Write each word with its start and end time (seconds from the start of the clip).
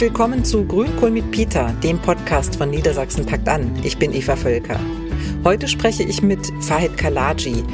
Willkommen 0.00 0.44
zu 0.44 0.64
Grünkohl 0.64 1.10
mit 1.10 1.28
Peter, 1.32 1.74
dem 1.82 1.98
Podcast 1.98 2.54
von 2.54 2.70
Niedersachsen 2.70 3.26
packt 3.26 3.48
an. 3.48 3.76
Ich 3.82 3.98
bin 3.98 4.14
Eva 4.14 4.36
Völker. 4.36 4.78
Heute 5.42 5.66
spreche 5.66 6.04
ich 6.04 6.22
mit 6.22 6.38
Fahid 6.60 6.96
Kalaji. 6.96 7.64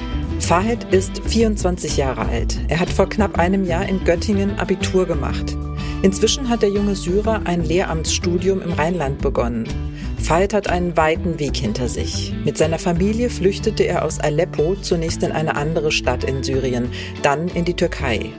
Fahid 0.41 0.85
ist 0.85 1.21
24 1.23 1.99
Jahre 1.99 2.23
alt. 2.23 2.59
Er 2.69 2.81
hat 2.81 2.89
vor 2.89 3.11
knapp 3.11 3.39
einem 3.39 3.65
Jahr 3.65 3.87
in 3.87 4.03
Göttingen 4.05 4.59
Abitur 4.59 5.05
gemacht. 5.05 5.55
Inzwischen 6.01 6.49
hat 6.49 6.63
der 6.63 6.71
junge 6.71 6.97
Syrer 6.97 7.43
ein 7.45 7.63
Lehramtsstudium 7.63 8.63
im 8.63 8.73
Rheinland 8.73 9.21
begonnen. 9.21 9.69
Fahid 10.17 10.55
hat 10.55 10.71
einen 10.71 10.97
weiten 10.97 11.39
Weg 11.39 11.59
hinter 11.59 11.91
sich. 11.91 12.33
Mit 12.43 12.57
seiner 12.57 12.79
Familie 12.79 13.29
flüchtete 13.29 13.83
er 13.83 14.03
aus 14.03 14.19
Aleppo 14.19 14.77
zunächst 14.77 15.23
in 15.23 15.33
eine 15.33 15.57
andere 15.57 15.93
Stadt 15.93 16.25
in 16.25 16.43
Syrien, 16.43 16.89
dann 17.21 17.49
in 17.49 17.67
die 17.67 17.75
Türkei. 17.75 18.31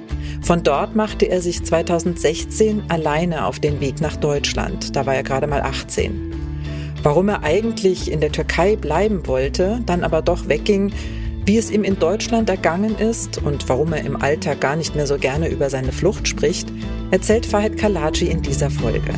Von 0.45 0.61
dort 0.61 0.95
machte 0.95 1.25
er 1.25 1.41
sich 1.41 1.65
2016 1.65 2.83
alleine 2.89 3.47
auf 3.47 3.59
den 3.59 3.81
Weg 3.81 3.99
nach 3.99 4.15
Deutschland. 4.15 4.95
Da 4.95 5.07
war 5.07 5.15
er 5.15 5.23
gerade 5.23 5.47
mal 5.47 5.61
18. 5.61 6.35
Warum 7.01 7.29
er 7.29 7.43
eigentlich 7.43 8.11
in 8.11 8.21
der 8.21 8.31
Türkei 8.31 8.75
bleiben 8.75 9.25
wollte, 9.25 9.79
dann 9.87 10.03
aber 10.03 10.21
doch 10.21 10.47
wegging, 10.47 10.93
wie 11.47 11.57
es 11.57 11.71
ihm 11.71 11.83
in 11.83 11.97
Deutschland 11.97 12.47
ergangen 12.47 12.95
ist 12.95 13.39
und 13.39 13.67
warum 13.69 13.93
er 13.93 14.05
im 14.05 14.21
Alltag 14.21 14.61
gar 14.61 14.75
nicht 14.75 14.95
mehr 14.95 15.07
so 15.07 15.17
gerne 15.17 15.49
über 15.49 15.71
seine 15.71 15.91
Flucht 15.91 16.27
spricht, 16.27 16.67
erzählt 17.09 17.47
Fahid 17.47 17.75
Kalaji 17.75 18.27
in 18.27 18.43
dieser 18.43 18.69
Folge. 18.69 19.15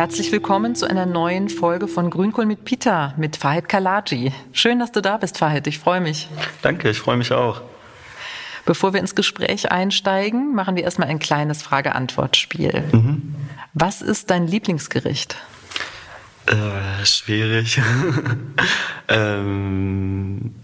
Herzlich 0.00 0.32
willkommen 0.32 0.74
zu 0.74 0.88
einer 0.88 1.04
neuen 1.04 1.50
Folge 1.50 1.86
von 1.86 2.08
Grünkohl 2.08 2.46
mit 2.46 2.64
Pita 2.64 3.12
mit 3.18 3.36
Fahid 3.36 3.68
Kalaji. 3.68 4.32
Schön, 4.50 4.78
dass 4.78 4.92
du 4.92 5.02
da 5.02 5.18
bist, 5.18 5.36
Fahid. 5.36 5.66
Ich 5.66 5.78
freue 5.78 6.00
mich. 6.00 6.26
Danke, 6.62 6.88
ich 6.88 6.98
freue 6.98 7.18
mich 7.18 7.32
auch. 7.32 7.60
Bevor 8.64 8.94
wir 8.94 9.00
ins 9.00 9.14
Gespräch 9.14 9.70
einsteigen, 9.70 10.54
machen 10.54 10.74
wir 10.74 10.84
erstmal 10.84 11.08
ein 11.08 11.18
kleines 11.18 11.62
Frage-Antwort-Spiel. 11.62 12.82
Mhm. 12.92 13.34
Was 13.74 14.00
ist 14.00 14.30
dein 14.30 14.46
Lieblingsgericht? 14.46 15.36
Äh, 16.46 17.04
schwierig. 17.04 17.82
ähm, 19.08 20.54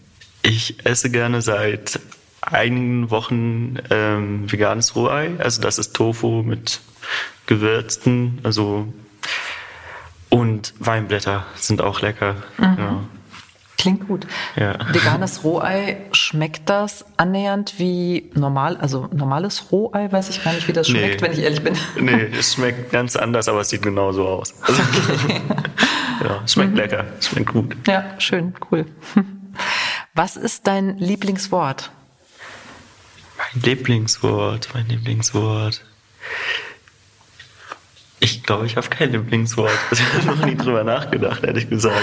ich 0.40 0.86
esse 0.86 1.10
gerne 1.10 1.42
seit 1.42 2.00
einigen 2.40 3.10
Wochen 3.10 3.76
ähm, 3.90 4.50
veganes 4.50 4.96
Rohei. 4.96 5.32
Also 5.36 5.60
das 5.60 5.78
ist 5.78 5.94
Tofu 5.94 6.42
mit 6.42 6.80
Gewürzen, 7.44 8.38
also 8.42 8.88
und 10.36 10.74
Weinblätter 10.78 11.46
sind 11.54 11.80
auch 11.80 12.02
lecker. 12.02 12.36
Mhm. 12.58 12.76
Ja. 12.78 13.04
Klingt 13.78 14.06
gut. 14.06 14.26
Ja. 14.56 14.76
Veganes 14.92 15.44
Rohei, 15.44 15.98
schmeckt 16.12 16.68
das 16.68 17.06
annähernd 17.16 17.78
wie 17.78 18.30
normal, 18.34 18.76
also 18.76 19.08
normales 19.14 19.70
Rohei? 19.72 20.12
Weiß 20.12 20.28
ich 20.28 20.44
gar 20.44 20.52
nicht, 20.52 20.68
wie 20.68 20.72
das 20.72 20.88
schmeckt, 20.88 21.20
nee. 21.20 21.26
wenn 21.26 21.32
ich 21.32 21.38
ehrlich 21.38 21.62
bin. 21.62 21.74
Nee, 22.00 22.28
es 22.38 22.54
schmeckt 22.54 22.92
ganz 22.92 23.16
anders, 23.16 23.48
aber 23.48 23.60
es 23.60 23.70
sieht 23.70 23.82
genauso 23.82 24.26
aus. 24.26 24.54
Also, 24.62 24.82
okay. 25.24 25.40
ja, 26.22 26.46
schmeckt 26.46 26.72
mhm. 26.72 26.76
lecker, 26.76 27.04
schmeckt 27.20 27.52
gut. 27.52 27.76
Ja, 27.86 28.04
schön, 28.18 28.54
cool. 28.70 28.84
Was 30.14 30.36
ist 30.36 30.66
dein 30.66 30.98
Lieblingswort? 30.98 31.90
Mein 33.38 33.62
Lieblingswort, 33.62 34.68
mein 34.74 34.86
Lieblingswort. 34.86 35.82
Ich 38.20 38.42
glaube, 38.42 38.66
ich 38.66 38.76
habe 38.76 38.88
kein 38.88 39.12
Lieblingswort. 39.12 39.70
Ich 39.92 40.00
habe 40.00 40.26
noch 40.26 40.46
nie 40.46 40.56
drüber 40.56 40.84
nachgedacht, 40.84 41.44
ehrlich 41.44 41.68
gesagt. 41.68 42.02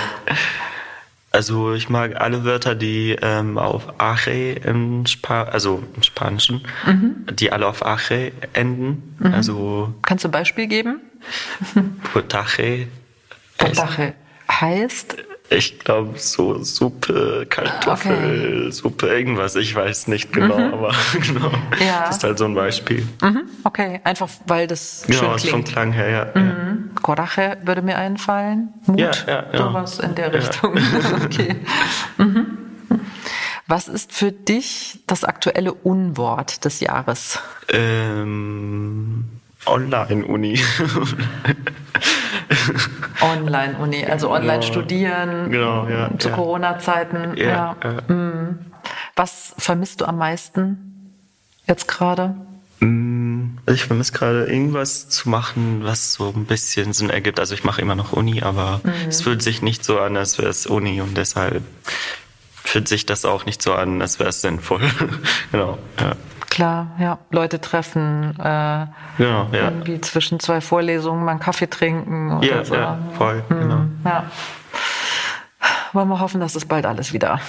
Also 1.31 1.74
ich 1.74 1.90
mag 1.90 2.22
alle 2.22 2.44
Wörter, 2.44 2.75
die 2.75 3.18
ähm, 3.19 3.57
auf 3.57 4.00
Ache 4.00 4.52
im 4.63 5.07
Spa 5.07 5.44
also 5.44 5.84
im 5.96 6.03
Spanischen, 6.03 6.62
mhm. 6.85 7.25
die 7.34 7.52
alle 7.52 7.66
auf 7.66 7.84
Ache 7.84 8.31
enden. 8.53 9.16
Mhm. 9.18 9.34
Also 9.34 9.96
Kannst 10.03 10.23
du 10.23 10.28
ein 10.28 10.31
Beispiel 10.31 10.68
geben? 10.68 11.02
Potache. 12.13 12.88
Potache 13.57 14.13
heißt 14.52 15.18
ich 15.53 15.80
glaube, 15.80 16.18
so 16.18 16.64
Suppe, 16.64 17.46
Kartoffel, 17.50 18.66
okay. 18.66 18.72
Suppe, 18.72 19.08
irgendwas. 19.08 19.56
Ich 19.56 19.75
weiß 19.75 20.08
nicht 20.08 20.34
genau, 20.34 20.58
mhm. 20.58 20.74
aber 20.74 20.91
genau. 21.14 21.52
Ja. 21.80 22.06
Das 22.08 22.18
ist 22.18 22.24
halt 22.24 22.38
so 22.38 22.46
ein 22.46 22.56
Beispiel. 22.56 23.08
Mhm. 23.22 23.44
Okay, 23.64 24.02
einfach 24.03 24.30
weil 24.47 24.68
das 24.68 25.03
genau, 25.08 25.19
schön 25.19 25.36
klingt. 25.38 25.52
vom 25.52 25.64
Klang 25.64 25.91
her, 25.91 26.09
ja. 26.09 26.41
Mhm. 26.41 26.91
Coraje 27.02 27.58
würde 27.64 27.81
mir 27.81 27.97
einfallen. 27.97 28.69
Mut, 28.86 29.00
ja, 29.00 29.12
ja, 29.28 29.46
ja. 29.52 29.58
sowas 29.58 30.00
in 30.00 30.16
der 30.16 30.34
Richtung. 30.34 30.78
okay. 31.25 31.56
Mhm. 32.18 32.58
Was 33.68 33.88
ist 33.88 34.12
für 34.12 34.31
dich 34.31 35.00
das 35.08 35.24
aktuelle 35.24 35.74
Unwort 35.74 36.66
des 36.66 36.80
Jahres? 36.80 37.40
Ähm, 37.70 39.25
Online-Uni. 39.66 40.59
Online-Uni, 43.22 44.06
also 44.06 44.31
online 44.31 44.59
genau. 44.59 44.62
studieren 44.62 45.52
genau, 45.52 45.88
ja, 45.88 46.09
zu 46.18 46.30
ja. 46.30 46.36
Corona-Zeiten. 46.36 47.38
Ja, 47.38 47.75
ja. 47.84 47.97
Mhm. 48.08 48.59
Was 49.16 49.53
vermisst 49.58 50.02
du 50.02 50.06
am 50.06 50.18
meisten 50.18 51.14
jetzt 51.68 51.88
gerade? 51.88 52.36
Mm, 52.80 53.58
also 53.66 53.75
ich 53.75 53.86
vermisse 53.86 54.12
gerade 54.12 54.46
irgendwas 54.46 55.09
zu 55.09 55.30
machen, 55.30 55.81
was 55.84 56.14
so 56.14 56.34
ein 56.36 56.46
bisschen 56.46 56.94
Sinn 56.94 57.09
ergibt. 57.09 57.40
Also 57.40 57.53
ich 57.53 57.64
mache 57.64 57.81
immer 57.81 57.96
noch 57.96 58.14
Uni, 58.14 58.41
aber 58.41 58.81
mhm. 58.84 59.09
es 59.09 59.22
fühlt 59.22 59.41
sich 59.41 59.62
nicht 59.62 59.85
so 59.85 60.00
an, 60.00 60.18
als 60.18 60.38
wäre 60.38 60.50
es 60.50 60.66
Uni 60.66 61.02
und 61.02 61.16
deshalb 61.16 61.64
fühlt 62.64 62.88
sich 62.88 63.06
das 63.06 63.25
auch 63.25 63.46
nicht 63.46 63.62
so 63.62 63.74
an, 63.74 64.02
als 64.02 64.20
wäre 64.20 64.30
es 64.30 64.41
sinnvoll. 64.41 64.81
genau. 65.52 65.78
Ja. 66.00 66.16
Klar, 66.53 66.91
ja. 67.00 67.18
Leute 67.31 67.59
treffen, 67.59 68.36
äh, 68.40 68.86
genau, 69.18 69.47
ja. 69.52 69.64
irgendwie 69.64 70.00
zwischen 70.02 70.40
zwei 70.40 70.62
Vorlesungen 70.62 71.25
mal 71.25 71.31
einen 71.31 71.40
Kaffee 71.40 71.68
trinken 71.68 72.31
oder 72.31 72.46
ja, 72.47 72.64
so. 72.64 72.75
Ja, 72.75 73.00
voll, 73.18 73.44
hm, 73.47 73.59
genau. 73.59 73.86
Ja. 74.06 74.25
Wollen 75.94 76.09
wir 76.09 76.19
hoffen, 76.19 76.40
dass 76.40 76.53
es 76.53 76.66
bald 76.66 76.86
alles 76.86 77.12
wieder 77.12 77.40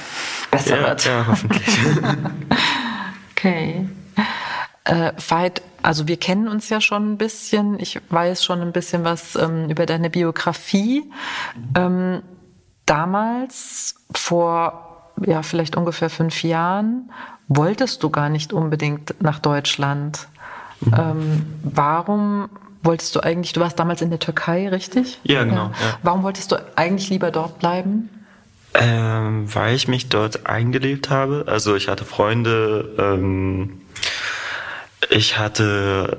besser 0.50 0.80
ja, 0.80 0.88
wird. 0.88 1.04
Ja, 1.04 1.26
hoffentlich. 1.28 1.78
okay. 3.32 3.86
Äh, 4.84 5.12
Veit, 5.18 5.60
also 5.82 6.08
wir 6.08 6.16
kennen 6.16 6.48
uns 6.48 6.70
ja 6.70 6.80
schon 6.80 7.12
ein 7.12 7.18
bisschen. 7.18 7.78
Ich 7.78 8.00
weiß 8.08 8.42
schon 8.42 8.62
ein 8.62 8.72
bisschen 8.72 9.04
was 9.04 9.36
ähm, 9.36 9.68
über 9.68 9.84
deine 9.84 10.08
Biografie. 10.08 11.02
Ähm, 11.76 12.22
damals, 12.86 13.96
vor 14.14 15.12
ja 15.26 15.42
vielleicht 15.42 15.76
ungefähr 15.76 16.10
fünf 16.10 16.42
Jahren, 16.42 17.10
wolltest 17.48 18.02
du 18.02 18.10
gar 18.10 18.28
nicht 18.28 18.52
unbedingt 18.52 19.14
nach 19.20 19.38
Deutschland. 19.38 20.28
Mhm. 20.80 20.94
Ähm, 20.96 21.46
warum 21.62 22.48
wolltest 22.82 23.14
du 23.16 23.20
eigentlich, 23.20 23.52
du 23.52 23.60
warst 23.60 23.78
damals 23.78 24.02
in 24.02 24.10
der 24.10 24.18
Türkei, 24.18 24.68
richtig? 24.68 25.18
Ja, 25.24 25.44
genau. 25.44 25.66
Ja. 25.66 25.86
Ja. 25.86 25.98
Warum 26.02 26.22
wolltest 26.22 26.52
du 26.52 26.56
eigentlich 26.76 27.08
lieber 27.10 27.30
dort 27.30 27.58
bleiben? 27.58 28.10
Ähm, 28.74 29.54
weil 29.54 29.74
ich 29.76 29.88
mich 29.88 30.08
dort 30.08 30.46
eingelebt 30.46 31.08
habe. 31.08 31.44
Also 31.46 31.76
ich 31.76 31.88
hatte 31.88 32.04
Freunde, 32.04 32.94
ähm, 32.98 33.80
ich 35.10 35.38
hatte 35.38 36.18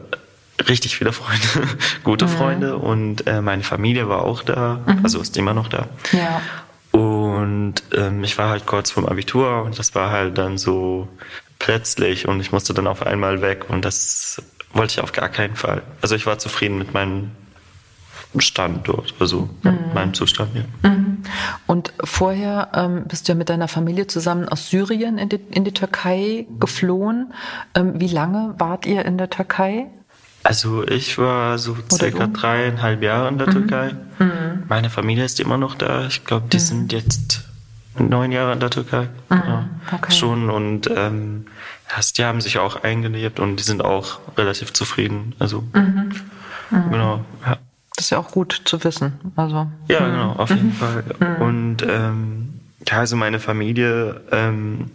richtig 0.68 0.96
viele 0.96 1.12
Freunde, 1.12 1.76
gute 2.04 2.26
mhm. 2.26 2.30
Freunde 2.30 2.78
und 2.78 3.28
äh, 3.28 3.42
meine 3.42 3.64
Familie 3.64 4.08
war 4.08 4.24
auch 4.24 4.42
da, 4.42 4.80
mhm. 4.86 5.02
also 5.04 5.20
ist 5.20 5.36
immer 5.38 5.54
noch 5.54 5.68
da. 5.68 5.88
Ja. 6.12 6.42
Und 7.46 7.84
ähm, 7.94 8.24
ich 8.24 8.40
war 8.40 8.50
halt 8.50 8.66
kurz 8.66 8.90
vorm 8.90 9.06
Abitur 9.06 9.62
und 9.62 9.78
das 9.78 9.94
war 9.94 10.10
halt 10.10 10.40
dann 10.40 10.58
so 10.58 11.08
plötzlich 11.60 12.28
und 12.28 12.40
ich 12.40 12.52
musste 12.52 12.74
dann 12.74 12.88
auf 12.88 13.06
einmal 13.06 13.42
weg 13.44 13.70
und 13.70 13.86
das 13.86 14.42
wollte 14.74 14.94
ich 14.94 15.00
auf 15.00 15.12
gar 15.12 15.30
keinen 15.30 15.56
Fall. 15.56 15.84
Also 16.02 16.16
ich 16.16 16.26
war 16.26 16.40
zufrieden 16.40 16.80
mit 16.80 16.96
meinem 16.96 17.32
Stand 18.40 18.88
dort, 18.88 19.14
also 19.20 19.48
mhm. 19.62 19.94
meinem 19.94 20.16
Zustand, 20.16 20.56
ja. 20.56 20.90
Mhm. 20.90 21.24
Und 21.68 21.94
vorher 22.04 22.72
ähm, 22.74 23.04
bist 23.08 23.28
du 23.28 23.34
ja 23.34 23.38
mit 23.38 23.50
deiner 23.50 23.68
Familie 23.68 24.08
zusammen 24.08 24.50
aus 24.50 24.70
Syrien 24.70 25.20
in 25.20 25.30
die, 25.30 25.40
in 25.52 25.64
die 25.64 25.74
Türkei 25.74 26.48
geflohen. 26.60 27.32
Ähm, 27.76 28.00
wie 28.00 28.08
lange 28.08 28.56
wart 28.58 28.88
ihr 28.88 29.06
in 29.06 29.20
der 29.20 29.30
Türkei? 29.30 29.86
Also 30.46 30.88
ich 30.88 31.18
war 31.18 31.58
so 31.58 31.76
circa 31.92 32.28
dreieinhalb 32.28 33.02
Jahre 33.02 33.30
in 33.30 33.40
der 33.40 33.48
mhm. 33.48 33.52
Türkei. 33.52 33.96
Mhm. 34.20 34.64
Meine 34.68 34.92
Familie 34.92 35.26
ist 35.26 35.40
immer 35.40 35.58
noch 35.58 35.74
da. 35.74 36.06
Ich 36.06 36.24
glaube, 36.24 36.46
die 36.52 36.58
mhm. 36.58 36.62
sind 36.62 36.94
jetzt 36.94 37.46
neun 37.98 38.32
Jahre 38.32 38.54
in 38.54 38.60
der 38.60 38.70
Türkei. 38.70 39.10
Mhm. 39.32 39.44
Ja, 39.44 39.70
okay. 39.92 40.12
Schon 40.12 40.52
und 40.52 40.88
ähm, 40.96 41.48
die 42.16 42.24
haben 42.24 42.42
sich 42.42 42.60
auch 42.60 42.84
eingelebt 42.84 43.40
und 43.40 43.56
die 43.56 43.64
sind 43.64 43.84
auch 43.84 44.20
relativ 44.38 44.72
zufrieden. 44.72 45.34
Also 45.40 45.64
mhm. 45.74 46.12
Mhm. 46.70 46.92
genau. 46.92 47.26
Ja. 47.44 47.58
Das 47.96 48.06
ist 48.06 48.10
ja 48.12 48.20
auch 48.20 48.30
gut 48.30 48.62
zu 48.66 48.84
wissen. 48.84 49.14
Also 49.36 49.68
ja, 49.88 50.06
genau, 50.06 50.34
auf 50.34 50.52
jeden 50.52 50.74
Fall. 50.74 51.06
Und 51.40 51.78
ähm, 51.82 52.60
ja, 52.88 53.00
also 53.00 53.16
meine 53.16 53.40
Familie 53.40 54.22
ähm, 54.32 54.92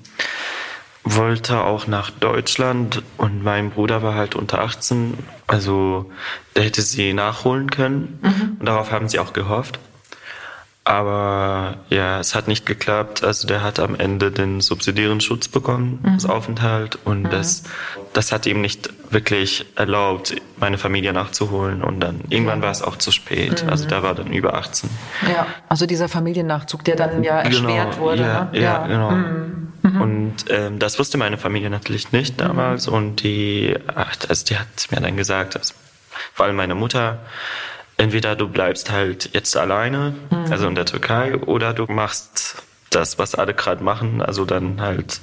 wollte 1.05 1.63
auch 1.63 1.87
nach 1.87 2.11
Deutschland 2.11 3.03
und 3.17 3.43
mein 3.43 3.71
Bruder 3.71 4.03
war 4.03 4.15
halt 4.15 4.35
unter 4.35 4.61
18, 4.61 5.15
also 5.47 6.11
der 6.57 6.65
hätte 6.65 6.83
sie 6.83 7.13
nachholen 7.13 7.71
können 7.71 8.19
mhm. 8.23 8.57
und 8.61 8.67
darauf 8.67 8.93
haben 8.93 9.09
sie 9.09 9.19
auch 9.19 9.33
gehofft. 9.33 9.79
Aber 10.85 11.77
ja, 11.91 12.19
es 12.19 12.35
hat 12.35 12.49
nicht 12.49 12.65
geklappt. 12.65 13.23
Also 13.23 13.47
der 13.47 13.63
hat 13.63 13.79
am 13.79 13.95
Ende 13.95 14.33
den 14.33 14.61
subsidiären 14.61 15.21
Schutz 15.21 15.47
bekommen, 15.47 16.01
mhm. 16.03 16.15
das 16.15 16.27
Aufenthalt. 16.27 16.99
Und 17.05 17.25
mhm. 17.25 17.31
das, 17.31 17.65
das 18.13 18.33
hat 18.33 18.47
ihm 18.47 18.61
nicht 18.61 18.91
wirklich 19.11 19.67
erlaubt, 19.77 20.35
meine 20.57 20.79
Familie 20.79 21.13
nachzuholen. 21.13 21.83
Und 21.83 22.01
dann 22.01 22.23
irgendwann 22.31 22.63
war 22.63 22.71
es 22.71 22.83
auch 22.83 22.97
zu 22.97 23.13
spät. 23.13 23.63
Mhm. 23.63 23.71
Also 23.71 23.87
da 23.87 24.03
war 24.03 24.15
dann 24.15 24.33
über 24.33 24.55
18. 24.55 24.91
Ja, 25.33 25.47
also 25.69 25.85
dieser 25.85 26.09
Familiennachzug, 26.09 26.83
der 26.83 26.97
dann 26.97 27.23
ja 27.23 27.41
erschwert 27.41 27.93
genau, 27.93 28.03
wurde. 28.03 28.23
Ja, 28.23 28.45
ne? 28.45 28.51
ja, 28.55 28.61
ja. 28.61 28.87
genau. 28.87 29.13
Mhm. 29.91 29.97
Mhm. 29.97 30.03
Und 30.03 30.45
ähm, 30.49 30.79
das 30.79 30.99
wusste 30.99 31.19
meine 31.19 31.39
Familie 31.39 31.71
natürlich 31.71 32.13
nicht 32.13 32.41
damals. 32.41 32.89
Und 32.89 33.23
die, 33.23 33.77
also 33.95 34.45
die 34.45 34.57
hat 34.57 34.67
mir 34.91 35.01
dann 35.01 35.17
gesagt, 35.17 35.57
also, 35.57 35.75
vor 36.35 36.47
allem 36.47 36.57
meine 36.57 36.75
Mutter, 36.75 37.21
entweder 37.97 38.37
du 38.37 38.49
bleibst 38.49 38.91
halt 38.91 39.31
jetzt 39.33 39.57
alleine, 39.57 40.15
mhm. 40.31 40.51
also 40.53 40.69
in 40.69 40.75
der 40.75 40.87
Türkei, 40.87 41.37
oder 41.37 41.73
du 41.73 41.87
machst 41.87 42.63
das, 42.91 43.19
was 43.19 43.35
alle 43.35 43.55
gerade 43.55 43.83
machen, 43.85 44.21
also 44.21 44.45
dann 44.45 44.81
halt 44.81 45.21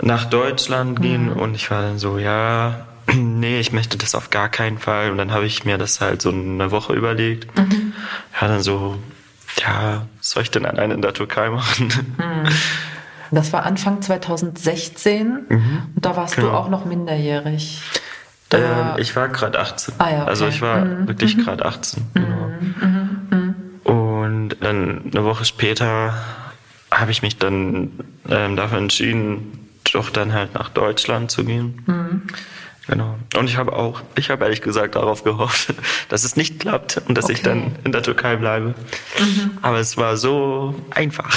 nach 0.00 0.24
Deutschland 0.24 1.00
gehen. 1.00 1.26
Mhm. 1.26 1.36
Und 1.36 1.54
ich 1.54 1.70
war 1.70 1.82
dann 1.82 1.98
so, 1.98 2.18
ja, 2.18 2.86
nee, 3.14 3.60
ich 3.60 3.72
möchte 3.72 3.96
das 3.98 4.14
auf 4.14 4.30
gar 4.30 4.48
keinen 4.48 4.78
Fall. 4.78 5.10
Und 5.10 5.18
dann 5.18 5.32
habe 5.32 5.46
ich 5.46 5.64
mir 5.64 5.78
das 5.78 6.00
halt 6.00 6.22
so 6.22 6.30
eine 6.30 6.70
Woche 6.70 6.92
überlegt. 6.94 7.56
Mhm. 7.56 7.92
Ja, 8.40 8.48
dann 8.48 8.62
so, 8.62 8.98
ja, 9.60 10.06
was 10.18 10.30
soll 10.30 10.42
ich 10.42 10.50
denn 10.50 10.66
alleine 10.66 10.94
in 10.94 11.02
der 11.02 11.14
Türkei 11.14 11.50
machen? 11.50 11.92
Mhm. 12.18 12.48
Das 13.32 13.52
war 13.52 13.64
Anfang 13.64 14.02
2016 14.02 15.46
mhm. 15.48 15.82
und 15.94 16.04
da 16.04 16.16
warst 16.16 16.36
genau. 16.36 16.50
du 16.50 16.54
auch 16.54 16.68
noch 16.68 16.84
minderjährig. 16.84 17.80
Ähm, 18.52 18.94
ich 18.98 19.16
war 19.16 19.28
gerade 19.28 19.58
18. 19.58 19.94
Ah, 19.98 20.10
ja, 20.10 20.20
okay. 20.22 20.28
Also 20.28 20.46
ich 20.46 20.60
war 20.60 20.84
mhm. 20.84 21.08
wirklich 21.08 21.36
mhm. 21.36 21.44
gerade 21.44 21.64
18. 21.64 22.02
Mhm. 22.02 22.08
Genau. 22.14 22.46
Mhm. 22.60 23.28
Mhm. 23.30 23.54
Und 23.84 24.56
dann 24.60 25.10
eine 25.12 25.24
Woche 25.24 25.44
später 25.44 26.14
habe 26.90 27.10
ich 27.10 27.22
mich 27.22 27.38
dann 27.38 27.92
ähm, 28.28 28.56
dafür 28.56 28.78
entschieden, 28.78 29.70
doch 29.92 30.10
dann 30.10 30.32
halt 30.32 30.54
nach 30.54 30.68
Deutschland 30.68 31.30
zu 31.30 31.44
gehen. 31.44 32.28
Genau. 32.88 33.14
Und 33.36 33.48
ich 33.48 33.56
habe 33.56 33.72
auch, 33.72 34.02
ich 34.16 34.30
habe 34.30 34.44
ehrlich 34.44 34.60
gesagt 34.60 34.96
darauf 34.96 35.22
gehofft, 35.22 35.72
dass 36.08 36.24
es 36.24 36.36
nicht 36.36 36.58
klappt 36.58 37.00
und 37.06 37.16
dass 37.16 37.26
okay. 37.26 37.34
ich 37.34 37.42
dann 37.42 37.76
in 37.84 37.92
der 37.92 38.02
Türkei 38.02 38.36
bleibe. 38.36 38.74
Mhm. 39.18 39.58
Aber 39.62 39.78
es 39.78 39.96
war 39.96 40.16
so 40.16 40.74
einfach. 40.90 41.34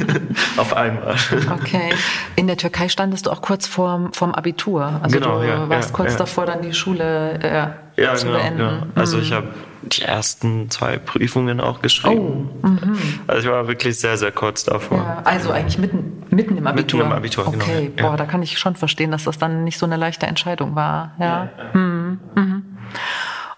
Auf 0.56 0.76
einmal. 0.76 1.16
Okay. 1.60 1.90
In 2.36 2.46
der 2.46 2.56
Türkei 2.56 2.88
standest 2.88 3.26
du 3.26 3.30
auch 3.30 3.42
kurz 3.42 3.66
vorm, 3.66 4.12
vorm 4.12 4.32
Abitur. 4.32 5.00
Also 5.02 5.18
genau, 5.18 5.40
du 5.40 5.48
ja, 5.48 5.68
warst 5.68 5.90
ja, 5.90 5.96
kurz 5.96 6.12
ja. 6.12 6.18
davor, 6.18 6.46
dann 6.46 6.62
die 6.62 6.74
Schule 6.74 7.40
äh, 7.42 7.66
ja, 7.96 8.14
zu 8.14 8.26
genau, 8.26 8.38
beenden. 8.38 8.60
Ja. 8.60 8.86
Also 8.94 9.18
ich 9.18 9.30
mhm. 9.30 9.34
habe 9.34 9.48
die 9.82 10.02
ersten 10.02 10.70
zwei 10.70 10.98
Prüfungen 10.98 11.60
auch 11.60 11.82
geschrieben. 11.82 12.50
Oh, 12.62 12.66
mhm. 12.66 12.98
also 13.26 13.46
ich 13.46 13.52
war 13.52 13.68
wirklich 13.68 13.98
sehr, 13.98 14.16
sehr 14.16 14.32
kurz 14.32 14.64
davor. 14.64 14.98
Ja, 14.98 15.22
also 15.24 15.50
eigentlich 15.50 15.78
mitten, 15.78 16.22
mitten 16.30 16.56
im 16.56 16.66
Abitur. 16.66 17.00
Mitten 17.00 17.10
im 17.10 17.16
Abitur, 17.16 17.44
genau. 17.44 17.64
Okay, 17.64 17.92
ja. 17.96 18.08
boah, 18.08 18.16
da 18.16 18.24
kann 18.24 18.42
ich 18.42 18.58
schon 18.58 18.76
verstehen, 18.76 19.10
dass 19.10 19.24
das 19.24 19.38
dann 19.38 19.64
nicht 19.64 19.78
so 19.78 19.86
eine 19.86 19.96
leichte 19.96 20.26
Entscheidung 20.26 20.74
war. 20.74 21.12
Ja. 21.18 21.50
mhm. 21.72 22.20
Mhm. 22.34 22.62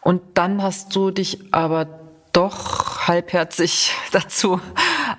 Und 0.01 0.23
dann 0.35 0.63
hast 0.63 0.95
du 0.95 1.11
dich 1.11 1.53
aber 1.53 1.87
doch 2.33 3.09
halbherzig 3.09 3.93
dazu 4.13 4.61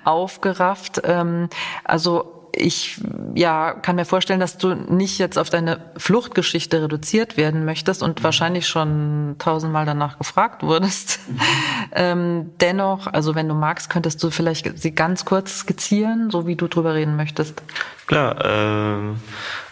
aufgerafft. 0.04 1.02
Ähm, 1.04 1.48
also 1.84 2.37
ich 2.58 3.00
ja, 3.34 3.72
kann 3.72 3.96
mir 3.96 4.04
vorstellen, 4.04 4.40
dass 4.40 4.58
du 4.58 4.74
nicht 4.74 5.18
jetzt 5.18 5.38
auf 5.38 5.50
deine 5.50 5.80
Fluchtgeschichte 5.96 6.82
reduziert 6.82 7.36
werden 7.36 7.64
möchtest 7.64 8.02
und 8.02 8.22
wahrscheinlich 8.24 8.66
schon 8.66 9.36
tausendmal 9.38 9.86
danach 9.86 10.18
gefragt 10.18 10.62
wurdest. 10.62 11.20
ähm, 11.92 12.50
dennoch, 12.60 13.06
also 13.06 13.34
wenn 13.34 13.48
du 13.48 13.54
magst, 13.54 13.90
könntest 13.90 14.22
du 14.22 14.30
vielleicht 14.30 14.78
sie 14.78 14.92
ganz 14.92 15.24
kurz 15.24 15.60
skizzieren, 15.60 16.30
so 16.30 16.46
wie 16.46 16.56
du 16.56 16.68
drüber 16.68 16.94
reden 16.94 17.16
möchtest. 17.16 17.62
Klar, 18.06 18.44
äh, 18.44 19.14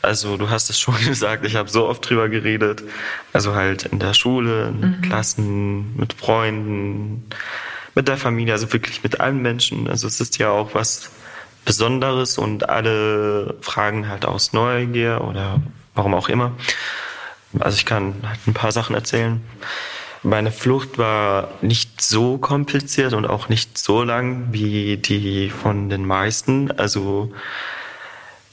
also 0.02 0.36
du 0.36 0.50
hast 0.50 0.70
es 0.70 0.78
schon 0.78 0.96
gesagt, 1.04 1.44
ich 1.44 1.56
habe 1.56 1.68
so 1.68 1.86
oft 1.86 2.08
drüber 2.08 2.28
geredet. 2.28 2.82
Also 3.32 3.54
halt 3.54 3.84
in 3.84 3.98
der 3.98 4.14
Schule, 4.14 4.68
in 4.68 4.80
mhm. 4.80 5.02
Klassen, 5.02 5.96
mit 5.96 6.12
Freunden, 6.12 7.26
mit 7.94 8.08
der 8.08 8.18
Familie, 8.18 8.52
also 8.52 8.72
wirklich 8.72 9.02
mit 9.02 9.20
allen 9.20 9.40
Menschen. 9.40 9.88
Also 9.88 10.06
es 10.06 10.20
ist 10.20 10.38
ja 10.38 10.50
auch 10.50 10.74
was 10.74 11.10
Besonderes 11.66 12.38
und 12.38 12.70
alle 12.70 13.56
fragen 13.60 14.08
halt 14.08 14.24
aus 14.24 14.54
Neugier 14.54 15.20
oder 15.28 15.60
warum 15.94 16.14
auch 16.14 16.30
immer. 16.30 16.52
Also 17.60 17.76
ich 17.76 17.84
kann 17.84 18.14
halt 18.26 18.38
ein 18.46 18.54
paar 18.54 18.72
Sachen 18.72 18.94
erzählen. 18.94 19.42
Meine 20.22 20.52
Flucht 20.52 20.96
war 20.96 21.50
nicht 21.60 22.00
so 22.00 22.38
kompliziert 22.38 23.12
und 23.12 23.26
auch 23.26 23.48
nicht 23.48 23.76
so 23.78 24.02
lang 24.02 24.48
wie 24.52 24.96
die 24.96 25.50
von 25.50 25.90
den 25.90 26.06
meisten. 26.06 26.70
Also 26.70 27.32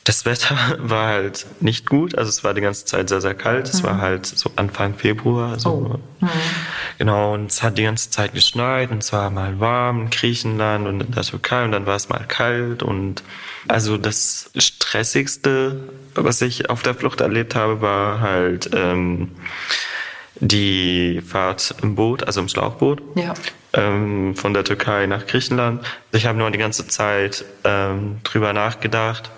das 0.04 0.26
Wetter 0.26 0.58
war 0.80 1.08
halt 1.08 1.46
nicht 1.60 1.90
gut, 1.90 2.18
also 2.18 2.30
es 2.30 2.44
war 2.44 2.54
die 2.54 2.62
ganze 2.62 2.86
Zeit 2.86 3.10
sehr, 3.10 3.22
sehr 3.22 3.36
kalt. 3.36 3.70
Es 3.70 3.82
mhm. 3.82 3.88
war 3.88 4.02
halt 4.02 4.26
so 4.26 4.52
Anfang 4.56 4.96
Februar. 4.96 5.60
So. 5.60 5.70
Oh. 5.70 6.26
Mhm. 6.26 6.30
Genau, 6.98 7.34
und 7.34 7.52
es 7.52 7.64
hat 7.64 7.78
die 7.78 7.84
ganze 7.84 8.10
Zeit 8.10 8.34
geschneit 8.34 8.92
und 8.92 9.00
es 9.04 9.14
war 9.14 9.30
mal 9.30 9.60
warm 9.60 10.04
in 10.04 10.10
Griechenland 10.10 10.88
und 10.88 11.02
in 11.02 11.12
der 11.12 11.24
Türkei 11.24 11.64
und 11.64 11.72
dann 11.72 11.86
war 11.86 11.96
es 11.96 12.10
mal 12.10 12.26
kalt. 12.28 12.84
Und 12.84 13.24
also 13.68 13.98
das 13.98 14.52
Stressigste, 14.58 15.80
was 16.16 16.42
ich 16.42 16.70
auf 16.70 16.84
der 16.84 16.96
Flucht 16.96 17.22
erlebt 17.22 17.56
habe, 17.56 17.82
war 17.82 18.20
halt 18.20 18.70
ähm, 18.74 19.32
die 20.36 21.22
Fahrt 21.26 21.76
im 21.82 21.96
Boot, 21.96 22.24
also 22.24 22.42
im 22.42 22.50
Schlauchboot. 22.50 23.02
Ja. 23.16 23.34
Ähm, 23.76 24.36
von 24.36 24.54
der 24.54 24.64
Türkei 24.64 25.08
nach 25.08 25.26
Griechenland. 25.26 25.84
Ich 26.12 26.28
habe 26.28 26.38
nur 26.38 26.52
die 26.52 26.60
ganze 26.60 26.88
Zeit 26.88 27.44
ähm, 27.64 28.20
drüber 28.24 28.54
nachgedacht 28.54 29.32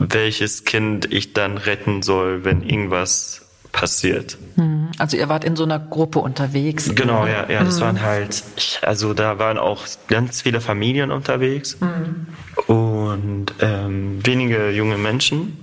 welches 0.00 0.64
Kind 0.64 1.12
ich 1.12 1.32
dann 1.34 1.58
retten 1.58 2.02
soll, 2.02 2.44
wenn 2.44 2.62
irgendwas 2.62 3.42
passiert. 3.72 4.36
Hm. 4.56 4.88
Also 4.98 5.16
ihr 5.16 5.28
wart 5.28 5.44
in 5.44 5.56
so 5.56 5.64
einer 5.64 5.78
Gruppe 5.78 6.18
unterwegs. 6.18 6.92
Genau, 6.94 7.26
ja, 7.26 7.48
ja, 7.48 7.62
das 7.62 7.76
mhm. 7.76 7.82
waren 7.82 8.02
halt, 8.02 8.42
also 8.82 9.14
da 9.14 9.38
waren 9.38 9.58
auch 9.58 9.86
ganz 10.08 10.42
viele 10.42 10.60
Familien 10.60 11.12
unterwegs 11.12 11.78
mhm. 11.80 12.26
und 12.66 13.46
ähm, 13.60 14.18
wenige 14.24 14.70
junge 14.70 14.98
Menschen. 14.98 15.56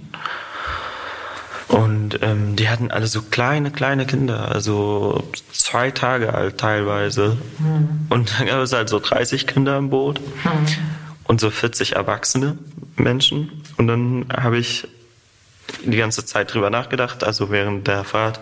Und 1.67 2.19
ähm, 2.21 2.55
die 2.55 2.69
hatten 2.69 2.91
alle 2.91 3.07
so 3.07 3.21
kleine, 3.21 3.71
kleine 3.71 4.05
Kinder, 4.05 4.49
also 4.49 5.21
zwei 5.51 5.91
Tage 5.91 6.33
alt 6.33 6.57
teilweise. 6.57 7.37
Mhm. 7.59 8.07
Und 8.09 8.39
dann 8.39 8.47
gab 8.47 8.61
es 8.61 8.71
halt 8.71 8.87
so 8.87 8.99
30 8.99 9.47
Kinder 9.47 9.77
im 9.77 9.89
Boot 9.89 10.21
und 11.27 11.41
so 11.41 11.49
40 11.49 11.95
erwachsene 11.95 12.57
Menschen. 12.95 13.63
Und 13.77 13.87
dann 13.87 14.25
habe 14.35 14.57
ich 14.57 14.87
die 15.85 15.97
ganze 15.97 16.25
Zeit 16.25 16.53
drüber 16.53 16.69
nachgedacht, 16.69 17.23
also 17.23 17.51
während 17.51 17.87
der 17.87 18.03
Fahrt, 18.03 18.39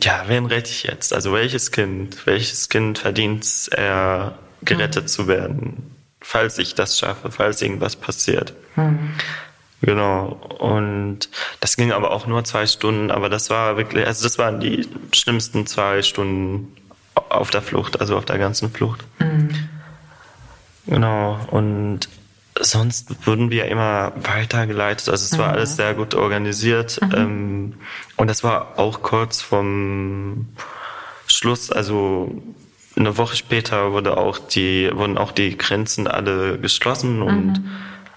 ja, 0.00 0.24
wen 0.26 0.46
rette 0.46 0.70
ich 0.70 0.84
jetzt? 0.84 1.12
Also 1.12 1.32
welches 1.32 1.70
Kind, 1.70 2.26
welches 2.26 2.68
Kind 2.68 2.98
verdient 2.98 3.44
es, 3.44 3.70
gerettet 4.64 5.04
mhm. 5.04 5.08
zu 5.08 5.28
werden, 5.28 5.96
falls 6.20 6.58
ich 6.58 6.74
das 6.74 6.98
schaffe, 6.98 7.30
falls 7.30 7.60
irgendwas 7.62 7.96
passiert. 7.96 8.54
Mhm. 8.76 9.14
Genau. 9.82 10.40
Und 10.58 11.28
das 11.60 11.76
ging 11.76 11.92
aber 11.92 12.12
auch 12.12 12.26
nur 12.26 12.44
zwei 12.44 12.66
Stunden, 12.66 13.10
aber 13.10 13.28
das 13.28 13.50
war 13.50 13.76
wirklich, 13.76 14.06
also 14.06 14.22
das 14.22 14.38
waren 14.38 14.60
die 14.60 14.88
schlimmsten 15.12 15.66
zwei 15.66 16.02
Stunden 16.02 16.76
auf 17.14 17.50
der 17.50 17.62
Flucht, 17.62 18.00
also 18.00 18.16
auf 18.16 18.24
der 18.24 18.38
ganzen 18.38 18.70
Flucht. 18.70 19.04
Mhm. 19.18 19.50
Genau. 20.86 21.38
Und 21.50 22.08
sonst 22.60 23.26
wurden 23.26 23.50
wir 23.50 23.66
immer 23.66 24.12
weitergeleitet. 24.16 25.08
Also 25.08 25.24
es 25.24 25.38
war 25.38 25.48
mhm. 25.48 25.54
alles 25.54 25.76
sehr 25.76 25.94
gut 25.94 26.14
organisiert. 26.14 27.00
Mhm. 27.02 27.14
Ähm, 27.14 27.74
und 28.16 28.28
das 28.28 28.44
war 28.44 28.78
auch 28.78 29.02
kurz 29.02 29.40
vom 29.40 30.48
Schluss, 31.26 31.70
also 31.70 32.42
eine 32.96 33.16
Woche 33.16 33.36
später 33.36 33.92
wurde 33.92 34.16
auch 34.16 34.38
die, 34.38 34.90
wurden 34.92 35.16
auch 35.16 35.32
die 35.32 35.56
Grenzen 35.56 36.06
alle 36.06 36.58
geschlossen 36.58 37.22
und 37.22 37.46
mhm. 37.54 37.70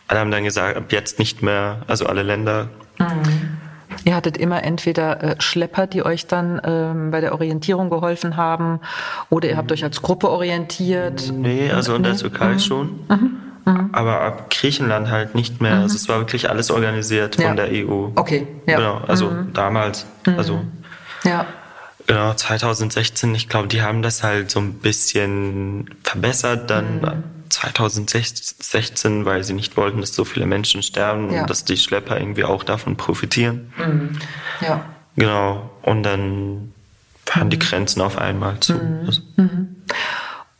alle 0.07 0.19
haben 0.19 0.31
dann 0.31 0.43
gesagt, 0.43 0.75
ab 0.75 0.91
jetzt 0.91 1.17
nicht 1.17 1.41
mehr, 1.41 1.83
also 1.87 2.07
alle 2.07 2.23
Länder. 2.23 2.69
Mhm. 2.99 3.44
Ihr 4.05 4.15
hattet 4.15 4.37
immer 4.37 4.63
entweder 4.63 5.23
äh, 5.23 5.35
Schlepper, 5.39 5.87
die 5.87 6.05
euch 6.05 6.27
dann 6.27 6.61
ähm, 6.63 7.09
bei 7.09 7.21
der 7.21 7.33
Orientierung 7.33 7.89
geholfen 7.89 8.37
haben, 8.37 8.79
oder 9.31 9.49
ihr 9.49 9.57
habt 9.57 9.71
euch 9.71 9.83
als 9.83 10.03
Gruppe 10.03 10.29
orientiert. 10.29 11.33
Nee, 11.35 11.71
also 11.71 11.95
in 11.95 12.03
der 12.03 12.15
Türkei 12.15 12.53
mhm. 12.53 12.59
schon. 12.59 12.99
Mhm. 13.09 13.37
Mhm. 13.65 13.89
Aber 13.93 14.21
ab 14.21 14.51
Griechenland 14.51 15.09
halt 15.09 15.33
nicht 15.33 15.59
mehr. 15.59 15.77
Mhm. 15.77 15.81
Also 15.81 15.95
es 15.95 16.07
war 16.07 16.19
wirklich 16.19 16.49
alles 16.51 16.69
organisiert 16.69 17.39
ja. 17.39 17.47
von 17.47 17.55
der 17.57 17.69
EU. 17.71 18.09
Okay, 18.15 18.47
ja. 18.67 18.77
Genau, 18.77 19.01
also 19.07 19.31
mhm. 19.31 19.53
damals. 19.53 20.05
Mhm. 20.27 20.37
Also 20.37 20.61
ja. 21.23 21.47
Genau, 22.05 22.33
2016, 22.35 23.33
ich 23.33 23.49
glaube, 23.49 23.67
die 23.67 23.81
haben 23.81 24.03
das 24.03 24.21
halt 24.21 24.51
so 24.51 24.59
ein 24.59 24.73
bisschen 24.73 25.89
verbessert. 26.03 26.69
Dann 26.69 27.23
2016, 27.55 29.19
mhm. 29.19 29.25
weil 29.25 29.43
sie 29.43 29.53
nicht 29.53 29.77
wollten, 29.77 30.01
dass 30.01 30.13
so 30.13 30.25
viele 30.25 30.45
Menschen 30.45 30.83
sterben 30.83 31.31
ja. 31.31 31.41
und 31.41 31.49
dass 31.49 31.65
die 31.65 31.77
Schlepper 31.77 32.19
irgendwie 32.19 32.43
auch 32.43 32.63
davon 32.63 32.97
profitieren. 32.97 33.73
Mhm. 33.77 34.19
Ja. 34.61 34.85
Genau. 35.15 35.69
Und 35.81 36.03
dann 36.03 36.73
waren 37.33 37.49
die 37.49 37.59
Grenzen 37.59 38.01
auf 38.01 38.17
einmal 38.17 38.59
zu. 38.59 38.79
Also 39.05 39.21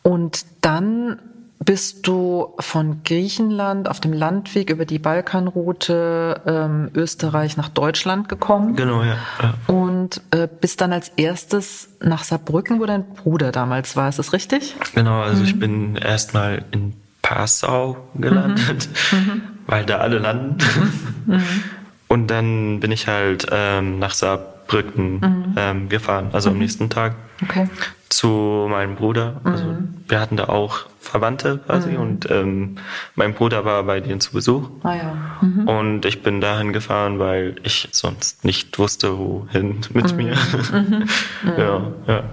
Und 0.04 0.46
dann 0.62 1.20
bist 1.64 2.08
du 2.08 2.54
von 2.60 3.02
Griechenland 3.04 3.90
auf 3.90 4.00
dem 4.00 4.14
Landweg 4.14 4.70
über 4.70 4.86
die 4.86 5.00
Balkanroute 5.00 6.42
ähm, 6.46 6.92
Österreich 6.94 7.58
nach 7.58 7.70
Deutschland 7.70 8.30
gekommen. 8.30 8.76
Genau, 8.76 9.04
ja. 9.04 9.18
ja. 9.42 9.54
Und 10.06 10.22
äh, 10.30 10.48
bist 10.48 10.82
dann 10.82 10.94
als 10.94 11.10
erstes 11.18 11.90
nach 12.00 12.24
Saarbrücken, 12.24 12.80
wo 12.80 12.86
dein 12.86 13.16
Bruder 13.16 13.52
damals 13.52 13.96
war. 13.96 14.08
Ist 14.08 14.20
das 14.20 14.34
richtig? 14.34 14.76
Genau, 14.94 15.22
also 15.22 15.40
mhm. 15.40 15.48
ich 15.48 15.60
bin 15.60 15.96
erstmal 15.96 16.64
in 16.70 16.94
Passau 17.24 17.98
gelandet, 18.14 18.88
mhm. 19.12 19.18
mhm. 19.18 19.42
weil 19.66 19.84
da 19.84 19.98
alle 19.98 20.20
landen. 20.20 20.58
Mhm. 21.26 21.44
Und 22.08 22.28
dann 22.28 22.82
bin 22.82 22.92
ich 22.92 23.08
halt 23.08 23.48
ähm, 23.52 23.98
nach 23.98 24.14
Saarbrücken 24.14 24.55
mhm. 25.22 25.56
ähm, 25.58 25.90
gefahren, 25.90 26.30
also 26.34 26.50
am 26.50 26.58
nächsten 26.58 26.90
Tag. 26.90 27.16
Okay 27.44 27.68
zu 28.16 28.68
meinem 28.70 28.96
Bruder. 28.96 29.42
Also 29.44 29.66
mhm. 29.66 29.96
wir 30.08 30.22
hatten 30.22 30.38
da 30.38 30.46
auch 30.46 30.86
Verwandte 31.02 31.60
quasi 31.66 31.92
mhm. 31.92 32.00
und 32.00 32.32
ähm, 32.32 32.76
mein 33.16 33.34
Bruder 33.34 33.66
war 33.66 33.84
bei 33.84 34.00
denen 34.00 34.22
zu 34.22 34.32
Besuch. 34.32 34.70
Ah, 34.84 34.96
ja. 34.96 35.18
Mhm. 35.42 35.68
Und 35.68 36.06
ich 36.06 36.24
bin 36.24 36.40
dahin 36.40 36.72
gefahren, 36.72 37.20
weil 37.20 37.56
ich 37.64 37.90
sonst 37.92 38.46
nicht 38.46 38.80
wusste, 38.80 39.18
wohin 39.18 39.82
mit 39.94 40.12
mhm. 40.12 40.18
mir. 40.18 40.36
Mhm. 40.72 41.10
ja, 41.58 41.82
ja. 42.08 42.24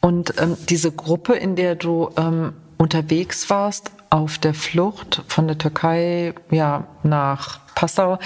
Und 0.00 0.40
ähm, 0.40 0.56
diese 0.68 0.92
Gruppe, 0.92 1.34
in 1.34 1.56
der 1.56 1.74
du 1.74 2.10
ähm, 2.16 2.52
unterwegs 2.76 3.50
warst, 3.50 3.90
auf 4.10 4.38
der 4.38 4.54
Flucht 4.54 5.24
von 5.26 5.48
der 5.48 5.58
Türkei 5.58 6.34
ja, 6.52 6.86
nach 7.02 7.58
Passau, 7.74 8.20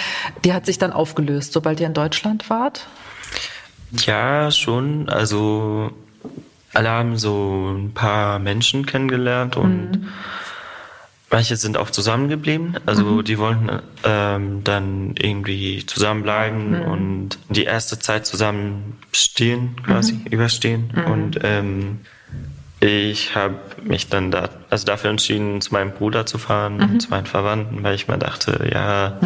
die 0.45 0.53
hat 0.53 0.67
sich 0.67 0.77
dann 0.77 0.93
aufgelöst, 0.93 1.55
sobald 1.55 1.81
ihr 1.81 1.87
in 1.87 1.95
Deutschland 1.95 2.51
wart? 2.51 2.87
Ja, 3.93 4.51
schon. 4.51 5.09
Also 5.09 5.93
alle 6.73 6.89
haben 6.89 7.19
so 7.19 7.75
ein 7.77 7.93
paar 7.93 8.39
Menschen 8.39 8.87
kennengelernt 8.87 9.57
und 9.57 9.93
mhm. 9.93 10.09
manche 11.31 11.57
sind 11.57 11.77
auch 11.77 11.91
zusammengeblieben. 11.91 12.77
Also 12.87 13.05
mhm. 13.05 13.25
die 13.25 13.39
wollten 13.39 13.71
ähm, 14.05 14.63
dann 14.63 15.15
irgendwie 15.19 15.85
zusammenbleiben 15.85 16.81
mhm. 16.81 16.83
und 16.83 17.39
die 17.49 17.65
erste 17.65 17.99
Zeit 17.99 18.27
zusammen 18.27 18.99
stehen, 19.13 19.77
quasi 19.85 20.15
mhm. 20.15 20.27
überstehen. 20.27 20.93
Mhm. 20.95 21.13
Und 21.13 21.41
ähm, 21.43 22.01
ich 22.79 23.35
habe 23.35 23.57
mich 23.83 24.09
dann 24.09 24.31
da, 24.31 24.49
also 24.71 24.87
dafür 24.87 25.11
entschieden, 25.11 25.61
zu 25.61 25.75
meinem 25.75 25.91
Bruder 25.91 26.25
zu 26.25 26.39
fahren 26.39 26.81
und 26.81 26.93
mhm. 26.95 27.01
zu 27.01 27.11
meinen 27.11 27.27
Verwandten, 27.27 27.83
weil 27.83 27.95
ich 27.95 28.09
mir 28.09 28.17
dachte, 28.17 28.71
ja, 28.73 29.19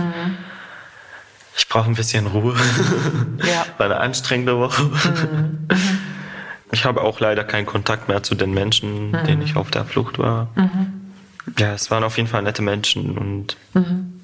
ich 1.57 1.69
brauche 1.69 1.89
ein 1.89 1.95
bisschen 1.95 2.27
Ruhe. 2.27 2.55
ja. 3.39 3.67
War 3.79 3.87
eine 3.87 3.99
anstrengende 3.99 4.59
Woche. 4.59 4.91
Ich 6.73 6.85
habe 6.85 7.03
auch 7.03 7.21
leider 7.21 7.45
keinen 7.45 7.67
Kontakt 7.67 8.09
mehr 8.09 8.23
zu 8.23 8.35
den 8.35 8.53
Menschen, 8.53 9.13
mhm. 9.13 9.25
denen 9.25 9.43
ich 9.43 9.57
auf 9.57 9.71
der 9.71 9.85
Flucht 9.85 10.19
war. 10.19 10.49
Mhm. 10.57 11.13
Ja, 11.59 11.73
es 11.73 11.91
waren 11.91 12.03
auf 12.03 12.17
jeden 12.17 12.29
Fall 12.29 12.43
nette 12.43 12.63
Menschen 12.63 13.17
und 13.17 13.57
mhm. 13.75 14.21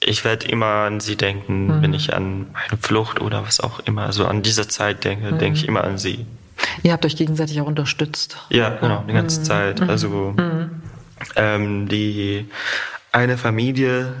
ich 0.00 0.24
werde 0.24 0.48
immer 0.48 0.84
an 0.86 1.00
sie 1.00 1.16
denken, 1.16 1.68
mhm. 1.68 1.82
wenn 1.82 1.94
ich 1.94 2.12
an 2.12 2.48
meine 2.52 2.76
Flucht 2.80 3.20
oder 3.20 3.46
was 3.46 3.60
auch 3.60 3.80
immer, 3.80 4.02
also 4.02 4.26
an 4.26 4.42
diese 4.42 4.68
Zeit 4.68 5.04
denke, 5.04 5.32
denke 5.32 5.58
ich 5.58 5.62
mhm. 5.62 5.70
immer 5.70 5.84
an 5.84 5.96
sie. 5.96 6.26
Ihr 6.82 6.92
habt 6.92 7.06
euch 7.06 7.16
gegenseitig 7.16 7.60
auch 7.60 7.66
unterstützt. 7.66 8.36
Ja, 8.50 8.68
genau, 8.70 9.04
die 9.08 9.14
ganze 9.14 9.40
mhm. 9.40 9.44
Zeit. 9.44 9.80
Also 9.80 10.34
ähm, 11.36 11.88
die 11.88 12.46
eine 13.12 13.38
Familie 13.38 14.12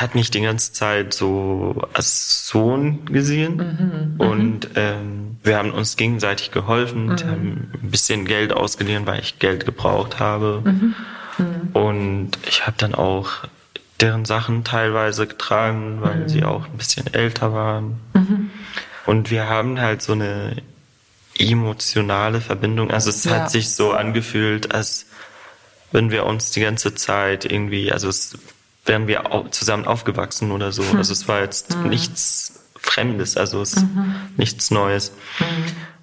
hat 0.00 0.14
mich 0.14 0.30
die 0.30 0.40
ganze 0.40 0.72
Zeit 0.72 1.14
so 1.14 1.82
als 1.92 2.46
Sohn 2.46 3.04
gesehen 3.06 3.56
mhm, 3.56 4.20
und 4.20 4.68
ähm, 4.74 5.38
wir 5.42 5.56
haben 5.56 5.70
uns 5.70 5.96
gegenseitig 5.96 6.50
geholfen, 6.50 7.06
mhm. 7.06 7.18
haben 7.20 7.70
ein 7.82 7.90
bisschen 7.90 8.24
Geld 8.26 8.52
ausgeliehen, 8.52 9.06
weil 9.06 9.20
ich 9.20 9.38
Geld 9.38 9.64
gebraucht 9.64 10.18
habe 10.18 10.62
mhm, 10.64 10.94
mhm. 11.38 11.68
und 11.72 12.30
ich 12.46 12.66
habe 12.66 12.76
dann 12.78 12.94
auch 12.94 13.30
deren 14.00 14.26
Sachen 14.26 14.64
teilweise 14.64 15.26
getragen, 15.26 15.98
weil 16.00 16.16
mhm. 16.16 16.28
sie 16.28 16.44
auch 16.44 16.66
ein 16.66 16.76
bisschen 16.76 17.12
älter 17.12 17.52
waren 17.54 17.98
mhm. 18.12 18.50
und 19.06 19.30
wir 19.30 19.48
haben 19.48 19.80
halt 19.80 20.02
so 20.02 20.12
eine 20.12 20.56
emotionale 21.38 22.40
Verbindung, 22.40 22.90
also 22.90 23.10
es 23.10 23.24
ja. 23.24 23.32
hat 23.32 23.50
sich 23.50 23.70
so 23.70 23.92
angefühlt, 23.92 24.74
als 24.74 25.06
wenn 25.92 26.10
wir 26.10 26.26
uns 26.26 26.50
die 26.50 26.60
ganze 26.60 26.94
Zeit 26.94 27.44
irgendwie, 27.44 27.92
also 27.92 28.08
es 28.08 28.36
wären 28.86 29.06
wir 29.06 29.24
zusammen 29.50 29.86
aufgewachsen 29.86 30.52
oder 30.52 30.72
so. 30.72 30.82
Also 30.96 31.12
es 31.12 31.28
war 31.28 31.40
jetzt 31.40 31.76
mhm. 31.76 31.88
nichts 31.90 32.60
Fremdes, 32.76 33.36
also 33.36 33.60
es 33.60 33.76
mhm. 33.76 34.14
nichts 34.36 34.70
Neues. 34.70 35.12
Mhm. 35.40 35.46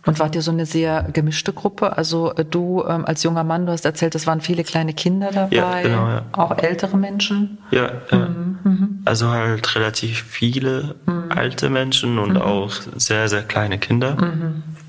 Und 0.05 0.19
wart 0.19 0.35
ihr 0.35 0.41
so 0.41 0.51
eine 0.51 0.65
sehr 0.65 1.03
gemischte 1.13 1.53
Gruppe? 1.53 1.97
Also 1.97 2.33
äh, 2.35 2.43
du 2.43 2.83
ähm, 2.85 3.05
als 3.05 3.23
junger 3.23 3.45
Mann, 3.45 3.65
du 3.65 3.71
hast 3.71 3.85
erzählt, 3.85 4.15
es 4.15 4.27
waren 4.27 4.41
viele 4.41 4.63
kleine 4.63 4.93
Kinder 4.93 5.31
dabei, 5.31 5.55
ja, 5.55 5.81
genau, 5.81 6.07
ja. 6.09 6.25
auch 6.33 6.57
ältere 6.57 6.97
Menschen. 6.97 7.59
Ja, 7.71 7.89
ja. 8.11 8.17
Mhm. 8.17 9.01
also 9.05 9.29
halt 9.29 9.75
relativ 9.75 10.23
viele 10.23 10.95
mhm. 11.05 11.25
alte 11.29 11.69
Menschen 11.69 12.19
und 12.19 12.37
auch 12.37 12.71
sehr, 12.97 13.29
sehr 13.29 13.43
kleine 13.43 13.77
Kinder. 13.77 14.17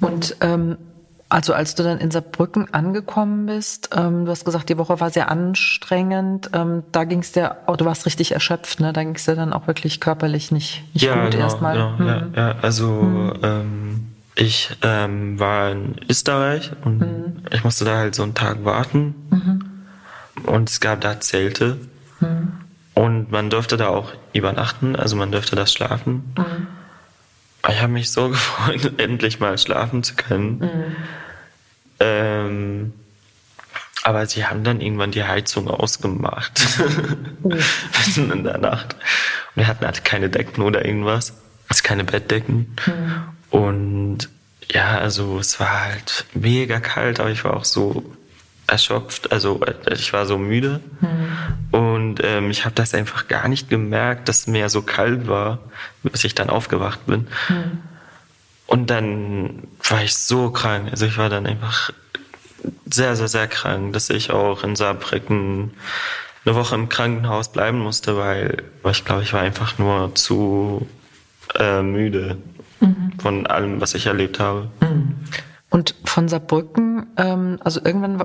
Und 0.00 0.36
ähm, 0.40 0.78
also 1.28 1.52
als 1.52 1.74
du 1.74 1.82
dann 1.82 1.98
in 1.98 2.10
Saarbrücken 2.10 2.72
angekommen 2.72 3.46
bist, 3.46 3.90
ähm, 3.96 4.24
du 4.24 4.30
hast 4.30 4.44
gesagt, 4.44 4.68
die 4.68 4.78
Woche 4.78 5.00
war 5.00 5.10
sehr 5.10 5.30
anstrengend. 5.30 6.50
Ähm, 6.52 6.84
da 6.92 7.04
ging 7.04 7.20
es 7.20 7.32
dir, 7.32 7.56
oh, 7.66 7.76
du 7.76 7.84
warst 7.84 8.06
richtig 8.06 8.32
erschöpft, 8.32 8.80
ne? 8.80 8.92
Da 8.92 9.02
ging 9.02 9.14
es 9.14 9.24
dir 9.24 9.34
dann 9.34 9.52
auch 9.52 9.66
wirklich 9.66 10.00
körperlich 10.00 10.52
nicht, 10.52 10.84
nicht 10.92 11.02
ja, 11.02 11.22
gut 11.22 11.32
genau, 11.32 11.44
erstmal. 11.44 11.74
Genau, 11.74 11.90
mhm. 11.98 12.06
ja, 12.06 12.26
ja, 12.36 12.54
also 12.60 12.88
mhm. 12.88 13.32
ähm, 13.42 14.06
ich 14.36 14.76
ähm, 14.82 15.38
war 15.38 15.70
in 15.70 15.96
Österreich 16.08 16.72
und 16.84 17.00
mhm. 17.00 17.36
ich 17.50 17.64
musste 17.64 17.84
da 17.84 17.96
halt 17.96 18.14
so 18.14 18.22
einen 18.22 18.34
Tag 18.34 18.64
warten. 18.64 19.14
Mhm. 19.30 19.64
Und 20.46 20.68
es 20.68 20.80
gab 20.80 21.00
da 21.00 21.20
Zelte. 21.20 21.78
Mhm. 22.20 22.52
Und 22.94 23.32
man 23.32 23.50
durfte 23.50 23.76
da 23.76 23.88
auch 23.88 24.12
übernachten, 24.32 24.94
also 24.94 25.16
man 25.16 25.32
durfte 25.32 25.56
da 25.56 25.66
schlafen. 25.66 26.32
Mhm. 26.36 26.66
Ich 27.68 27.80
habe 27.80 27.92
mich 27.92 28.10
so 28.10 28.28
gefreut, 28.30 28.98
endlich 28.98 29.40
mal 29.40 29.56
schlafen 29.58 30.02
zu 30.02 30.14
können. 30.14 30.58
Mhm. 30.58 30.96
Ähm, 32.00 32.92
aber 34.02 34.26
sie 34.26 34.44
haben 34.44 34.64
dann 34.64 34.80
irgendwann 34.80 35.12
die 35.12 35.24
Heizung 35.24 35.68
ausgemacht. 35.68 36.60
Mitten 37.42 38.30
in 38.30 38.44
der 38.44 38.58
Nacht. 38.58 38.94
Und 38.94 39.62
wir 39.62 39.66
hatten 39.66 39.84
halt 39.86 40.04
keine 40.04 40.28
Decken 40.28 40.62
oder 40.62 40.84
irgendwas. 40.84 41.34
Also 41.68 41.82
keine 41.82 42.04
Bettdecken. 42.04 42.76
Mhm. 42.86 43.58
Und 43.58 44.28
ja, 44.70 44.98
also 44.98 45.38
es 45.38 45.58
war 45.60 45.84
halt 45.84 46.26
mega 46.34 46.80
kalt, 46.80 47.20
aber 47.20 47.30
ich 47.30 47.44
war 47.44 47.56
auch 47.56 47.64
so 47.64 48.04
erschöpft, 48.66 49.32
also 49.32 49.60
ich 49.90 50.12
war 50.12 50.26
so 50.26 50.38
müde 50.38 50.80
mhm. 51.00 51.78
und 51.78 52.20
ähm, 52.22 52.50
ich 52.50 52.64
habe 52.64 52.74
das 52.74 52.94
einfach 52.94 53.28
gar 53.28 53.48
nicht 53.48 53.68
gemerkt, 53.68 54.28
dass 54.28 54.46
mir 54.46 54.68
so 54.68 54.82
kalt 54.82 55.26
war, 55.26 55.58
bis 56.02 56.24
ich 56.24 56.34
dann 56.34 56.50
aufgewacht 56.50 57.06
bin. 57.06 57.26
Mhm. 57.48 57.78
Und 58.66 58.90
dann 58.90 59.64
war 59.88 60.02
ich 60.02 60.16
so 60.16 60.50
krank, 60.50 60.88
also 60.90 61.04
ich 61.06 61.18
war 61.18 61.28
dann 61.28 61.46
einfach 61.46 61.90
sehr, 62.90 63.16
sehr, 63.16 63.28
sehr 63.28 63.46
krank, 63.46 63.92
dass 63.92 64.08
ich 64.10 64.30
auch 64.30 64.64
in 64.64 64.76
Saarbrücken 64.76 65.72
eine 66.44 66.54
Woche 66.54 66.74
im 66.74 66.88
Krankenhaus 66.88 67.52
bleiben 67.52 67.78
musste, 67.78 68.16
weil 68.16 68.62
ich 68.90 69.04
glaube, 69.04 69.22
ich 69.22 69.32
war 69.32 69.40
einfach 69.40 69.78
nur 69.78 70.14
zu 70.14 70.86
äh, 71.58 71.82
müde 71.82 72.38
mhm. 72.80 73.12
von 73.20 73.46
allem, 73.46 73.80
was 73.80 73.94
ich 73.94 74.06
erlebt 74.06 74.40
habe. 74.40 74.70
Und 75.74 75.96
von 76.04 76.28
Saarbrücken, 76.28 77.08
ähm, 77.16 77.58
also 77.64 77.80
irgendwann 77.84 78.24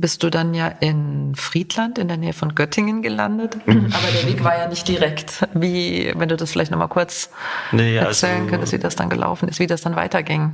bist 0.00 0.24
du 0.24 0.28
dann 0.28 0.54
ja 0.54 0.66
in 0.66 1.36
Friedland 1.36 1.98
in 1.98 2.08
der 2.08 2.16
Nähe 2.16 2.32
von 2.32 2.56
Göttingen 2.56 3.00
gelandet, 3.00 3.64
mhm. 3.64 3.92
aber 3.92 4.10
der 4.12 4.26
Weg 4.26 4.42
war 4.42 4.58
ja 4.58 4.66
nicht 4.66 4.88
direkt. 4.88 5.46
Wie, 5.54 6.12
wenn 6.16 6.28
du 6.28 6.36
das 6.36 6.50
vielleicht 6.50 6.72
nochmal 6.72 6.88
kurz 6.88 7.30
nee, 7.70 7.94
erzählen 7.94 8.38
also, 8.38 8.50
könntest, 8.50 8.72
wie 8.72 8.80
das 8.80 8.96
dann 8.96 9.08
gelaufen 9.08 9.48
ist, 9.48 9.60
wie 9.60 9.68
das 9.68 9.82
dann 9.82 9.94
weiterging. 9.94 10.52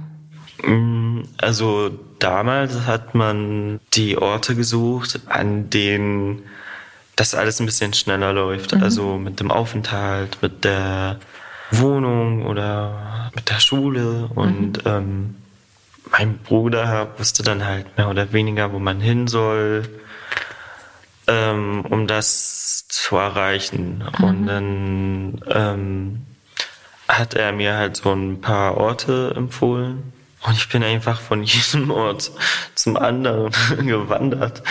Mm, 0.62 1.22
also 1.38 1.90
damals 2.18 2.86
hat 2.86 3.14
man 3.14 3.80
die 3.94 4.18
Orte 4.18 4.54
gesucht, 4.54 5.20
an 5.30 5.70
denen 5.70 6.42
das 7.16 7.34
alles 7.34 7.60
ein 7.60 7.66
bisschen 7.66 7.94
schneller 7.94 8.34
läuft. 8.34 8.74
Mhm. 8.74 8.82
Also 8.82 9.16
mit 9.16 9.40
dem 9.40 9.50
Aufenthalt, 9.50 10.36
mit 10.42 10.64
der 10.64 11.18
Wohnung 11.70 12.44
oder 12.44 13.30
mit 13.34 13.48
der 13.48 13.60
Schule 13.60 14.28
und 14.34 14.84
mhm. 14.84 14.90
ähm, 14.90 15.34
mein 16.10 16.38
Bruder 16.38 17.08
wusste 17.18 17.42
dann 17.42 17.64
halt 17.64 17.96
mehr 17.96 18.08
oder 18.08 18.32
weniger, 18.32 18.72
wo 18.72 18.78
man 18.78 19.00
hin 19.00 19.26
soll, 19.26 19.88
ähm, 21.26 21.84
um 21.88 22.06
das 22.06 22.86
zu 22.88 23.16
erreichen. 23.16 24.04
Mhm. 24.18 24.24
Und 24.24 24.46
dann 24.46 25.40
ähm, 25.48 26.26
hat 27.08 27.34
er 27.34 27.52
mir 27.52 27.76
halt 27.76 27.96
so 27.96 28.12
ein 28.12 28.40
paar 28.40 28.76
Orte 28.76 29.32
empfohlen. 29.36 30.12
Und 30.42 30.56
ich 30.56 30.68
bin 30.68 30.82
einfach 30.82 31.20
von 31.20 31.42
jedem 31.42 31.90
Ort 31.90 32.30
zum 32.74 32.96
anderen 32.96 33.50
gewandert, 33.86 34.62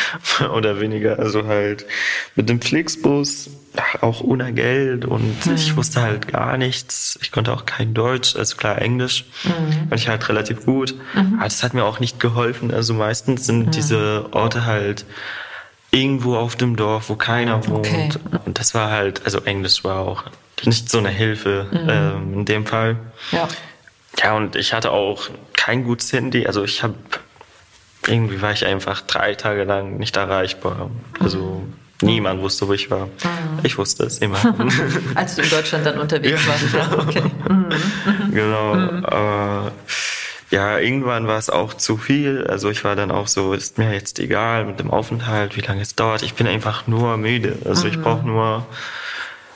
oder 0.54 0.80
weniger. 0.80 1.20
Also 1.20 1.46
halt 1.48 1.86
mit 2.36 2.50
dem 2.50 2.62
Flixbus, 2.62 3.50
auch 4.02 4.22
ohne 4.22 4.54
Geld 4.54 5.06
und 5.06 5.46
mhm. 5.46 5.56
ich 5.56 5.76
wusste 5.76 6.02
halt 6.02 6.28
gar 6.28 6.58
nichts. 6.58 7.20
Ich 7.22 7.32
konnte 7.32 7.52
auch 7.52 7.66
kein 7.66 7.94
Deutsch, 7.94 8.36
also 8.36 8.56
klar 8.56 8.82
Englisch, 8.82 9.26
mhm. 9.44 9.90
fand 9.90 10.02
ich 10.02 10.08
halt 10.08 10.30
relativ 10.30 10.66
gut. 10.66 10.96
Mhm. 11.14 11.36
Aber 11.36 11.44
das 11.44 11.64
hat 11.64 11.74
mir 11.74 11.84
auch 11.84 12.00
nicht 12.00 12.20
geholfen. 12.20 12.74
Also 12.74 12.94
meistens 12.94 13.46
sind 13.46 13.68
mhm. 13.68 13.72
diese 13.72 14.28
Orte 14.32 14.66
halt 14.66 15.06
irgendwo 15.92 16.36
auf 16.38 16.56
dem 16.56 16.76
Dorf, 16.76 17.10
wo 17.10 17.16
keiner 17.16 17.68
wohnt. 17.68 17.88
Okay. 17.88 18.10
Und 18.46 18.60
das 18.60 18.74
war 18.76 18.92
halt, 18.92 19.24
also 19.26 19.40
Englisch 19.42 19.84
war 19.84 20.00
auch 20.00 20.24
nicht 20.64 20.90
so 20.90 21.00
eine 21.00 21.10
Hilfe 21.10 21.68
mhm. 21.72 21.90
ähm, 21.90 22.34
in 22.34 22.46
dem 22.46 22.66
Fall. 22.66 22.98
Ja. 23.32 23.48
Ja, 24.22 24.34
und 24.34 24.56
ich 24.56 24.74
hatte 24.74 24.92
auch 24.92 25.30
kein 25.66 25.84
gutes 25.84 26.14
Handy. 26.14 26.46
Also 26.46 26.64
ich 26.64 26.84
habe 26.84 26.94
irgendwie 28.06 28.40
war 28.40 28.52
ich 28.52 28.68
einfach 28.68 29.02
drei 29.02 29.34
Tage 29.34 29.64
lang 29.64 29.98
nicht 29.98 30.16
erreichbar. 30.16 30.92
Also 31.20 31.64
mhm. 32.02 32.08
niemand 32.08 32.42
wusste, 32.42 32.68
wo 32.68 32.74
ich 32.74 32.92
war. 32.92 33.08
Mhm. 33.08 33.62
Ich 33.64 33.76
wusste 33.80 34.04
es 34.04 34.20
immer. 34.20 34.38
Als 35.16 35.36
du 35.36 35.42
in 35.42 35.50
Deutschland 35.50 35.84
dann 35.88 35.98
unterwegs 35.98 36.40
ja, 36.46 36.52
warst. 36.52 36.74
Ja, 36.74 37.00
okay. 37.00 37.32
Mhm. 37.50 38.32
Genau. 38.32 38.76
Mhm. 38.76 39.06
Aber 39.06 39.72
ja, 40.52 40.78
irgendwann 40.78 41.26
war 41.26 41.40
es 41.40 41.50
auch 41.50 41.74
zu 41.74 41.98
viel. 41.98 42.46
Also 42.46 42.70
ich 42.70 42.84
war 42.84 42.96
dann 42.96 43.10
auch 43.10 43.28
so, 43.28 43.54
ist 43.54 43.80
mir 43.80 43.92
jetzt 43.92 44.20
egal 44.20 44.66
mit 44.66 44.80
dem 44.80 44.92
Aufenthalt, 44.92 45.58
wie 45.58 45.62
lange 45.62 45.82
es 45.82 45.96
dauert. 45.96 46.22
Ich 46.22 46.36
bin 46.36 46.46
einfach 46.46 46.86
nur 46.86 47.18
müde. 47.18 47.58
Also 47.66 47.88
ich 47.88 47.98
mhm. 47.98 48.04
brauche 48.04 48.28
nur 48.28 48.68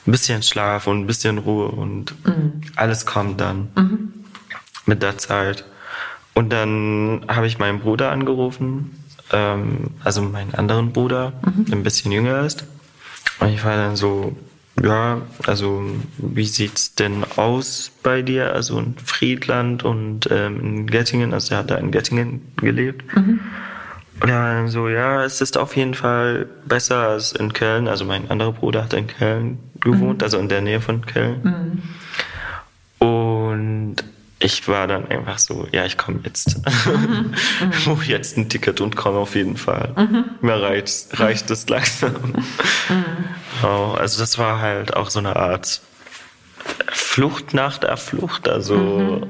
ein 0.08 0.10
bisschen 0.10 0.42
Schlaf 0.42 0.88
und 0.88 1.02
ein 1.02 1.06
bisschen 1.06 1.38
Ruhe 1.38 1.68
und 1.68 2.26
mhm. 2.26 2.62
alles 2.74 3.06
kommt 3.06 3.40
dann 3.40 3.68
mhm. 3.76 4.12
mit 4.86 5.04
der 5.04 5.16
Zeit. 5.16 5.64
Und 6.34 6.52
dann 6.52 7.24
habe 7.28 7.46
ich 7.46 7.58
meinen 7.58 7.80
Bruder 7.80 8.10
angerufen, 8.10 9.04
ähm, 9.32 9.90
also 10.04 10.22
meinen 10.22 10.54
anderen 10.54 10.92
Bruder, 10.92 11.32
mhm. 11.44 11.64
der 11.66 11.76
ein 11.76 11.82
bisschen 11.82 12.12
jünger 12.12 12.44
ist. 12.44 12.64
Und 13.40 13.48
ich 13.48 13.64
war 13.64 13.76
dann 13.76 13.96
so, 13.96 14.36
ja, 14.82 15.20
also 15.46 15.84
wie 16.18 16.46
sieht's 16.46 16.94
denn 16.94 17.24
aus 17.36 17.92
bei 18.02 18.22
dir? 18.22 18.54
Also 18.54 18.78
in 18.78 18.94
Friedland 19.04 19.82
und 19.84 20.28
ähm, 20.30 20.60
in 20.60 20.86
Göttingen, 20.86 21.34
also 21.34 21.54
er 21.54 21.58
hat 21.58 21.70
da 21.70 21.76
in 21.76 21.90
Göttingen 21.90 22.40
gelebt. 22.56 23.04
Mhm. 23.14 23.40
Und 24.22 24.28
er 24.28 24.38
war 24.38 24.54
dann 24.54 24.68
so, 24.68 24.88
ja, 24.88 25.24
es 25.24 25.40
ist 25.40 25.56
auf 25.56 25.76
jeden 25.76 25.94
Fall 25.94 26.46
besser 26.66 27.08
als 27.08 27.32
in 27.32 27.52
Köln. 27.52 27.88
Also 27.88 28.04
mein 28.04 28.30
anderer 28.30 28.52
Bruder 28.52 28.84
hat 28.84 28.92
in 28.92 29.06
Köln 29.06 29.58
gewohnt, 29.80 30.18
mhm. 30.18 30.24
also 30.24 30.38
in 30.38 30.48
der 30.48 30.60
Nähe 30.60 30.80
von 30.80 31.04
Köln. 31.06 31.82
Mhm. 33.00 33.06
Und 33.06 33.96
ich 34.42 34.66
war 34.68 34.86
dann 34.86 35.06
einfach 35.08 35.38
so, 35.38 35.68
ja, 35.70 35.84
ich 35.84 35.98
komme 35.98 36.20
jetzt. 36.24 36.56
Mhm. 36.86 37.34
ich 37.72 37.84
buche 37.84 38.06
jetzt 38.06 38.38
ein 38.38 38.48
Ticket 38.48 38.80
und 38.80 38.96
komme 38.96 39.18
auf 39.18 39.34
jeden 39.34 39.58
Fall. 39.58 39.92
Mhm. 39.96 40.24
Mir 40.40 40.60
reicht, 40.60 41.20
reicht 41.20 41.50
es 41.50 41.68
langsam. 41.68 42.14
Mhm. 42.14 42.44
Oh, 43.62 43.94
also 43.98 44.20
das 44.20 44.38
war 44.38 44.58
halt 44.60 44.96
auch 44.96 45.10
so 45.10 45.18
eine 45.18 45.36
Art 45.36 45.82
Flucht 46.88 47.52
nach 47.52 47.76
der 47.76 47.98
Flucht, 47.98 48.48
also 48.48 48.74
mhm. 48.74 49.26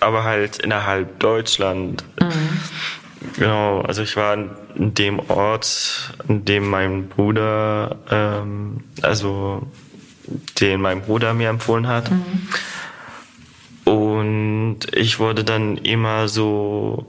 aber 0.00 0.24
halt 0.24 0.58
innerhalb 0.58 1.20
Deutschland. 1.20 2.02
Mhm. 2.20 2.60
Genau, 3.36 3.82
also 3.82 4.02
ich 4.02 4.16
war 4.16 4.34
in 4.74 4.94
dem 4.94 5.20
Ort, 5.30 6.14
in 6.26 6.44
dem 6.44 6.68
mein 6.68 7.08
Bruder, 7.08 7.96
ähm, 8.10 8.82
also 9.02 9.68
den 10.58 10.80
mein 10.80 11.02
Bruder 11.02 11.32
mir 11.34 11.48
empfohlen 11.48 11.86
hat. 11.86 12.10
Und 13.92 14.78
ich 14.94 15.18
wurde 15.18 15.44
dann 15.44 15.76
immer 15.76 16.26
so 16.26 17.04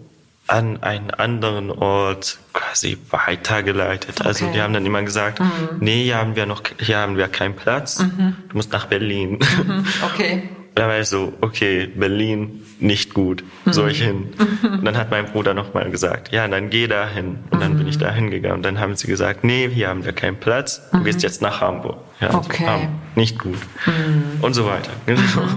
an 0.48 0.84
einen 0.84 1.12
anderen 1.12 1.72
Ort 1.72 2.40
quasi 2.52 2.98
weitergeleitet. 3.10 4.20
Okay. 4.20 4.28
Also 4.28 4.52
die 4.52 4.62
haben 4.62 4.74
dann 4.74 4.86
immer 4.86 5.02
gesagt, 5.02 5.40
mhm. 5.40 5.48
nee, 5.80 6.04
hier 6.04 6.18
haben 6.18 6.36
wir 6.36 6.46
noch, 6.46 6.62
hier 6.80 6.98
haben 6.98 7.16
wir 7.16 7.30
keinen 7.30 7.56
Platz. 7.56 8.00
Mhm. 8.00 8.36
Du 8.50 8.58
musst 8.58 8.74
nach 8.74 8.88
Berlin. 8.88 9.40
Mhm. 9.66 9.86
Okay. 10.14 10.50
Da 10.76 10.88
war 10.88 11.00
ich 11.00 11.08
so, 11.08 11.34
okay, 11.42 11.86
Berlin 11.86 12.63
nicht 12.84 13.14
gut, 13.14 13.44
mhm. 13.66 13.74
soll 13.74 13.92
ich 13.92 14.02
hin? 14.02 14.34
Mhm. 14.38 14.80
Und 14.80 14.86
dann 14.86 14.98
hat 14.98 15.10
mein 15.10 15.26
Bruder 15.26 15.54
nochmal 15.54 15.90
gesagt, 15.90 16.32
ja, 16.32 16.48
dann 16.48 16.70
geh 16.70 16.88
da 16.88 17.08
hin. 17.08 17.40
Und 17.50 17.62
dann 17.62 17.78
bin 17.78 17.88
ich 17.88 17.98
mhm. 17.98 18.02
da 18.02 18.12
hingegangen. 18.12 18.58
Und 18.58 18.64
dann 18.64 18.80
haben 18.80 18.96
sie 18.96 19.08
gesagt, 19.08 19.44
nee, 19.44 19.70
hier 19.70 19.90
haben 19.90 20.06
wir 20.06 20.14
keinen 20.14 20.38
Platz, 20.38 20.90
du 20.92 20.98
mhm. 20.98 21.04
gehst 21.06 21.24
jetzt 21.24 21.42
nach 21.42 21.62
Hamburg. 21.62 21.98
Ja, 22.20 22.34
okay. 22.36 22.66
Also, 22.66 22.88
nicht 23.16 23.40
gut. 23.40 23.58
Mhm. 23.86 24.44
Und 24.44 24.54
so 24.54 24.66
weiter. 24.66 24.92
Genau. 25.06 25.48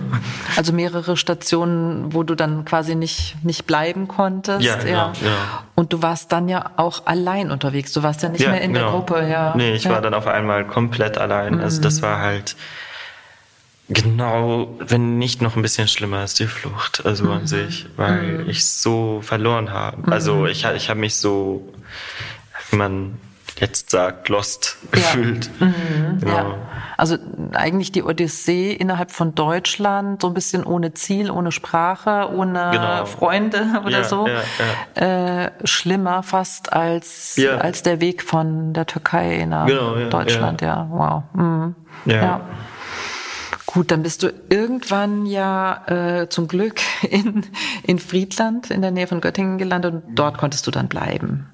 Also 0.57 0.73
mehrere 0.73 1.17
Stationen, 1.17 2.13
wo 2.13 2.23
du 2.23 2.35
dann 2.35 2.65
quasi 2.65 2.95
nicht, 2.95 3.37
nicht 3.43 3.67
bleiben 3.67 4.09
konntest. 4.09 4.63
Ja, 4.63 4.79
ja. 4.85 5.13
Genau. 5.19 5.33
Und 5.75 5.93
du 5.93 6.03
warst 6.03 6.33
dann 6.33 6.49
ja 6.49 6.73
auch 6.77 7.07
allein 7.07 7.51
unterwegs. 7.51 7.93
Du 7.93 8.03
warst 8.03 8.23
ja 8.23 8.29
nicht 8.29 8.43
ja, 8.43 8.51
mehr 8.51 8.61
in 8.61 8.73
genau. 8.73 8.85
der 8.85 8.93
Gruppe, 8.93 9.29
ja. 9.29 9.55
Nee, 9.57 9.73
ich 9.75 9.85
ja. 9.85 9.91
war 9.91 10.01
dann 10.01 10.15
auf 10.15 10.27
einmal 10.27 10.67
komplett 10.67 11.19
allein. 11.19 11.61
Also 11.61 11.81
das 11.81 12.03
war 12.03 12.21
halt, 12.21 12.57
Genau, 13.89 14.75
wenn 14.81 15.19
nicht 15.19 15.43
noch 15.43 15.55
ein 15.55 15.63
bisschen 15.63 15.87
schlimmer 15.87 16.19
als 16.19 16.35
die 16.35 16.47
Flucht, 16.47 17.07
also 17.07 17.25
mhm. 17.25 17.31
an 17.31 17.47
sich, 17.47 17.87
weil 17.97 18.39
mhm. 18.39 18.51
ich 18.51 18.67
so 18.67 19.21
verloren 19.23 19.71
habe. 19.71 19.99
Mhm. 19.99 20.13
Also 20.13 20.47
ich, 20.47 20.65
ich 20.65 20.91
habe 20.91 20.99
mich 20.99 21.17
so, 21.17 21.73
wie 22.71 22.77
man 22.77 23.17
jetzt 23.61 23.91
sagt, 23.91 24.29
lost 24.29 24.77
ja. 24.83 24.91
gefühlt. 24.99 25.51
Mhm. 25.61 26.19
Genau. 26.21 26.37
Ja. 26.37 26.59
Also 26.97 27.17
eigentlich 27.53 27.93
die 27.93 28.03
Odyssee 28.03 28.73
innerhalb 28.73 29.13
von 29.13 29.35
Deutschland, 29.35 30.23
so 30.23 30.29
ein 30.29 30.35
bisschen 30.35 30.65
ohne 30.65 30.95
Ziel, 30.95 31.31
ohne 31.31 31.53
Sprache, 31.53 32.31
ohne 32.33 32.71
genau. 32.73 33.05
Freunde 33.05 33.83
oder 33.85 33.99
ja, 33.99 34.05
so. 34.05 34.27
Äh, 34.95 35.51
schlimmer 35.65 36.23
fast 36.23 36.73
als, 36.73 37.39
als 37.61 37.83
der 37.83 38.01
Weg 38.01 38.23
von 38.23 38.73
der 38.73 38.87
Türkei 38.87 39.45
nach 39.49 39.67
genau, 39.67 39.95
Deutschland, 40.09 40.61
ja. 40.61 40.89
Wow. 40.91 41.23
Mhm. 41.35 41.75
ja. 42.07 42.41
Gut, 43.77 43.91
dann 43.91 44.03
bist 44.03 44.23
du 44.23 44.33
irgendwann 44.49 45.27
ja 45.27 46.23
äh, 46.23 46.31
zum 46.31 46.49
Glück 46.49 46.81
in, 47.11 47.45
in 47.83 47.99
Friedland 47.99 48.71
in 48.71 48.81
der 48.81 48.91
Nähe 48.91 49.07
von 49.07 49.21
Göttingen 49.21 49.59
gelandet 49.59 49.93
und 49.93 50.03
dort 50.15 50.39
konntest 50.39 50.67
du 50.67 50.71
dann 50.71 50.89
bleiben. 50.89 51.47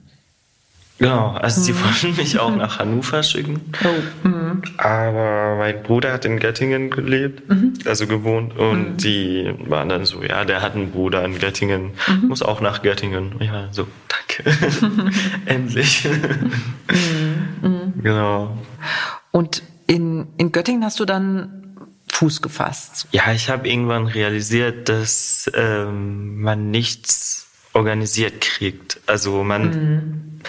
Genau, 0.99 1.31
also 1.31 1.61
mhm. 1.61 1.65
sie 1.65 1.75
wollten 1.75 2.17
mich 2.23 2.39
auch 2.39 2.55
nach 2.55 2.79
Hannover 2.79 3.25
schicken. 3.25 3.61
Oh. 3.83 4.29
Mhm. 4.29 4.63
Aber 4.77 5.57
mein 5.59 5.83
Bruder 5.83 6.13
hat 6.13 6.25
in 6.25 6.39
Göttingen 6.39 6.91
gelebt, 6.91 7.51
mhm. 7.51 7.75
also 7.87 8.07
gewohnt. 8.07 8.57
Und 8.57 8.91
mhm. 8.91 8.97
die 8.99 9.53
waren 9.67 9.89
dann 9.89 10.05
so, 10.05 10.23
ja, 10.23 10.45
der 10.45 10.63
hat 10.63 10.77
einen 10.77 10.93
Bruder 10.93 11.25
in 11.25 11.41
Göttingen, 11.41 11.91
mhm. 12.07 12.29
muss 12.29 12.43
auch 12.43 12.61
nach 12.61 12.83
Göttingen. 12.83 13.35
Ja, 13.41 13.67
so, 13.73 13.89
danke. 14.07 14.49
Endlich. 15.47 16.09
Mhm. 17.63 18.01
Genau. 18.01 18.57
Und 19.33 19.65
in, 19.89 20.29
in 20.37 20.53
Göttingen 20.53 20.85
hast 20.85 21.01
du 21.01 21.05
dann 21.05 21.62
Fuß 22.13 22.43
gefasst? 22.43 23.09
Ja, 23.11 23.33
ich 23.33 23.49
habe 23.49 23.69
irgendwann 23.69 24.07
realisiert, 24.07 24.89
dass 24.91 25.51
ähm, 25.55 26.43
man 26.43 26.71
nichts 26.71 27.47
organisiert 27.73 28.43
kriegt. 28.43 29.01
Also 29.07 29.43
man 29.43 29.71
mhm. 29.71 30.41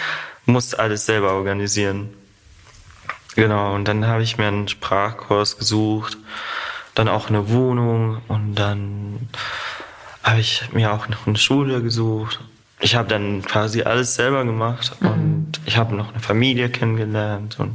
muss 0.44 0.74
alles 0.74 1.06
selber 1.06 1.32
organisieren. 1.32 2.10
Genau, 3.34 3.74
und 3.74 3.88
dann 3.88 4.06
habe 4.06 4.22
ich 4.22 4.36
mir 4.36 4.46
einen 4.46 4.68
Sprachkurs 4.68 5.58
gesucht, 5.58 6.18
dann 6.94 7.08
auch 7.08 7.28
eine 7.28 7.48
Wohnung 7.48 8.20
und 8.28 8.54
dann 8.54 9.28
habe 10.22 10.40
ich 10.40 10.70
mir 10.72 10.92
auch 10.92 11.08
noch 11.08 11.26
eine 11.26 11.36
Schule 11.36 11.82
gesucht. 11.82 12.40
Ich 12.80 12.94
habe 12.94 13.08
dann 13.08 13.42
quasi 13.42 13.82
alles 13.82 14.14
selber 14.14 14.44
gemacht 14.44 14.94
mhm. 15.00 15.08
und 15.08 15.60
ich 15.64 15.78
habe 15.78 15.96
noch 15.96 16.10
eine 16.10 16.20
Familie 16.20 16.68
kennengelernt 16.68 17.58
und 17.58 17.74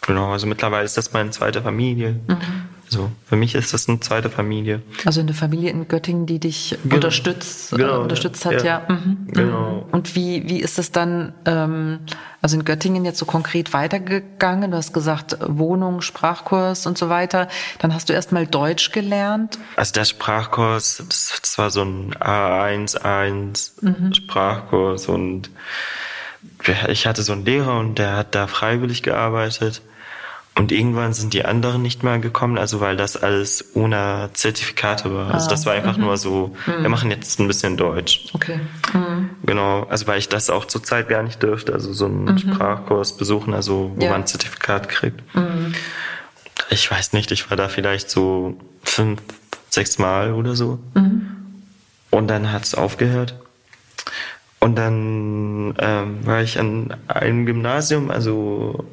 genau, 0.00 0.32
also 0.32 0.46
mittlerweile 0.46 0.84
ist 0.84 0.96
das 0.96 1.12
meine 1.12 1.30
zweite 1.30 1.62
Familie. 1.62 2.18
Mhm. 2.26 2.57
So, 2.90 3.10
für 3.26 3.36
mich 3.36 3.54
ist 3.54 3.74
das 3.74 3.88
eine 3.88 4.00
zweite 4.00 4.30
Familie. 4.30 4.80
Also 5.04 5.20
eine 5.20 5.34
Familie 5.34 5.70
in 5.70 5.88
Göttingen, 5.88 6.24
die 6.24 6.38
dich 6.38 6.76
genau. 6.82 6.96
unterstützt, 6.96 7.72
äh, 7.72 7.76
genau, 7.76 7.96
äh, 7.96 8.02
unterstützt 8.02 8.44
hat, 8.46 8.64
ja. 8.64 8.64
ja. 8.64 8.86
Mhm. 8.88 9.28
Genau. 9.28 9.86
Und 9.92 10.14
wie, 10.14 10.48
wie 10.48 10.60
ist 10.60 10.78
es 10.78 10.90
dann, 10.90 11.34
ähm, 11.44 12.00
also 12.40 12.56
in 12.56 12.64
Göttingen 12.64 13.04
jetzt 13.04 13.18
so 13.18 13.26
konkret 13.26 13.74
weitergegangen? 13.74 14.70
Du 14.70 14.76
hast 14.78 14.94
gesagt, 14.94 15.36
Wohnung, 15.46 16.00
Sprachkurs 16.00 16.86
und 16.86 16.96
so 16.96 17.10
weiter. 17.10 17.48
Dann 17.78 17.92
hast 17.92 18.08
du 18.08 18.14
erstmal 18.14 18.46
Deutsch 18.46 18.90
gelernt. 18.92 19.58
Also 19.76 19.92
der 19.92 20.06
Sprachkurs, 20.06 21.02
das, 21.06 21.38
das 21.42 21.58
war 21.58 21.70
so 21.70 21.82
ein 21.82 22.14
A1-1 22.14 23.72
mhm. 23.82 24.14
Sprachkurs 24.14 25.08
und 25.08 25.50
ich 26.88 27.06
hatte 27.06 27.22
so 27.22 27.32
einen 27.32 27.44
Lehrer 27.44 27.78
und 27.78 27.98
der 27.98 28.16
hat 28.16 28.34
da 28.34 28.46
freiwillig 28.46 29.02
gearbeitet. 29.02 29.82
Und 30.58 30.72
irgendwann 30.72 31.12
sind 31.12 31.34
die 31.34 31.44
anderen 31.44 31.82
nicht 31.82 32.02
mehr 32.02 32.18
gekommen, 32.18 32.58
also 32.58 32.80
weil 32.80 32.96
das 32.96 33.16
alles 33.16 33.76
ohne 33.76 34.30
Zertifikate 34.32 35.14
war. 35.14 35.32
Also 35.32 35.48
das 35.48 35.66
war 35.66 35.74
einfach 35.74 35.96
mhm. 35.96 36.04
nur 36.04 36.16
so, 36.16 36.56
mhm. 36.66 36.82
wir 36.82 36.88
machen 36.88 37.10
jetzt 37.10 37.38
ein 37.38 37.46
bisschen 37.46 37.76
Deutsch. 37.76 38.26
Okay. 38.34 38.58
Mhm. 38.92 39.30
Genau, 39.44 39.84
also 39.84 40.06
weil 40.06 40.18
ich 40.18 40.28
das 40.28 40.50
auch 40.50 40.64
zurzeit 40.64 41.08
gar 41.08 41.22
nicht 41.22 41.42
dürfte, 41.42 41.72
also 41.72 41.92
so 41.92 42.06
einen 42.06 42.24
mhm. 42.24 42.38
Sprachkurs 42.38 43.16
besuchen, 43.16 43.54
also 43.54 43.92
wo 43.94 44.04
ja. 44.04 44.10
man 44.10 44.22
ein 44.22 44.26
Zertifikat 44.26 44.88
kriegt. 44.88 45.22
Mhm. 45.34 45.74
Ich 46.70 46.90
weiß 46.90 47.12
nicht, 47.12 47.30
ich 47.30 47.48
war 47.50 47.56
da 47.56 47.68
vielleicht 47.68 48.10
so 48.10 48.58
fünf, 48.82 49.22
sechs 49.70 49.98
Mal 49.98 50.32
oder 50.32 50.56
so. 50.56 50.80
Mhm. 50.94 51.36
Und 52.10 52.28
dann 52.28 52.52
hat 52.52 52.64
es 52.64 52.74
aufgehört. 52.74 53.36
Und 54.60 54.76
dann 54.76 55.74
ähm, 55.78 56.26
war 56.26 56.42
ich 56.42 56.58
an 56.58 56.96
einem 57.06 57.46
Gymnasium, 57.46 58.10
also 58.10 58.84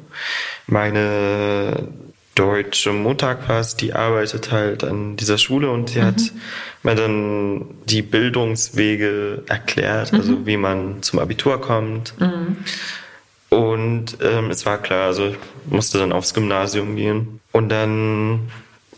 meine 0.66 1.88
deutsche 2.36 2.92
Mutter 2.92 3.34
quasi, 3.34 3.76
die 3.78 3.94
arbeitet 3.94 4.52
halt 4.52 4.84
an 4.84 5.16
dieser 5.16 5.38
Schule 5.38 5.70
und 5.70 5.90
sie 5.90 6.00
mhm. 6.00 6.04
hat 6.04 6.20
mir 6.82 6.94
dann 6.94 7.64
die 7.86 8.02
Bildungswege 8.02 9.42
erklärt, 9.48 10.12
also 10.12 10.32
mhm. 10.32 10.46
wie 10.46 10.56
man 10.56 11.02
zum 11.02 11.18
Abitur 11.18 11.60
kommt. 11.60 12.14
Mhm. 12.20 12.58
Und 13.48 14.18
ähm, 14.22 14.50
es 14.50 14.66
war 14.66 14.78
klar, 14.78 15.06
also 15.06 15.28
ich 15.28 15.36
musste 15.66 15.98
dann 15.98 16.12
aufs 16.12 16.34
Gymnasium 16.34 16.96
gehen. 16.96 17.40
Und 17.52 17.70
dann 17.70 18.50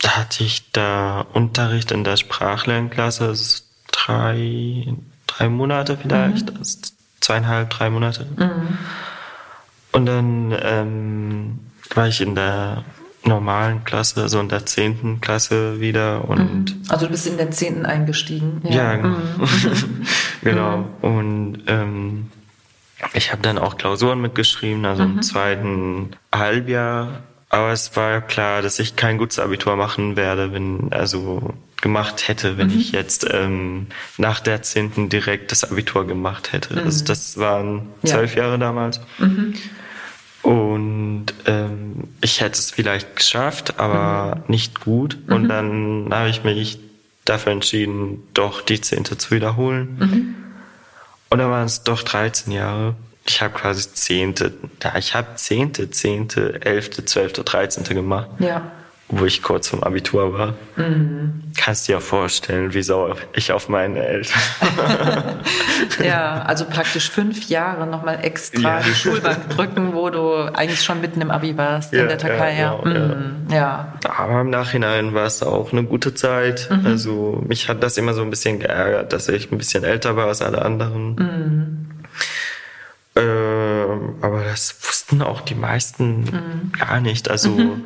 hatte 0.04 0.44
ich 0.44 0.70
da 0.72 1.26
Unterricht 1.33 1.92
in 1.92 2.04
der 2.04 2.16
Sprachlernklasse, 2.16 3.26
also 3.26 3.62
drei, 3.92 4.94
drei 5.38 5.48
Monate 5.48 5.96
vielleicht, 5.96 6.53
mhm. 6.53 6.59
also 6.59 6.79
zweieinhalb, 7.20 7.70
drei 7.70 7.90
Monate. 7.90 8.27
Mhm. 8.37 8.79
Und 9.92 10.07
dann 10.07 10.55
ähm, 10.61 11.59
war 11.94 12.09
ich 12.09 12.20
in 12.20 12.35
der 12.35 12.85
normalen 13.24 13.85
Klasse, 13.85 14.22
also 14.22 14.40
in 14.40 14.48
der 14.48 14.64
zehnten 14.66 15.20
Klasse 15.20 15.81
wieder 15.81 16.29
und 16.29 16.77
mhm. 16.77 16.83
also 16.88 17.07
du 17.07 17.12
bist 17.12 17.27
in 17.27 17.37
der 17.37 17.51
zehnten 17.51 17.85
eingestiegen. 17.85 18.62
Ja, 18.64 18.70
ja 18.70 18.96
genau. 18.96 19.09
Mhm. 19.09 20.07
genau. 20.42 20.77
Mhm. 20.79 20.85
Und 21.03 21.62
ähm, 21.66 22.27
ich 23.14 23.31
habe 23.31 23.42
dann 23.42 23.59
auch 23.59 23.77
Klausuren 23.77 24.20
mitgeschrieben, 24.20 24.85
also 24.85 25.05
im 25.05 25.22
zweiten 25.22 26.11
Halbjahr. 26.35 27.22
Aber 27.48 27.70
es 27.72 27.96
war 27.96 28.20
klar, 28.20 28.61
dass 28.61 28.79
ich 28.79 28.96
kein 28.96 29.18
gutes 29.18 29.38
Abitur 29.38 29.77
machen 29.77 30.16
werde, 30.16 30.53
wenn 30.53 30.92
also 30.92 31.55
gemacht 31.81 32.29
hätte, 32.29 32.59
wenn 32.59 32.69
mhm. 32.69 32.79
ich 32.79 32.93
jetzt 32.93 33.27
ähm, 33.31 33.87
nach 34.17 34.41
der 34.41 34.62
zehnten 34.62 35.09
direkt 35.09 35.53
das 35.53 35.64
Abitur 35.64 36.07
gemacht 36.07 36.53
hätte. 36.53 36.71
Also 36.71 36.81
mhm. 36.81 36.87
Also 36.87 37.05
das 37.05 37.38
waren 37.38 37.88
zwölf 38.05 38.35
ja. 38.35 38.45
Jahre 38.45 38.59
damals. 38.59 39.01
Mhm. 39.19 39.55
Und 40.43 41.27
ähm, 41.47 42.05
ich 42.21 42.41
hätte 42.41 42.59
es 42.59 42.71
vielleicht 42.71 43.17
geschafft, 43.17 43.79
aber 43.79 44.37
mhm. 44.37 44.43
nicht 44.49 44.81
gut. 44.81 45.19
Und 45.29 45.45
mhm. 45.45 45.49
dann 45.49 46.09
habe 46.11 46.31
ich 46.31 46.45
mich 46.45 46.79
dafür 47.25 47.53
entschieden, 47.53 48.23
doch 48.35 48.62
die 48.62 48.81
Zehnte 48.81 49.19
zu 49.19 49.31
wiederholen. 49.31 49.97
Mhm. 49.99 50.35
Und 51.31 51.38
dann 51.38 51.51
waren 51.51 51.67
es 51.67 51.83
doch 51.83 52.03
13 52.03 52.53
Jahre. 52.53 52.95
Ich 53.27 53.43
habe 53.43 53.53
quasi 53.53 53.93
Zehnte, 53.93 54.55
ja, 54.83 54.97
ich 54.97 55.14
habe 55.14 55.35
Zehnte, 55.37 55.91
Zehnte, 55.91 56.62
Elfte, 56.62 57.05
Zwölfte, 57.05 57.45
Dreizehnte 57.45 57.95
gemacht. 57.95 58.29
Ja 58.38 58.73
wo 59.11 59.25
ich 59.25 59.42
kurz 59.42 59.68
vom 59.68 59.83
Abitur 59.83 60.35
war. 60.35 60.55
Mhm. 60.77 61.42
Kannst 61.57 61.88
dir 61.88 61.92
ja 61.92 62.01
vorstellen, 62.01 62.75
wie 62.75 62.83
sauer 62.83 63.16
ich 63.33 63.53
auf 63.53 63.68
meine 63.71 64.05
Eltern. 64.05 64.40
ja, 66.05 66.42
also 66.42 66.66
praktisch 66.66 67.11
fünf 67.11 67.49
Jahre 67.49 67.87
nochmal 67.87 68.18
extra 68.23 68.79
ja. 68.79 68.81
die 68.81 68.94
Schulbank 68.94 69.49
drücken, 69.51 69.94
wo 69.94 70.11
du 70.11 70.35
eigentlich 70.55 70.83
schon 70.83 71.01
mitten 71.01 71.23
im 71.23 71.31
Abi 71.31 71.57
warst 71.57 71.92
ja, 71.94 72.03
in 72.03 72.09
der 72.09 72.18
Türkei. 72.18 72.59
Ja, 72.59 72.79
genau, 72.83 73.14
mhm. 73.14 73.47
ja, 73.51 73.94
Aber 74.05 74.42
im 74.42 74.51
Nachhinein 74.51 75.14
war 75.14 75.27
es 75.27 75.42
auch 75.42 75.73
eine 75.73 75.85
gute 75.85 76.14
Zeit. 76.14 76.68
Mhm. 76.71 76.87
Also 76.87 77.42
mich 77.47 77.68
hat 77.68 77.83
das 77.83 77.97
immer 77.97 78.12
so 78.12 78.21
ein 78.21 78.31
bisschen 78.31 78.59
geärgert, 78.61 79.14
dass 79.14 79.29
ich 79.29 79.51
ein 79.51 79.57
bisschen 79.57 79.85
älter 79.85 80.16
war 80.16 80.27
als 80.27 80.42
alle 80.42 80.62
anderen. 80.62 81.14
Mhm. 81.14 81.88
Ähm, 83.16 84.14
aber 84.21 84.44
das 84.44 84.77
wussten 84.87 85.23
auch 85.23 85.40
die 85.40 85.55
meisten 85.55 86.21
mhm. 86.21 86.73
gar 86.79 87.01
nicht. 87.01 87.31
Also 87.31 87.79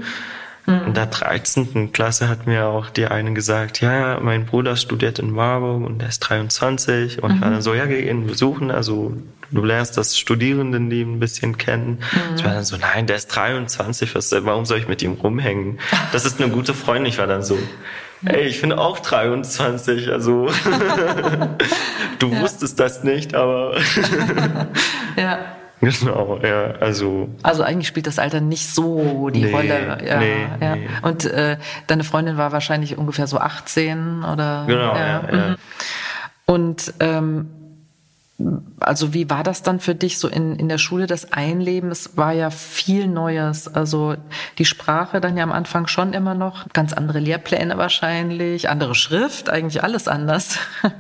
mhm. 0.66 0.88
In 0.88 0.94
der 0.94 1.06
13. 1.06 1.92
Klasse 1.92 2.28
hat 2.28 2.46
mir 2.46 2.66
auch 2.66 2.90
die 2.90 3.06
eine 3.06 3.32
gesagt, 3.32 3.80
ja, 3.80 4.18
mein 4.20 4.46
Bruder 4.46 4.76
studiert 4.76 5.18
in 5.18 5.30
Marburg 5.30 5.84
und 5.84 6.02
er 6.02 6.08
ist 6.08 6.20
23 6.20 7.22
und 7.22 7.30
mhm. 7.30 7.36
ich 7.36 7.42
war 7.42 7.50
dann 7.50 7.62
so, 7.62 7.74
ja, 7.74 7.86
geh 7.86 8.08
ihn 8.08 8.26
besuchen, 8.26 8.70
also 8.70 9.12
du 9.50 9.64
lernst 9.64 9.96
das 9.96 10.18
Studierendenleben 10.18 11.14
ein 11.14 11.20
bisschen 11.20 11.58
kennen. 11.58 11.98
Mhm. 12.12 12.36
Ich 12.36 12.44
war 12.44 12.54
dann 12.54 12.64
so, 12.64 12.76
nein, 12.76 13.06
der 13.06 13.16
ist 13.16 13.28
23, 13.28 14.14
was, 14.14 14.32
warum 14.32 14.64
soll 14.64 14.78
ich 14.78 14.88
mit 14.88 15.02
ihm 15.02 15.12
rumhängen? 15.12 15.78
Das 16.12 16.24
ist 16.24 16.40
eine 16.40 16.50
gute 16.50 16.74
Freundin. 16.74 17.06
Ich 17.06 17.18
war 17.18 17.26
dann 17.26 17.42
so, 17.42 17.58
Ey, 18.24 18.46
ich 18.46 18.60
bin 18.60 18.72
auch 18.72 19.00
23, 19.00 20.10
also 20.12 20.46
du 22.20 22.28
ja. 22.28 22.40
wusstest 22.40 22.78
das 22.78 23.02
nicht, 23.02 23.34
aber 23.34 23.76
ja. 25.16 25.38
Genau, 26.00 26.38
ja, 26.42 26.74
also. 26.80 27.28
Also 27.42 27.64
eigentlich 27.64 27.88
spielt 27.88 28.06
das 28.06 28.20
Alter 28.20 28.40
nicht 28.40 28.68
so 28.68 29.30
die 29.30 29.42
nee, 29.42 29.52
Rolle. 29.52 29.98
Ja, 30.06 30.18
nee, 30.18 30.46
ja. 30.60 30.76
Nee. 30.76 30.88
Und 31.02 31.24
äh, 31.24 31.58
deine 31.88 32.04
Freundin 32.04 32.36
war 32.36 32.52
wahrscheinlich 32.52 32.96
ungefähr 32.96 33.26
so 33.26 33.38
18 33.38 34.22
oder? 34.22 34.64
Genau, 34.68 34.94
ja. 34.94 34.96
ja, 34.96 35.22
ja. 35.32 35.48
Mhm. 35.48 35.56
Und 36.46 36.94
ähm, 37.00 37.48
also 38.78 39.12
wie 39.12 39.28
war 39.28 39.42
das 39.42 39.62
dann 39.62 39.80
für 39.80 39.94
dich 39.94 40.18
so 40.18 40.28
in, 40.28 40.56
in 40.56 40.68
der 40.68 40.78
Schule, 40.78 41.06
das 41.06 41.32
Einleben? 41.32 41.90
Es 41.90 42.16
war 42.16 42.32
ja 42.32 42.50
viel 42.50 43.08
Neues. 43.08 43.66
Also 43.66 44.14
die 44.58 44.64
Sprache 44.64 45.20
dann 45.20 45.36
ja 45.36 45.42
am 45.42 45.52
Anfang 45.52 45.88
schon 45.88 46.12
immer 46.12 46.34
noch, 46.34 46.68
ganz 46.72 46.92
andere 46.92 47.18
Lehrpläne 47.18 47.76
wahrscheinlich, 47.76 48.68
andere 48.68 48.94
Schrift, 48.94 49.50
eigentlich 49.50 49.82
alles 49.82 50.06
anders. 50.06 50.58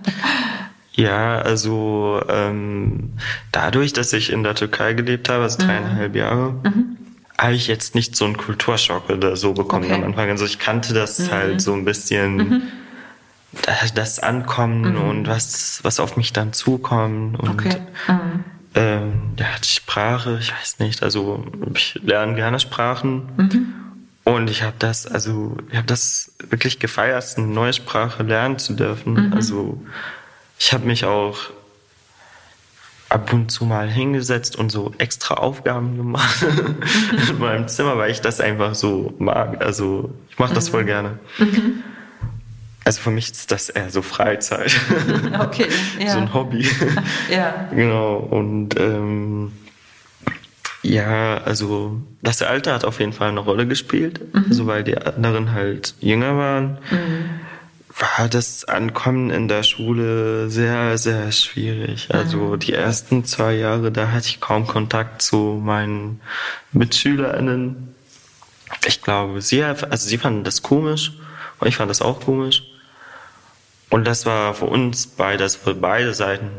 Ja, 0.94 1.38
also 1.38 2.22
ähm, 2.28 3.12
dadurch, 3.50 3.92
dass 3.92 4.12
ich 4.12 4.30
in 4.30 4.42
der 4.42 4.54
Türkei 4.54 4.92
gelebt 4.92 5.28
habe, 5.28 5.42
also 5.44 5.58
dreieinhalb 5.58 6.12
mhm. 6.12 6.18
Jahre, 6.18 6.50
mhm. 6.64 6.96
habe 7.38 7.54
ich 7.54 7.66
jetzt 7.66 7.94
nicht 7.94 8.14
so 8.14 8.26
einen 8.26 8.36
Kulturschock 8.36 9.08
oder 9.08 9.36
so 9.36 9.54
bekommen 9.54 9.86
okay. 9.86 9.94
am 9.94 10.04
Anfang. 10.04 10.28
Also 10.28 10.44
ich 10.44 10.58
kannte 10.58 10.92
das 10.92 11.18
mhm. 11.18 11.30
halt 11.30 11.60
so 11.62 11.72
ein 11.72 11.84
bisschen, 11.84 12.36
mhm. 12.36 12.62
das 13.94 14.18
Ankommen 14.18 14.92
mhm. 14.92 15.08
und 15.08 15.26
was, 15.28 15.80
was 15.82 15.98
auf 15.98 16.16
mich 16.16 16.34
dann 16.34 16.52
zukommt. 16.52 17.40
Und 17.40 17.48
okay. 17.48 17.76
Mhm. 18.08 18.44
ähm, 18.74 19.12
ja, 19.38 19.46
die 19.64 19.68
Sprache, 19.68 20.38
ich 20.40 20.52
weiß 20.52 20.78
nicht, 20.78 21.02
also 21.02 21.46
ich 21.74 21.98
lerne 22.02 22.34
gerne 22.34 22.60
Sprachen. 22.60 23.78
Und 24.24 24.50
ich 24.50 24.62
habe 24.62 24.74
das, 24.78 25.06
also 25.06 25.56
ich 25.70 25.76
habe 25.76 25.86
das 25.86 26.32
wirklich 26.50 26.78
gefeiert, 26.78 27.24
eine 27.38 27.46
neue 27.46 27.72
Sprache 27.72 28.22
lernen 28.22 28.58
zu 28.58 28.74
dürfen. 28.74 29.32
Also 29.32 29.82
ich 30.64 30.72
habe 30.72 30.86
mich 30.86 31.04
auch 31.04 31.38
ab 33.08 33.32
und 33.32 33.50
zu 33.50 33.64
mal 33.64 33.90
hingesetzt 33.90 34.54
und 34.54 34.70
so 34.70 34.92
extra 34.96 35.34
Aufgaben 35.34 35.96
gemacht 35.96 36.46
in 37.28 37.38
meinem 37.40 37.66
Zimmer, 37.66 37.98
weil 37.98 38.12
ich 38.12 38.20
das 38.20 38.40
einfach 38.40 38.76
so 38.76 39.12
mag. 39.18 39.60
Also 39.60 40.14
ich 40.30 40.38
mache 40.38 40.54
das 40.54 40.68
voll 40.68 40.82
mhm. 40.82 40.86
gerne. 40.86 41.18
Mhm. 41.38 41.82
Also 42.84 43.00
für 43.00 43.10
mich 43.10 43.32
ist 43.32 43.50
das 43.50 43.70
eher 43.70 43.90
so 43.90 44.02
Freizeit. 44.02 44.72
Okay. 45.40 45.66
Ja. 45.98 46.12
so 46.12 46.18
ein 46.18 46.32
Hobby. 46.32 46.64
ja. 47.28 47.68
Genau. 47.74 48.18
Und 48.18 48.78
ähm, 48.78 49.52
ja, 50.82 51.38
also 51.38 52.00
das 52.22 52.40
Alter 52.40 52.74
hat 52.74 52.84
auf 52.84 53.00
jeden 53.00 53.12
Fall 53.12 53.30
eine 53.30 53.40
Rolle 53.40 53.66
gespielt, 53.66 54.32
mhm. 54.32 54.44
also 54.48 54.66
weil 54.68 54.84
die 54.84 54.96
anderen 54.96 55.52
halt 55.52 55.96
jünger 55.98 56.36
waren. 56.36 56.78
Mhm 56.88 57.42
war 57.98 58.28
das 58.28 58.64
Ankommen 58.64 59.30
in 59.30 59.48
der 59.48 59.62
Schule 59.62 60.50
sehr, 60.50 60.96
sehr 60.98 61.30
schwierig. 61.32 62.08
Also 62.12 62.38
mhm. 62.38 62.58
die 62.58 62.72
ersten 62.72 63.24
zwei 63.24 63.54
Jahre, 63.54 63.92
da 63.92 64.10
hatte 64.10 64.28
ich 64.28 64.40
kaum 64.40 64.66
Kontakt 64.66 65.22
zu 65.22 65.60
meinen 65.62 66.20
MitschülerInnen. 66.72 67.94
Ich 68.86 69.02
glaube, 69.02 69.40
sie, 69.42 69.62
also 69.62 70.08
sie 70.08 70.18
fanden 70.18 70.44
das 70.44 70.62
komisch 70.62 71.12
und 71.58 71.68
ich 71.68 71.76
fand 71.76 71.90
das 71.90 72.02
auch 72.02 72.20
komisch. 72.20 72.62
Und 73.90 74.06
das 74.06 74.24
war 74.24 74.54
für 74.54 74.66
uns 74.66 75.06
beides, 75.06 75.56
für 75.56 75.74
beide 75.74 76.14
Seiten 76.14 76.50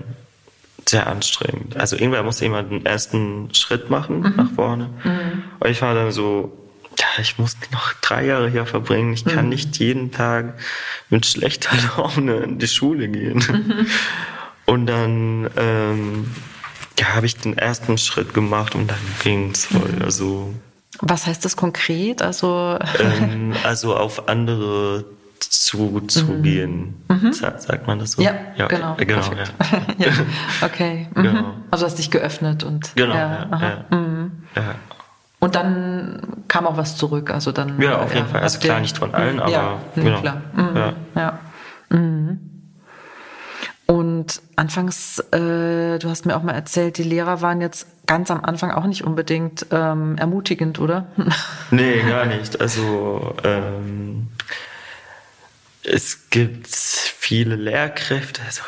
sehr 0.88 1.08
anstrengend. 1.08 1.78
Also 1.78 1.96
irgendwer 1.96 2.24
musste 2.24 2.46
immer 2.46 2.62
den 2.62 2.86
ersten 2.86 3.54
Schritt 3.54 3.90
machen 3.90 4.20
mhm. 4.20 4.34
nach 4.36 4.52
vorne. 4.52 4.90
Mhm. 5.04 5.44
Und 5.60 5.70
ich 5.70 5.82
war 5.82 5.96
dann 5.96 6.12
so, 6.12 6.63
ich 7.20 7.38
muss 7.38 7.58
noch 7.72 7.94
drei 8.02 8.26
Jahre 8.26 8.50
hier 8.50 8.66
verbringen. 8.66 9.14
Ich 9.14 9.26
kann 9.26 9.46
mhm. 9.46 9.50
nicht 9.50 9.78
jeden 9.78 10.12
Tag 10.12 10.54
mit 11.10 11.26
schlechter 11.26 11.72
Laune 11.98 12.38
in 12.38 12.60
die 12.60 12.68
Schule 12.68 13.08
gehen. 13.08 13.38
Mhm. 13.38 13.88
Und 14.66 14.88
dann 14.88 15.50
ähm, 15.58 16.32
ja, 17.00 17.16
habe 17.16 17.26
ich 17.26 17.38
den 17.38 17.58
ersten 17.58 17.98
Schritt 17.98 18.34
gemacht 18.34 18.76
und 18.76 18.90
dann 18.90 19.00
ging 19.22 19.52
es 19.52 19.66
voll. 19.66 19.92
Mhm. 19.92 20.02
Also 20.04 20.54
was 21.02 21.26
heißt 21.26 21.44
das 21.44 21.58
konkret? 21.58 22.22
Also 22.22 22.78
ähm, 23.00 23.54
also 23.64 23.96
auf 23.96 24.30
andere 24.30 25.06
zu, 25.40 26.02
zu 26.02 26.26
mhm. 26.26 26.94
Mhm. 27.10 27.34
Sagt 27.34 27.88
man 27.88 28.00
das 28.00 28.14
so? 28.14 28.22
Ja, 28.22 28.36
ja 28.56 28.68
genau. 28.68 28.96
Äh, 28.98 29.06
genau 29.06 29.22
ja. 29.22 29.44
ja. 30.06 30.12
Okay. 30.62 31.08
Mhm. 31.14 31.24
Genau. 31.24 31.54
Also 31.72 31.86
hast 31.86 31.96
dich 31.96 32.12
geöffnet 32.12 32.64
und 32.64 32.96
genau. 32.96 33.16
Ja, 33.16 33.86
ja, 33.90 33.98
mhm. 33.98 34.32
Ja. 35.44 35.46
Und 35.46 35.56
dann 35.56 36.44
kam 36.48 36.66
auch 36.66 36.78
was 36.78 36.96
zurück. 36.96 37.32
Also 37.32 37.52
dann, 37.52 37.82
ja, 37.82 38.00
auf 38.00 38.14
jeden 38.14 38.28
Fall. 38.28 38.42
Also 38.42 38.60
klar, 38.60 38.80
nicht 38.80 38.98
von 38.98 39.14
allen, 39.14 39.40
aber 39.40 39.52
ja, 39.52 39.80
genau. 39.96 40.22
klar. 40.22 40.42
Mhm, 40.54 40.78
ja. 40.78 40.94
ja. 41.16 41.40
Mhm. 41.90 42.40
Und 43.86 44.42
anfangs, 44.56 45.20
äh, 45.32 46.00
du 46.00 46.10
hast 46.10 46.26
mir 46.26 46.38
auch 46.38 46.44
mal 46.44 46.54
erzählt, 46.54 46.98
die 46.98 47.04
Lehrer 47.04 47.42
waren 47.42 47.60
jetzt 47.60 47.86
ganz 48.06 48.32
am 48.32 48.44
Anfang 48.44 48.72
auch 48.72 48.86
nicht 48.86 49.04
unbedingt 49.04 49.66
ähm, 49.72 50.18
ermutigend, 50.18 50.80
oder? 50.80 51.08
nee, 51.72 52.02
gar 52.02 52.26
nicht. 52.26 52.62
Also 52.62 53.36
ähm, 53.44 54.28
es 55.84 56.30
gibt 56.30 56.68
viele 56.68 57.56
Lehrkräfte, 57.56 58.42
also 58.46 58.62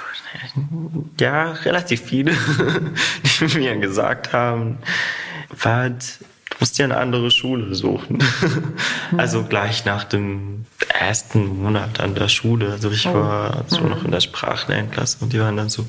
ja, 1.19 1.51
relativ 1.51 2.01
viele, 2.01 2.33
die 3.39 3.57
mir 3.57 3.77
gesagt 3.77 4.33
haben, 4.33 4.79
was, 5.49 6.19
du 6.55 6.61
musst 6.61 6.77
dir 6.77 6.85
eine 6.85 6.97
andere 6.97 7.31
Schule 7.31 7.75
suchen. 7.75 8.19
also 9.17 9.43
gleich 9.43 9.83
nach 9.83 10.05
dem 10.05 10.65
ersten 10.87 11.61
Monat 11.61 11.99
an 11.99 12.15
der 12.15 12.29
Schule. 12.29 12.71
Also 12.71 12.89
ich 12.91 13.05
oh. 13.07 13.13
war 13.13 13.65
so 13.67 13.81
mhm. 13.81 13.89
noch 13.89 14.05
in 14.05 14.11
der 14.11 14.21
Sprachlernklasse 14.21 15.17
und 15.19 15.33
die 15.33 15.39
waren 15.39 15.57
dann 15.57 15.69
so, 15.69 15.83
mhm. 15.83 15.87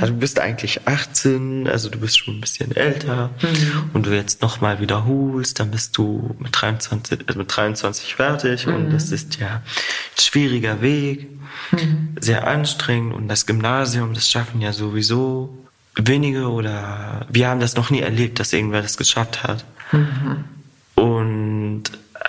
ja, 0.00 0.06
du 0.06 0.14
bist 0.14 0.40
eigentlich 0.40 0.86
18, 0.86 1.68
also 1.68 1.88
du 1.88 1.98
bist 1.98 2.18
schon 2.18 2.38
ein 2.38 2.40
bisschen 2.40 2.74
älter 2.74 3.30
mhm. 3.40 3.90
und 3.94 4.06
du 4.06 4.14
jetzt 4.14 4.42
nochmal 4.42 4.80
wiederholst, 4.80 5.60
dann 5.60 5.70
bist 5.70 5.96
du 5.96 6.34
mit 6.40 6.50
23, 6.52 7.20
also 7.26 7.38
mit 7.38 7.56
23 7.56 8.14
fertig 8.14 8.66
und 8.66 8.90
das 8.90 9.12
ist 9.12 9.38
ja 9.38 9.48
ein 9.48 9.62
schwieriger 10.20 10.80
Weg, 10.82 11.28
sehr 12.20 12.46
anstrengend 12.46 13.14
und 13.14 13.28
das 13.28 13.46
Gymnasium, 13.46 14.14
das 14.14 14.28
schaffen 14.28 14.60
ja 14.60 14.72
sowieso 14.72 15.56
wenige 15.94 16.48
oder 16.48 17.26
wir 17.28 17.48
haben 17.48 17.60
das 17.60 17.76
noch 17.76 17.90
nie 17.90 18.00
erlebt, 18.00 18.38
dass 18.40 18.52
irgendwer 18.52 18.82
das 18.82 18.96
geschafft 18.96 19.42
hat. 19.42 19.64
Mhm. 19.92 20.44
Und 20.94 21.82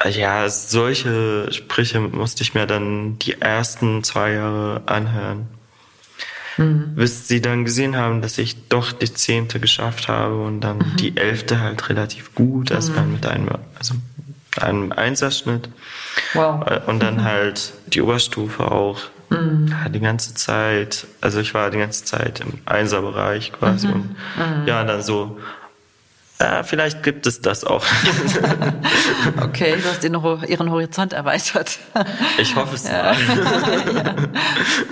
ja, 0.10 0.48
solche 0.50 1.52
Sprüche 1.52 2.00
musste 2.00 2.43
ich 2.43 2.54
mir 2.54 2.65
dann 2.65 3.19
die 3.19 3.41
ersten 3.41 4.04
zwei 4.04 4.34
Jahre 4.34 4.84
anhören. 4.86 5.48
Mhm. 6.58 6.95
Bis 6.95 7.28
sie 7.28 7.41
dann 7.41 7.65
gesehen 7.65 7.95
haben, 7.95 8.22
dass 8.22 8.38
ich 8.38 8.67
doch 8.69 8.91
die 8.91 9.13
zehnte 9.13 9.60
geschafft 9.60 10.08
habe 10.08 10.41
und 10.43 10.62
dann 10.62 10.78
mhm. 10.78 10.95
die 10.98 11.17
elfte 11.17 11.60
halt 11.60 11.89
relativ 11.89 12.36
gut, 12.36 12.72
also 12.72 12.93
mhm. 12.93 13.13
mit 13.13 13.26
einem, 13.26 13.50
also 13.78 13.95
einem 14.60 14.91
Einserschnitt. 14.91 15.69
Wow. 16.34 16.88
Und 16.88 17.02
dann 17.02 17.15
mhm. 17.15 17.24
halt 17.24 17.74
die 17.88 18.02
Oberstufe 18.02 18.72
auch 18.72 19.02
Mhm. 19.30 19.76
Die 19.89 20.00
ganze 20.00 20.34
Zeit, 20.34 21.06
also 21.22 21.39
ich 21.39 21.54
war 21.54 21.69
die 21.69 21.78
ganze 21.78 22.04
Zeit 22.04 22.39
im 22.39 22.54
Einserbereich 22.65 23.52
quasi 23.52 23.88
mhm. 23.88 23.93
und 23.93 24.67
ja, 24.67 24.84
dann 24.84 25.02
so, 25.02 25.38
ja, 26.41 26.63
vielleicht 26.63 27.04
gibt 27.04 27.28
es 27.28 27.41
das 27.41 27.65
auch. 27.65 27.86
okay, 29.43 29.75
du 29.75 29.89
hast 29.89 30.04
ihren, 30.04 30.43
ihren 30.47 30.71
Horizont 30.71 31.13
erweitert. 31.13 31.80
Ich 32.38 32.56
hoffe 32.56 32.75
es 32.75 32.88
ja. 32.88 33.12
ja. 33.12 34.15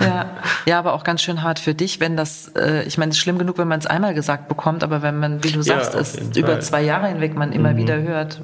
ja. 0.00 0.30
ja, 0.66 0.78
aber 0.78 0.92
auch 0.92 1.02
ganz 1.02 1.22
schön 1.22 1.42
hart 1.42 1.58
für 1.58 1.74
dich, 1.74 2.00
wenn 2.00 2.16
das, 2.16 2.48
äh, 2.56 2.82
ich 2.84 2.98
meine, 2.98 3.10
es 3.10 3.16
ist 3.16 3.22
schlimm 3.22 3.38
genug, 3.38 3.56
wenn 3.56 3.68
man 3.68 3.78
es 3.78 3.86
einmal 3.86 4.12
gesagt 4.12 4.48
bekommt, 4.48 4.84
aber 4.84 5.00
wenn 5.00 5.18
man, 5.18 5.42
wie 5.42 5.52
du 5.52 5.62
sagst, 5.62 5.94
es 5.94 6.36
über 6.36 6.60
zwei 6.60 6.82
Jahre 6.82 7.08
hinweg 7.08 7.34
man 7.34 7.52
immer 7.52 7.72
mhm. 7.72 7.76
wieder 7.78 8.02
hört. 8.02 8.42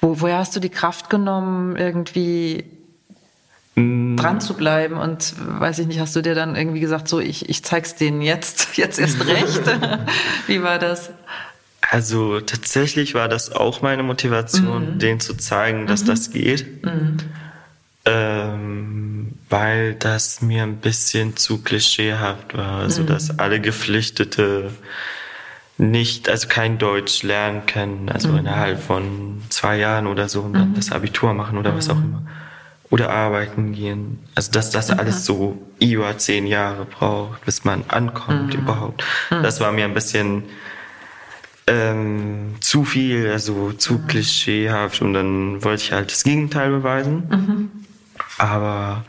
Wo, 0.00 0.20
woher 0.20 0.38
hast 0.38 0.56
du 0.56 0.60
die 0.60 0.70
Kraft 0.70 1.10
genommen, 1.10 1.76
irgendwie 1.76 2.64
Mm. 3.74 4.16
dran 4.16 4.38
zu 4.38 4.52
bleiben 4.52 4.98
und 4.98 5.32
weiß 5.38 5.78
ich 5.78 5.86
nicht, 5.86 5.98
hast 5.98 6.14
du 6.14 6.20
dir 6.20 6.34
dann 6.34 6.56
irgendwie 6.56 6.80
gesagt, 6.80 7.08
so 7.08 7.20
ich, 7.20 7.48
ich 7.48 7.64
zeig's 7.64 7.94
denen 7.94 8.20
jetzt, 8.20 8.76
jetzt 8.76 8.98
erst 8.98 9.26
recht? 9.26 9.62
Wie 10.46 10.62
war 10.62 10.78
das? 10.78 11.10
Also 11.92 12.40
tatsächlich 12.40 13.12
war 13.12 13.28
das 13.28 13.52
auch 13.52 13.82
meine 13.82 14.02
Motivation, 14.02 14.94
mhm. 14.94 14.98
denen 14.98 15.20
zu 15.20 15.34
zeigen, 15.34 15.86
dass 15.86 16.04
mhm. 16.04 16.06
das 16.06 16.30
geht. 16.30 16.82
Mhm. 16.82 17.16
Ähm, 18.06 19.34
weil 19.50 19.92
das 19.96 20.40
mir 20.40 20.62
ein 20.62 20.78
bisschen 20.78 21.36
zu 21.36 21.62
klischeehaft 21.62 22.56
war. 22.56 22.80
Also 22.80 23.02
dass 23.02 23.30
mhm. 23.30 23.40
alle 23.40 23.60
Geflüchtete 23.60 24.70
nicht, 25.76 26.30
also 26.30 26.48
kein 26.48 26.78
Deutsch 26.78 27.22
lernen 27.24 27.66
können, 27.66 28.08
also 28.08 28.28
mhm. 28.28 28.38
innerhalb 28.38 28.82
von 28.82 29.42
zwei 29.50 29.76
Jahren 29.76 30.06
oder 30.06 30.30
so 30.30 30.40
und 30.40 30.54
dann 30.54 30.70
mhm. 30.70 30.74
das 30.76 30.92
Abitur 30.92 31.34
machen 31.34 31.58
oder 31.58 31.76
was 31.76 31.90
auch 31.90 31.98
immer 31.98 32.22
oder 32.88 33.10
arbeiten 33.10 33.74
gehen. 33.74 34.18
Also 34.34 34.50
dass 34.50 34.70
das 34.70 34.90
alles 34.90 35.26
so 35.26 35.58
über 35.78 36.16
zehn 36.16 36.46
Jahre 36.46 36.86
braucht, 36.86 37.44
bis 37.44 37.64
man 37.64 37.84
ankommt 37.88 38.54
überhaupt. 38.54 39.04
Das 39.28 39.60
war 39.60 39.72
mir 39.72 39.84
ein 39.84 39.94
bisschen 39.94 40.44
ähm, 41.72 42.56
zu 42.60 42.84
viel, 42.84 43.30
also 43.30 43.72
zu 43.72 43.94
mhm. 43.94 44.06
klischeehaft 44.06 45.00
und 45.00 45.14
dann 45.14 45.64
wollte 45.64 45.82
ich 45.82 45.92
halt 45.92 46.10
das 46.10 46.24
Gegenteil 46.24 46.70
beweisen. 46.70 47.28
Mhm. 47.30 47.70
Aber 48.38 49.04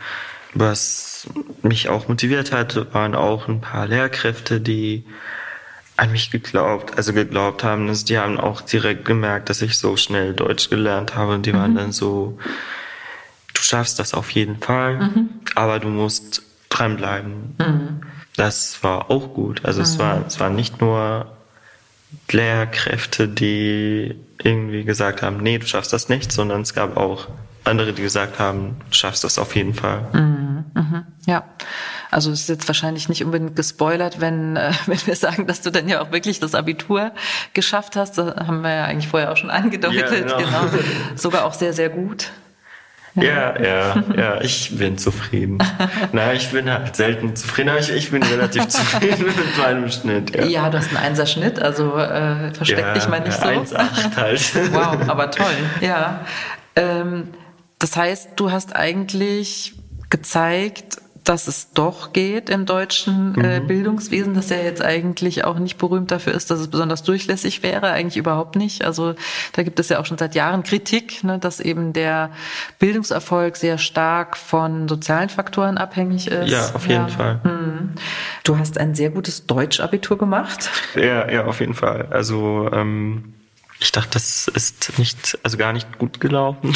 was 0.53 1.27
mich 1.61 1.89
auch 1.89 2.07
motiviert 2.07 2.51
hat, 2.51 2.93
waren 2.93 3.15
auch 3.15 3.47
ein 3.47 3.61
paar 3.61 3.87
Lehrkräfte, 3.87 4.61
die 4.61 5.03
an 5.97 6.11
mich 6.11 6.31
geglaubt, 6.31 6.97
also 6.97 7.13
geglaubt 7.13 7.63
haben, 7.63 7.87
dass 7.87 8.05
die 8.05 8.17
haben 8.17 8.39
auch 8.39 8.61
direkt 8.61 9.05
gemerkt, 9.05 9.49
dass 9.49 9.61
ich 9.61 9.77
so 9.77 9.95
schnell 9.97 10.33
Deutsch 10.33 10.69
gelernt 10.69 11.15
habe 11.15 11.33
und 11.33 11.45
die 11.45 11.53
waren 11.53 11.71
mhm. 11.71 11.77
dann 11.77 11.91
so, 11.91 12.39
du 13.53 13.61
schaffst 13.61 13.99
das 13.99 14.13
auf 14.13 14.29
jeden 14.31 14.59
Fall, 14.59 14.99
mhm. 14.99 15.29
aber 15.55 15.79
du 15.79 15.89
musst 15.89 16.43
dranbleiben. 16.69 17.55
Mhm. 17.59 18.01
Das 18.35 18.83
war 18.83 19.11
auch 19.11 19.33
gut. 19.33 19.63
Also 19.63 19.79
mhm. 19.79 19.83
es 19.83 19.99
war, 19.99 20.25
es 20.25 20.39
waren 20.39 20.55
nicht 20.55 20.81
nur 20.81 21.27
Lehrkräfte, 22.31 23.27
die 23.27 24.15
irgendwie 24.41 24.83
gesagt 24.83 25.21
haben, 25.21 25.37
nee, 25.37 25.57
du 25.57 25.67
schaffst 25.67 25.93
das 25.93 26.09
nicht, 26.09 26.31
sondern 26.31 26.61
es 26.61 26.73
gab 26.73 26.97
auch 26.97 27.27
andere, 27.63 27.93
die 27.93 28.01
gesagt 28.01 28.39
haben, 28.39 28.75
du 28.89 28.93
schaffst 28.93 29.23
das 29.23 29.39
auf 29.39 29.55
jeden 29.55 29.73
Fall. 29.73 30.05
Mhm, 30.13 30.65
mhm, 30.73 31.05
ja, 31.25 31.43
also 32.11 32.31
es 32.31 32.41
ist 32.41 32.49
jetzt 32.49 32.67
wahrscheinlich 32.67 33.09
nicht 33.09 33.23
unbedingt 33.23 33.55
gespoilert, 33.55 34.19
wenn, 34.19 34.55
äh, 34.55 34.73
wenn 34.85 35.05
wir 35.05 35.15
sagen, 35.15 35.47
dass 35.47 35.61
du 35.61 35.71
dann 35.71 35.87
ja 35.87 36.01
auch 36.01 36.11
wirklich 36.11 36.39
das 36.39 36.55
Abitur 36.55 37.11
geschafft 37.53 37.95
hast. 37.95 38.17
Das 38.17 38.35
haben 38.35 38.61
wir 38.61 38.73
ja 38.73 38.85
eigentlich 38.85 39.07
vorher 39.07 39.31
auch 39.31 39.37
schon 39.37 39.49
angedeutet. 39.49 40.29
Ja, 40.29 40.37
genau. 40.37 40.61
genau. 40.67 40.83
Sogar 41.15 41.45
auch 41.45 41.53
sehr, 41.53 41.73
sehr 41.73 41.89
gut. 41.89 42.31
Ja, 43.15 43.61
ja, 43.61 44.03
ja, 44.17 44.41
ich 44.41 44.75
bin 44.75 44.97
zufrieden. 44.97 45.59
Na, 46.11 46.33
ich 46.33 46.49
bin 46.49 46.69
halt 46.71 46.95
selten 46.95 47.35
zufrieden, 47.35 47.69
aber 47.69 47.79
ich, 47.79 47.91
ich 47.91 48.09
bin 48.09 48.23
relativ 48.23 48.67
zufrieden 48.67 49.25
mit 49.25 49.57
meinem 49.57 49.89
Schnitt. 49.89 50.35
Ja, 50.35 50.45
ja 50.45 50.69
du 50.69 50.79
hast 50.79 50.89
einen 50.89 50.97
Einser-Schnitt, 50.97 51.59
also 51.59 51.95
äh, 51.97 52.51
versteck 52.53 52.79
ja, 52.79 52.93
dich 52.93 53.07
mal 53.07 53.19
nicht 53.19 53.39
so. 53.39 53.47
1,8 53.47 54.15
halt. 54.15 54.51
Wow, 54.73 55.09
aber 55.09 55.29
toll, 55.29 55.45
ja. 55.81 56.21
Ähm, 56.75 57.29
das 57.77 57.95
heißt, 57.95 58.31
du 58.35 58.51
hast 58.51 58.75
eigentlich 58.75 59.75
gezeigt, 60.09 60.97
dass 61.23 61.47
es 61.47 61.71
doch 61.71 62.13
geht 62.13 62.49
im 62.49 62.65
deutschen 62.65 63.35
äh, 63.41 63.59
mhm. 63.59 63.67
Bildungswesen, 63.67 64.33
das 64.33 64.49
ja 64.49 64.57
jetzt 64.57 64.81
eigentlich 64.81 65.45
auch 65.45 65.57
nicht 65.57 65.77
berühmt 65.77 66.11
dafür 66.11 66.33
ist, 66.33 66.51
dass 66.51 66.59
es 66.59 66.67
besonders 66.67 67.03
durchlässig 67.03 67.63
wäre, 67.63 67.91
eigentlich 67.91 68.17
überhaupt 68.17 68.55
nicht. 68.55 68.83
Also 68.83 69.15
da 69.53 69.63
gibt 69.63 69.79
es 69.79 69.89
ja 69.89 69.99
auch 69.99 70.05
schon 70.05 70.17
seit 70.17 70.35
Jahren 70.35 70.63
Kritik, 70.63 71.23
ne, 71.23 71.39
dass 71.39 71.59
eben 71.59 71.93
der 71.93 72.31
Bildungserfolg 72.79 73.55
sehr 73.55 73.77
stark 73.77 74.37
von 74.37 74.87
sozialen 74.87 75.29
Faktoren 75.29 75.77
abhängig 75.77 76.27
ist. 76.27 76.49
Ja, 76.49 76.71
auf 76.73 76.87
jeden 76.87 77.07
ja. 77.07 77.07
Fall. 77.07 77.41
Mhm. 77.43 77.91
Du 78.43 78.57
hast 78.57 78.77
ein 78.77 78.95
sehr 78.95 79.09
gutes 79.09 79.45
Deutschabitur 79.45 80.17
gemacht. 80.17 80.69
Ja, 80.95 81.29
ja, 81.31 81.45
auf 81.45 81.59
jeden 81.59 81.73
Fall. 81.73 82.07
Also 82.11 82.69
ähm, 82.71 83.33
ich 83.79 83.91
dachte, 83.91 84.11
das 84.13 84.47
ist 84.47 84.97
nicht, 84.97 85.37
also 85.43 85.57
gar 85.57 85.73
nicht 85.73 85.97
gut 85.97 86.19
gelaufen. 86.19 86.73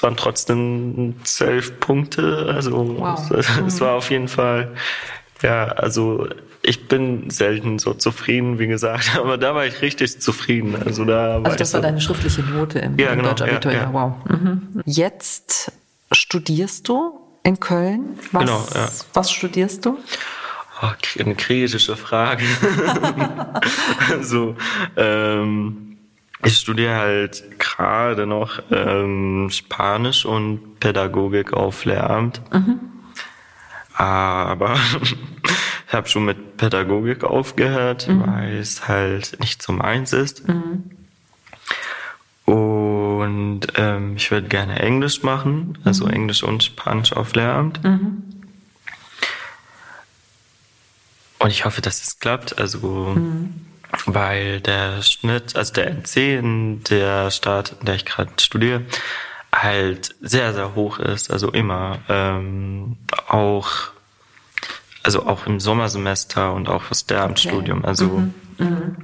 Es 0.00 0.02
waren 0.02 0.16
trotzdem 0.16 1.14
zwölf 1.24 1.78
Punkte. 1.78 2.50
Also 2.54 2.98
wow. 2.98 3.18
es, 3.32 3.50
es, 3.66 3.80
war 3.82 3.96
auf 3.96 4.10
jeden 4.10 4.28
Fall, 4.28 4.72
ja, 5.42 5.66
also 5.66 6.26
ich 6.62 6.88
bin 6.88 7.28
selten 7.28 7.78
so 7.78 7.92
zufrieden, 7.92 8.58
wie 8.58 8.66
gesagt, 8.66 9.12
aber 9.18 9.36
da 9.36 9.54
war 9.54 9.66
ich 9.66 9.82
richtig 9.82 10.18
zufrieden. 10.18 10.74
Also 10.74 11.04
da 11.04 11.42
war 11.42 11.44
Also 11.44 11.58
das 11.58 11.74
war 11.74 11.80
so, 11.80 11.82
deine 11.82 12.00
schriftliche 12.00 12.40
Note 12.40 12.78
im, 12.78 12.98
ja, 12.98 13.14
genau, 13.14 13.28
Deutschabitur, 13.28 13.72
ja, 13.72 13.82
ja. 13.82 13.92
wow. 13.92 14.12
Mhm. 14.26 14.82
Jetzt 14.86 15.70
studierst 16.12 16.88
du 16.88 17.20
in 17.42 17.60
Köln. 17.60 18.18
Was, 18.32 18.40
genau, 18.40 18.66
ja. 18.74 18.88
was 19.12 19.30
studierst 19.30 19.84
du? 19.84 19.98
Oh, 20.82 21.20
eine 21.22 21.34
kritische 21.34 21.94
Frage. 21.94 22.44
also, 24.10 24.56
ähm, 24.96 25.89
ich 26.42 26.56
studiere 26.56 26.96
halt 26.96 27.58
gerade 27.58 28.26
noch 28.26 28.62
ähm, 28.70 29.48
Spanisch 29.50 30.24
und 30.24 30.80
Pädagogik 30.80 31.52
auf 31.52 31.84
Lehramt. 31.84 32.40
Mhm. 32.52 32.80
Aber 33.94 34.76
ich 35.02 35.92
habe 35.92 36.08
schon 36.08 36.24
mit 36.24 36.56
Pädagogik 36.56 37.24
aufgehört, 37.24 38.08
mhm. 38.08 38.26
weil 38.26 38.56
es 38.56 38.88
halt 38.88 39.38
nicht 39.40 39.62
so 39.62 39.72
meins 39.72 40.12
ist. 40.12 40.48
Mhm. 40.48 40.90
Und 42.46 43.60
ähm, 43.76 44.16
ich 44.16 44.30
würde 44.30 44.48
gerne 44.48 44.80
Englisch 44.80 45.22
machen, 45.22 45.78
also 45.84 46.06
mhm. 46.06 46.12
Englisch 46.12 46.42
und 46.42 46.64
Spanisch 46.64 47.12
auf 47.12 47.34
Lehramt. 47.34 47.84
Mhm. 47.84 48.22
Und 51.38 51.50
ich 51.50 51.64
hoffe, 51.64 51.82
dass 51.82 52.02
es 52.02 52.18
klappt. 52.18 52.58
Also 52.58 53.14
mhm 53.14 53.69
weil 54.06 54.60
der 54.60 55.02
Schnitt, 55.02 55.56
also 55.56 55.72
der 55.72 55.90
NC 55.90 56.38
in 56.38 56.84
der 56.84 57.30
Stadt, 57.30 57.76
in 57.80 57.86
der 57.86 57.94
ich 57.96 58.04
gerade 58.04 58.30
studiere, 58.40 58.82
halt 59.54 60.14
sehr, 60.20 60.54
sehr 60.54 60.74
hoch 60.74 60.98
ist. 60.98 61.30
Also 61.30 61.50
immer. 61.50 61.98
Ähm, 62.08 62.96
auch, 63.28 63.70
also 65.02 65.26
auch 65.26 65.46
im 65.46 65.60
Sommersemester 65.60 66.52
und 66.52 66.68
auch 66.68 66.82
fürs 66.82 67.06
Lehramtsstudium. 67.08 67.78
Okay. 67.78 67.88
Also 67.88 68.06
mhm. 68.06 68.34
Mhm. 68.58 68.96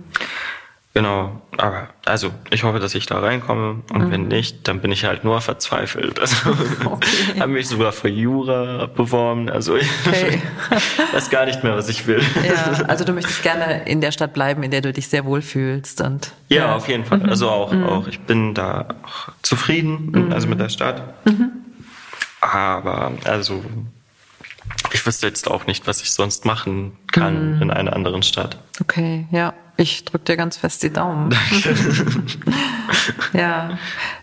Genau, 0.96 1.42
aber 1.58 1.88
also 2.06 2.30
ich 2.48 2.64
hoffe, 2.64 2.78
dass 2.78 2.94
ich 2.94 3.04
da 3.04 3.18
reinkomme 3.18 3.82
und 3.92 4.06
mhm. 4.06 4.10
wenn 4.10 4.28
nicht, 4.28 4.66
dann 4.66 4.80
bin 4.80 4.90
ich 4.92 5.04
halt 5.04 5.24
nur 5.24 5.42
verzweifelt. 5.42 6.18
Also 6.18 6.36
okay. 6.86 7.08
habe 7.38 7.52
mich 7.52 7.68
sogar 7.68 7.92
für 7.92 8.08
Jura 8.08 8.86
beworben, 8.86 9.50
also 9.50 9.76
ich 9.76 9.90
okay. 10.06 10.40
weiß 11.12 11.28
gar 11.28 11.44
nicht 11.44 11.62
mehr, 11.62 11.76
was 11.76 11.90
ich 11.90 12.06
will. 12.06 12.22
Ja, 12.42 12.86
also 12.88 13.04
du 13.04 13.12
möchtest 13.12 13.42
gerne 13.42 13.82
in 13.84 14.00
der 14.00 14.10
Stadt 14.10 14.32
bleiben, 14.32 14.62
in 14.62 14.70
der 14.70 14.80
du 14.80 14.90
dich 14.90 15.08
sehr 15.08 15.26
wohl 15.26 15.42
fühlst 15.42 16.00
und 16.00 16.32
ja, 16.48 16.64
ja. 16.64 16.76
auf 16.76 16.88
jeden 16.88 17.04
Fall. 17.04 17.18
Mhm. 17.18 17.28
Also 17.28 17.50
auch, 17.50 17.72
mhm. 17.72 17.84
auch 17.84 18.06
ich 18.06 18.20
bin 18.20 18.54
da 18.54 18.88
zufrieden, 19.42 20.12
mhm. 20.12 20.32
also 20.32 20.48
mit 20.48 20.60
der 20.60 20.70
Stadt. 20.70 21.02
Mhm. 21.26 21.50
Aber 22.40 23.12
also 23.24 23.62
ich 24.94 25.04
wüsste 25.04 25.26
jetzt 25.26 25.50
auch 25.50 25.66
nicht, 25.66 25.86
was 25.86 26.00
ich 26.00 26.10
sonst 26.10 26.46
machen 26.46 26.96
kann 27.12 27.56
mhm. 27.56 27.62
in 27.64 27.70
einer 27.70 27.92
anderen 27.92 28.22
Stadt. 28.22 28.56
Okay, 28.80 29.26
ja. 29.30 29.52
Ich 29.78 30.04
drücke 30.04 30.24
dir 30.24 30.36
ganz 30.36 30.56
fest 30.56 30.82
die 30.82 30.92
Daumen. 30.92 31.34
ja, 33.32 33.78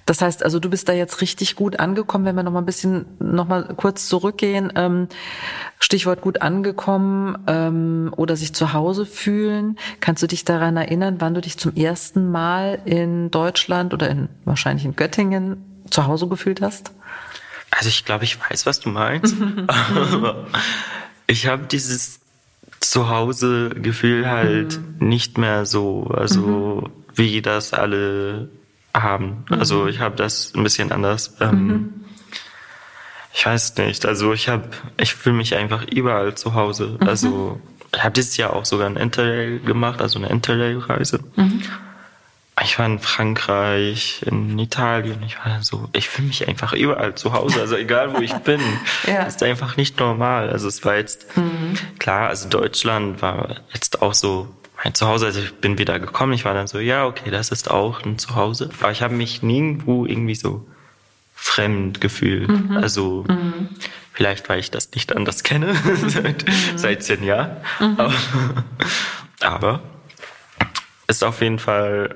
das 0.05 0.21
heißt, 0.21 0.43
also 0.43 0.59
du 0.59 0.69
bist 0.69 0.89
da 0.89 0.93
jetzt 0.93 1.21
richtig 1.21 1.55
gut 1.55 1.79
angekommen. 1.79 2.25
Wenn 2.25 2.35
wir 2.35 2.43
noch 2.43 2.51
mal 2.51 2.59
ein 2.59 2.65
bisschen, 2.65 3.05
noch 3.19 3.47
mal 3.47 3.73
kurz 3.75 4.07
zurückgehen, 4.07 4.73
ähm, 4.75 5.07
Stichwort 5.79 6.21
gut 6.21 6.41
angekommen 6.41 7.37
ähm, 7.45 8.11
oder 8.17 8.35
sich 8.35 8.53
zu 8.53 8.73
Hause 8.73 9.05
fühlen. 9.05 9.77
Kannst 9.99 10.23
du 10.23 10.27
dich 10.27 10.43
daran 10.43 10.75
erinnern, 10.75 11.17
wann 11.19 11.35
du 11.35 11.41
dich 11.41 11.57
zum 11.57 11.75
ersten 11.75 12.31
Mal 12.31 12.81
in 12.85 13.29
Deutschland 13.29 13.93
oder 13.93 14.09
in 14.09 14.29
wahrscheinlich 14.45 14.85
in 14.85 14.95
Göttingen 14.95 15.83
zu 15.89 16.07
Hause 16.07 16.27
gefühlt 16.27 16.61
hast? 16.61 16.91
Also 17.69 17.89
ich 17.89 18.05
glaube, 18.05 18.23
ich 18.23 18.39
weiß, 18.39 18.65
was 18.65 18.79
du 18.79 18.89
meinst. 18.89 19.35
Ich 21.27 21.47
habe 21.47 21.63
dieses 21.63 22.19
Zuhause-Gefühl 22.89 24.29
halt 24.29 24.79
mhm. 24.79 25.07
nicht 25.07 25.37
mehr 25.37 25.65
so, 25.65 26.07
also 26.13 26.83
mhm. 26.85 26.91
wie 27.15 27.41
das 27.41 27.73
alle 27.73 28.49
haben. 28.93 29.45
Mhm. 29.49 29.59
Also 29.59 29.87
ich 29.87 29.99
habe 29.99 30.15
das 30.15 30.53
ein 30.55 30.63
bisschen 30.63 30.91
anders. 30.91 31.35
Ähm, 31.39 31.67
mhm. 31.67 31.93
ich 33.33 33.45
weiß 33.45 33.77
nicht. 33.77 34.05
Also 34.05 34.33
ich 34.33 34.49
habe, 34.49 34.69
ich 34.97 35.15
fühle 35.15 35.35
mich 35.35 35.55
einfach 35.55 35.85
überall 35.87 36.35
zu 36.35 36.53
Hause. 36.53 36.97
Mhm. 36.99 37.07
Also 37.07 37.59
ich 37.93 38.03
habe 38.03 38.13
dieses 38.13 38.37
Jahr 38.37 38.53
auch 38.53 38.65
sogar 38.65 38.87
ein 38.87 38.97
Interrail 38.97 39.59
gemacht, 39.59 40.01
also 40.01 40.19
eine 40.19 40.29
Interrail-Reise. 40.29 41.19
Ich 42.61 42.77
war 42.77 42.85
in 42.85 42.99
Frankreich, 42.99 44.21
in 44.27 44.59
Italien, 44.59 45.23
ich 45.25 45.37
war 45.43 45.63
so, 45.63 45.89
ich 45.93 46.07
fühle 46.07 46.27
mich 46.27 46.47
einfach 46.47 46.73
überall 46.73 47.15
zu 47.15 47.33
Hause, 47.33 47.61
also 47.61 47.75
egal 47.75 48.13
wo 48.13 48.19
ich 48.19 48.33
bin. 48.45 48.61
ja. 49.07 49.23
ist 49.23 49.41
einfach 49.41 49.75
nicht 49.75 49.99
normal. 49.99 50.49
Also 50.49 50.67
es 50.67 50.85
war 50.85 50.95
jetzt, 50.95 51.35
mhm. 51.35 51.73
klar, 51.97 52.29
also 52.29 52.47
Deutschland 52.49 53.21
war 53.21 53.61
jetzt 53.73 54.01
auch 54.03 54.13
so 54.13 54.47
mein 54.83 54.93
Zuhause, 54.93 55.25
also 55.27 55.39
ich 55.39 55.53
bin 55.55 55.77
wieder 55.77 55.99
gekommen, 55.99 56.33
ich 56.33 56.45
war 56.45 56.53
dann 56.53 56.67
so, 56.67 56.79
ja, 56.79 57.05
okay, 57.05 57.31
das 57.31 57.49
ist 57.49 57.71
auch 57.71 58.03
ein 58.03 58.17
Zuhause. 58.19 58.69
Aber 58.79 58.91
ich 58.91 59.01
habe 59.01 59.15
mich 59.15 59.41
nirgendwo 59.41 60.05
irgendwie 60.05 60.35
so 60.35 60.67
fremd 61.33 62.01
gefühlt. 62.01 62.49
Mhm. 62.49 62.77
Also 62.77 63.25
mhm. 63.27 63.69
vielleicht, 64.11 64.47
weil 64.49 64.59
ich 64.59 64.71
das 64.71 64.91
nicht 64.91 65.15
anders 65.15 65.43
kenne, 65.43 65.73
seit, 66.07 66.47
mhm. 66.47 66.77
seit 66.77 67.03
zehn 67.03 67.23
Jahren. 67.23 67.57
Mhm. 67.79 67.99
Aber, 67.99 68.13
aber 69.41 69.79
ist 71.07 71.23
auf 71.23 71.41
jeden 71.41 71.59
Fall 71.59 72.15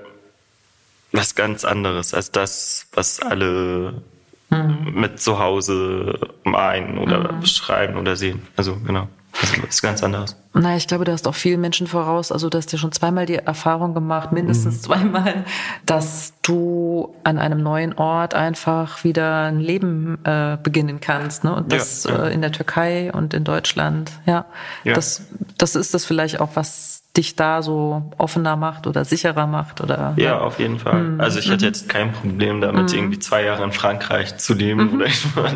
was 1.17 1.35
ganz 1.35 1.65
anderes 1.65 2.13
als 2.13 2.31
das, 2.31 2.87
was 2.93 3.19
alle 3.19 4.01
mhm. 4.49 4.93
mit 4.93 5.19
zu 5.19 5.39
Hause 5.39 6.19
meinen 6.43 6.97
oder 6.97 7.33
mhm. 7.33 7.41
beschreiben 7.41 7.97
oder 7.97 8.15
sehen. 8.15 8.41
Also 8.55 8.77
genau. 8.85 9.09
Das 9.33 9.75
ist 9.75 9.81
ganz 9.81 10.03
anders. 10.03 10.35
Na, 10.53 10.75
ich 10.75 10.87
glaube, 10.87 11.05
du 11.05 11.11
hast 11.11 11.27
auch 11.27 11.35
vielen 11.35 11.61
Menschen 11.61 11.85
voraus. 11.85 12.31
Also, 12.31 12.49
du 12.49 12.57
hast 12.57 12.71
ja 12.71 12.79
schon 12.79 12.91
zweimal 12.91 13.25
die 13.25 13.35
Erfahrung 13.35 13.93
gemacht, 13.93 14.31
mindestens 14.31 14.77
mhm. 14.77 14.81
zweimal, 14.81 15.45
dass 15.85 16.33
du 16.41 17.13
an 17.23 17.37
einem 17.37 17.61
neuen 17.61 17.93
Ort 17.93 18.33
einfach 18.33 19.03
wieder 19.03 19.43
ein 19.43 19.59
Leben 19.59 20.17
äh, 20.23 20.57
beginnen 20.61 20.99
kannst. 20.99 21.43
Ne? 21.43 21.53
Und 21.53 21.71
das 21.71 22.05
ja, 22.05 22.11
ja. 22.11 22.25
Äh, 22.25 22.33
in 22.33 22.41
der 22.41 22.51
Türkei 22.51 23.11
und 23.11 23.33
in 23.33 23.43
Deutschland. 23.43 24.11
Ja, 24.25 24.45
ja. 24.83 24.93
Das, 24.93 25.27
das 25.57 25.75
ist 25.75 25.93
das 25.93 26.05
vielleicht 26.05 26.39
auch, 26.39 26.49
was 26.55 27.03
dich 27.17 27.35
da 27.35 27.61
so 27.61 28.11
offener 28.17 28.55
macht 28.55 28.87
oder 28.87 29.03
sicherer 29.03 29.47
macht 29.47 29.81
oder 29.81 30.13
ja, 30.17 30.23
ja. 30.23 30.39
auf 30.39 30.59
jeden 30.59 30.79
Fall. 30.79 31.01
Mhm. 31.01 31.21
Also 31.21 31.39
ich 31.39 31.49
hatte 31.49 31.65
mhm. 31.65 31.71
jetzt 31.71 31.89
kein 31.89 32.11
Problem 32.11 32.61
damit, 32.61 32.91
mhm. 32.91 32.97
irgendwie 32.97 33.19
zwei 33.19 33.43
Jahre 33.43 33.63
in 33.63 33.71
Frankreich 33.71 34.37
zu 34.37 34.53
leben 34.53 34.91
mhm. 34.91 35.01
oder 35.35 35.51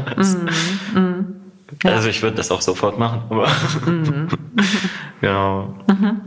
mhm. 0.93 1.36
Ja. 1.84 1.91
Also 1.91 2.10
ich 2.10 2.21
würde 2.21 2.38
das 2.38 2.51
auch 2.51 2.62
sofort 2.62 2.99
machen, 2.99 3.23
aber 3.29 3.47
genau. 5.21 5.75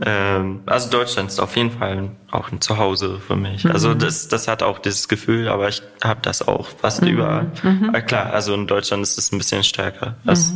Ähm, 0.05 0.61
also 0.65 0.89
Deutschland 0.89 1.29
ist 1.29 1.39
auf 1.39 1.55
jeden 1.55 1.71
Fall 1.71 2.11
auch 2.31 2.51
ein 2.51 2.61
Zuhause 2.61 3.19
für 3.19 3.35
mich. 3.35 3.65
Also 3.65 3.93
das, 3.93 4.27
das 4.27 4.47
hat 4.47 4.63
auch 4.63 4.79
dieses 4.79 5.07
Gefühl, 5.07 5.47
aber 5.47 5.69
ich 5.69 5.81
habe 6.03 6.19
das 6.21 6.47
auch 6.47 6.67
fast 6.67 7.03
überall. 7.03 7.51
Aber 7.87 8.01
klar, 8.01 8.33
also 8.33 8.53
in 8.53 8.67
Deutschland 8.67 9.03
ist 9.03 9.17
es 9.17 9.31
ein 9.31 9.37
bisschen 9.37 9.63
stärker 9.63 10.15
als 10.25 10.53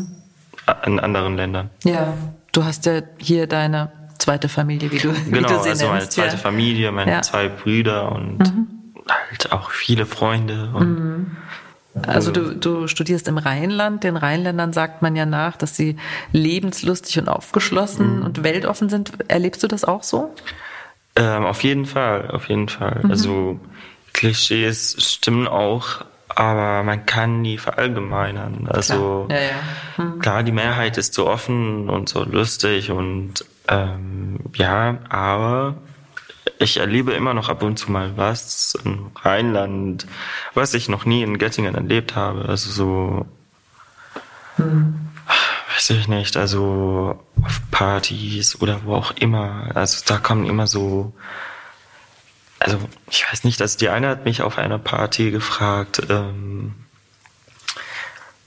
in 0.86 1.00
anderen 1.00 1.36
Ländern. 1.36 1.70
Ja, 1.84 2.14
du 2.52 2.64
hast 2.64 2.86
ja 2.86 3.02
hier 3.18 3.48
deine 3.48 3.92
zweite 4.18 4.50
Familie, 4.50 4.92
wie 4.92 5.00
du, 5.00 5.14
genau, 5.14 5.26
wie 5.26 5.42
du 5.42 5.48
sie 5.48 5.70
also 5.70 5.70
nennst. 5.70 5.84
meine 5.88 6.10
zweite 6.10 6.36
ja. 6.36 6.38
Familie, 6.38 6.92
meine 6.92 7.12
ja. 7.12 7.22
zwei 7.22 7.48
Brüder 7.48 8.12
und 8.12 8.40
mhm. 8.40 8.68
halt 9.08 9.52
auch 9.52 9.72
viele 9.72 10.06
Freunde. 10.06 10.70
Mhm. 10.78 11.38
Also 12.08 12.32
du, 12.32 12.56
du 12.56 12.88
studierst 12.88 13.28
im 13.28 13.38
Rheinland. 13.38 14.04
Den 14.04 14.18
Rheinländern 14.18 14.74
sagt 14.74 15.02
man 15.02 15.16
ja 15.16 15.26
nach, 15.26 15.58
dass 15.58 15.76
sie 15.76 15.98
lebenslustig 16.32 17.20
und 17.20 17.30
aufgeschlossen 17.30 18.20
mhm. 18.20 18.26
und 18.26 18.44
weltoffen 18.44 18.90
sind. 18.90 19.12
Erlebst 19.28 19.64
du 19.64 19.68
das 19.68 19.84
auch 19.84 20.04
so? 20.04 20.34
Ähm, 21.16 21.46
auf 21.46 21.64
jeden 21.64 21.86
Fall, 21.86 22.30
auf 22.32 22.50
jeden 22.50 22.70
Fall. 22.70 23.02
Mhm. 23.04 23.12
Also 23.12 23.60
Klischees 24.14 24.96
stimmen 25.00 25.48
auch, 25.48 26.06
aber 26.30 26.84
man 26.84 27.06
kann 27.06 27.42
nie 27.42 27.58
verallgemeinern. 27.58 28.68
Also 28.70 29.26
klar, 29.28 29.40
ja, 29.40 29.46
ja. 29.46 29.54
Hm. 29.96 30.20
klar 30.20 30.44
die 30.44 30.52
Mehrheit 30.52 30.98
ist 30.98 31.14
so 31.14 31.28
offen 31.28 31.90
und 31.90 32.10
so 32.10 32.24
lustig 32.24 32.92
und 32.92 33.46
ähm, 33.68 34.40
ja, 34.56 34.98
aber 35.10 35.76
ich 36.58 36.78
erlebe 36.78 37.14
immer 37.14 37.34
noch 37.34 37.50
ab 37.50 37.64
und 37.64 37.78
zu 37.78 37.92
mal 37.92 38.18
was 38.18 38.78
im 38.84 39.12
Rheinland, 39.22 40.08
was 40.54 40.74
ich 40.74 40.90
noch 40.90 41.06
nie 41.06 41.24
in 41.24 41.38
Göttingen 41.38 41.76
erlebt 41.76 42.16
habe. 42.16 42.48
Also 42.48 42.72
so, 42.72 43.26
hm. 44.56 45.10
weiß 45.74 45.92
ich 45.92 46.08
nicht, 46.08 46.38
also 46.38 47.24
auf 47.44 47.62
Partys 47.72 48.60
oder 48.62 48.84
wo 48.86 48.96
auch 48.96 49.12
immer. 49.12 49.72
Also 49.76 50.04
da 50.06 50.18
kommen 50.18 50.46
immer 50.46 50.68
so, 50.68 51.14
also 52.60 52.80
ich 53.10 53.26
weiß 53.32 53.44
nicht, 53.44 53.62
also 53.62 53.78
die 53.78 53.90
eine 53.90 54.10
hat 54.10 54.26
mich 54.26 54.42
auf 54.42 54.58
einer 54.58 54.80
Party 54.80 55.32
gefragt, 55.32 56.02
ähm, 56.10 56.76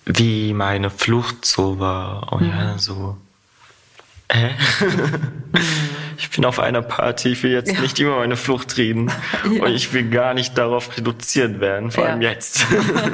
wie 0.05 0.53
meine 0.53 0.91
Flucht 0.91 1.45
so 1.45 1.79
war. 1.79 2.33
Und 2.33 2.43
mhm. 2.43 2.59
ja, 2.59 2.79
so? 2.79 3.17
ich 6.19 6.31
bin 6.31 6.45
auf 6.45 6.59
einer 6.59 6.83
Party, 6.83 7.31
ich 7.31 7.43
will 7.43 7.53
jetzt 7.53 7.73
ja. 7.73 7.81
nicht 7.81 7.99
über 7.99 8.19
meine 8.19 8.37
Flucht 8.37 8.77
reden. 8.77 9.11
Ja. 9.51 9.65
Und 9.65 9.75
ich 9.75 9.93
will 9.93 10.09
gar 10.09 10.35
nicht 10.35 10.57
darauf 10.57 10.97
reduziert 10.97 11.61
werden, 11.61 11.91
vor 11.91 12.05
ja. 12.05 12.11
allem 12.11 12.23
jetzt. 12.23 12.65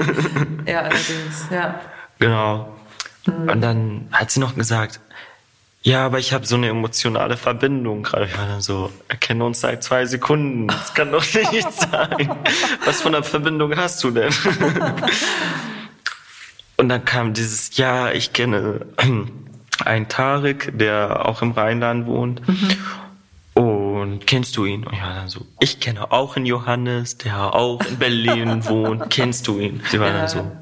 ja, 0.67 0.81
allerdings, 0.81 1.47
ja. 1.51 1.81
Genau. 2.19 2.77
Mhm. 3.27 3.49
Und 3.49 3.61
dann 3.63 4.09
hat 4.13 4.31
sie 4.31 4.41
noch 4.41 4.55
gesagt, 4.55 5.01
ja, 5.83 6.05
aber 6.05 6.19
ich 6.19 6.33
habe 6.33 6.47
so 6.47 6.57
eine 6.57 6.69
emotionale 6.69 7.37
Verbindung 7.37 8.03
gerade. 8.03 8.27
Ich 8.27 8.37
war 8.37 8.47
dann 8.47 8.61
so, 8.61 8.93
erkenne 9.09 9.45
uns 9.45 9.61
seit 9.61 9.83
zwei 9.83 10.05
Sekunden. 10.05 10.69
Das 10.69 10.93
kann 10.93 11.11
doch 11.11 11.25
nicht 11.35 11.73
sein. 11.73 12.31
Was 12.85 13.01
von 13.01 13.15
einer 13.15 13.25
Verbindung 13.25 13.75
hast 13.75 14.05
du 14.05 14.11
denn? 14.11 14.33
Und 16.77 16.89
dann 16.91 17.05
kam 17.05 17.33
dieses, 17.33 17.77
ja, 17.77 18.11
ich 18.11 18.33
kenne 18.33 18.87
ein 19.85 20.09
Tarek, 20.09 20.77
der 20.77 21.27
auch 21.27 21.43
im 21.43 21.53
Rheinland 21.53 22.07
wohnt. 22.07 22.47
Mhm. 22.49 22.71
Und 23.55 24.27
kennst 24.27 24.57
du 24.57 24.65
ihn? 24.65 24.85
Und 24.85 24.95
ja, 24.95 25.15
dann 25.15 25.29
so, 25.29 25.45
ich 25.59 25.81
kenne 25.81 26.13
auch 26.13 26.37
einen 26.37 26.47
Johannes, 26.47 27.19
der 27.19 27.55
auch 27.55 27.85
in 27.85 27.99
Berlin 27.99 28.65
wohnt. 28.69 29.11
Kennst 29.11 29.49
du 29.49 29.59
ihn? 29.59 29.83
Sie 29.91 29.99
war 29.99 30.09
ja. 30.09 30.19
dann 30.19 30.29
so, 30.29 30.53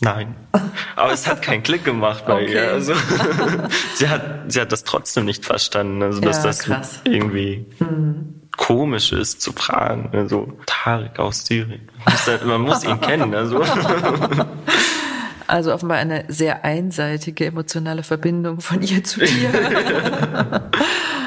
nein. 0.00 0.36
Aber 0.94 1.12
es 1.12 1.26
hat 1.26 1.42
keinen 1.42 1.64
Klick 1.64 1.84
gemacht 1.84 2.24
bei 2.26 2.44
okay. 2.44 2.52
ihr. 2.52 2.70
Also, 2.70 2.94
sie 3.94 4.08
hat, 4.08 4.52
sie 4.52 4.60
hat 4.60 4.70
das 4.70 4.84
trotzdem 4.84 5.24
nicht 5.24 5.44
verstanden, 5.44 6.02
also, 6.02 6.20
dass 6.20 6.38
ja, 6.38 6.42
das 6.44 6.58
krass. 6.60 7.00
irgendwie 7.04 7.66
mhm. 7.80 8.40
komisch 8.56 9.10
ist 9.10 9.40
zu 9.40 9.52
fragen. 9.52 10.10
Also, 10.12 10.56
Tarek 10.66 11.18
aus 11.18 11.44
Syrien. 11.44 11.88
Man 12.44 12.60
muss 12.62 12.84
ihn 12.84 13.00
kennen, 13.00 13.34
also. 13.34 13.64
Also 15.46 15.72
offenbar 15.72 15.98
eine 15.98 16.24
sehr 16.28 16.64
einseitige 16.64 17.46
emotionale 17.46 18.02
Verbindung 18.02 18.60
von 18.60 18.82
ihr 18.82 19.04
zu 19.04 19.20
dir. 19.20 19.50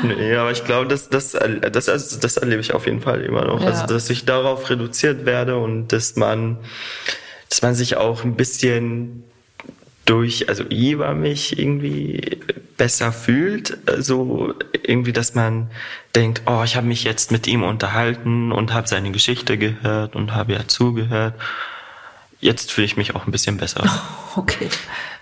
nee, 0.04 0.36
aber 0.36 0.52
ich 0.52 0.66
glaube, 0.66 0.88
das, 0.88 1.10
das, 1.10 1.32
das, 1.32 1.86
das, 1.86 2.20
das 2.20 2.38
erlebe 2.38 2.62
ich 2.62 2.74
auf 2.74 2.86
jeden 2.86 3.02
Fall 3.02 3.22
immer 3.22 3.46
noch. 3.46 3.62
Also, 3.62 3.66
ja. 3.66 3.82
Also, 3.82 3.94
dass 3.94 4.10
ich 4.10 4.26
darauf 4.26 4.70
reduziert 4.70 5.26
werde 5.26 5.58
und 5.58 5.90
dass 5.90 6.16
man, 6.16 6.58
dass 7.50 7.62
man 7.62 7.76
sich 7.76 7.98
auch 7.98 8.24
ein 8.24 8.36
bisschen 8.36 9.24
durch, 10.06 10.50
also 10.50 10.64
Eva 10.70 11.14
mich 11.14 11.60
irgendwie 11.60 12.40
besser 12.78 13.12
fühlt, 13.12 13.78
so 14.00 14.56
irgendwie, 14.84 15.14
dass 15.14 15.36
man 15.36 15.70
denkt, 16.16 16.42
oh, 16.48 16.64
ich 16.66 16.76
habe 16.76 16.88
mich 16.88 17.04
jetzt 17.04 17.32
mit 17.32 17.46
ihm 17.48 17.62
unterhalten 17.64 18.52
und 18.52 18.74
habe 18.74 18.88
seine 18.88 19.12
Geschichte 19.12 19.58
gehört 19.58 20.16
und 20.16 20.34
habe 20.34 20.54
ja 20.54 20.68
zugehört 20.68 21.36
jetzt 22.40 22.72
fühle 22.72 22.86
ich 22.86 22.98
mich 22.98 23.16
auch 23.16 23.26
ein 23.26 23.32
bisschen 23.32 23.58
besser. 23.58 23.84
Okay. 24.36 24.70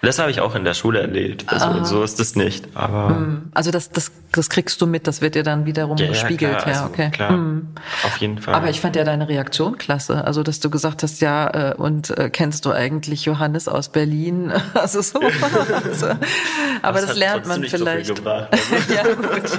Das 0.02 0.20
habe 0.20 0.30
ich 0.30 0.42
auch 0.42 0.54
in 0.54 0.66
der 0.66 0.74
Schule 0.74 1.00
erlebt. 1.00 1.46
Also 1.48 1.66
ah. 1.66 1.86
so 1.86 2.04
ist 2.04 2.20
es 2.20 2.36
nicht. 2.36 2.66
Aber 2.76 3.16
hm. 3.16 3.52
also 3.54 3.72
das, 3.72 3.90
das, 3.90 4.12
das 4.34 4.50
kriegst 4.50 4.82
du 4.82 4.86
mit, 4.86 5.08
das 5.08 5.22
wird 5.22 5.36
dir 5.36 5.44
dann 5.44 5.66
wiederum 5.66 5.98
ja, 5.98 6.10
gespiegelt. 6.10 6.52
Ja, 6.52 6.58
klar, 6.60 6.74
ja, 6.74 6.82
also, 6.82 6.94
okay. 6.94 7.10
Klar. 7.12 7.30
Hm. 7.30 7.70
Auf 8.04 8.18
jeden 8.18 8.38
Fall. 8.40 8.54
Aber 8.54 8.70
ich 8.70 8.82
fand 8.82 8.98
ja 8.98 9.06
deine 9.06 9.30
Reaktion 9.30 9.78
klasse. 9.78 10.26
Also 10.26 10.44
dass 10.44 10.60
du 10.60 10.70
gesagt 10.70 11.04
hast, 11.04 11.22
ja, 11.22 11.72
äh, 11.72 11.76
und 11.76 12.16
äh, 12.18 12.30
kennst 12.30 12.66
du 12.66 12.72
eigentlich 12.72 13.24
Johannes 13.24 13.70
aus 13.70 13.90
Berlin? 13.90 14.52
Also 14.74 15.02
so. 15.02 15.20
also, 15.20 16.08
aber 16.82 17.00
das, 17.00 17.08
das 17.08 17.18
lernt 17.18 17.48
man 17.48 17.64
vielleicht. 17.64 18.08
So 18.08 18.14
gebracht, 18.14 18.50
also. 18.52 18.94
ja, 18.94 19.04
gut. 19.04 19.58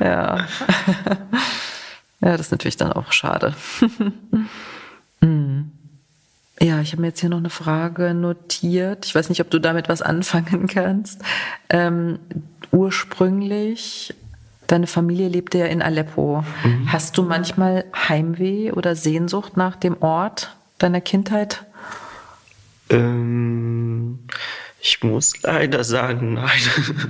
ja. 0.00 0.46
ja, 2.20 2.36
das 2.36 2.40
ist 2.40 2.50
natürlich 2.50 2.76
dann 2.76 2.92
auch 2.92 3.12
schade. 3.12 3.54
Ja, 6.62 6.80
ich 6.80 6.92
habe 6.92 7.02
mir 7.02 7.08
jetzt 7.08 7.18
hier 7.18 7.28
noch 7.28 7.38
eine 7.38 7.50
Frage 7.50 8.14
notiert. 8.14 9.04
Ich 9.04 9.16
weiß 9.16 9.28
nicht, 9.30 9.40
ob 9.40 9.50
du 9.50 9.58
damit 9.58 9.88
was 9.88 10.00
anfangen 10.00 10.68
kannst. 10.68 11.20
Ähm, 11.68 12.20
ursprünglich, 12.70 14.14
deine 14.68 14.86
Familie 14.86 15.28
lebte 15.28 15.58
ja 15.58 15.66
in 15.66 15.82
Aleppo. 15.82 16.44
Mhm. 16.62 16.92
Hast 16.92 17.18
du 17.18 17.24
manchmal 17.24 17.84
Heimweh 18.08 18.70
oder 18.70 18.94
Sehnsucht 18.94 19.56
nach 19.56 19.74
dem 19.74 20.00
Ort 20.00 20.54
deiner 20.78 21.00
Kindheit? 21.00 21.64
Ähm, 22.90 24.20
ich 24.80 25.02
muss 25.02 25.42
leider 25.42 25.82
sagen, 25.82 26.34
nein. 26.34 26.60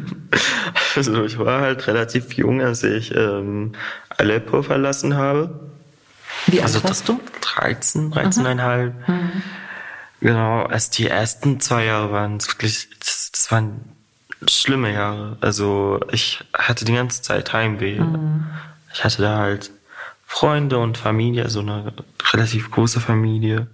also 0.96 1.24
ich 1.24 1.38
war 1.38 1.60
halt 1.60 1.86
relativ 1.88 2.32
jung, 2.32 2.62
als 2.62 2.84
ich 2.84 3.14
ähm, 3.14 3.72
Aleppo 4.08 4.62
verlassen 4.62 5.14
habe. 5.14 5.71
Wie 6.46 6.60
alt 6.60 6.74
also 6.74 6.84
warst 6.84 7.08
du? 7.08 7.20
13, 7.40 8.12
13,5. 8.12 8.92
Mhm. 9.06 9.42
Genau, 10.20 10.68
erst 10.68 10.98
die 10.98 11.08
ersten 11.08 11.60
zwei 11.60 11.84
Jahre 11.84 12.12
waren 12.12 12.36
es 12.36 12.48
wirklich, 12.48 12.88
das, 13.00 13.32
das, 13.32 13.50
waren 13.50 13.80
schlimme 14.48 14.92
Jahre. 14.92 15.36
Also 15.40 16.00
ich 16.12 16.44
hatte 16.54 16.84
die 16.84 16.94
ganze 16.94 17.22
Zeit 17.22 17.52
Heimweh. 17.52 17.98
Mhm. 17.98 18.46
Ich 18.94 19.04
hatte 19.04 19.22
da 19.22 19.38
halt 19.38 19.70
Freunde 20.26 20.78
und 20.78 20.96
Familie, 20.96 21.48
so 21.50 21.60
eine 21.60 21.92
relativ 22.32 22.70
große 22.70 23.00
Familie. 23.00 23.66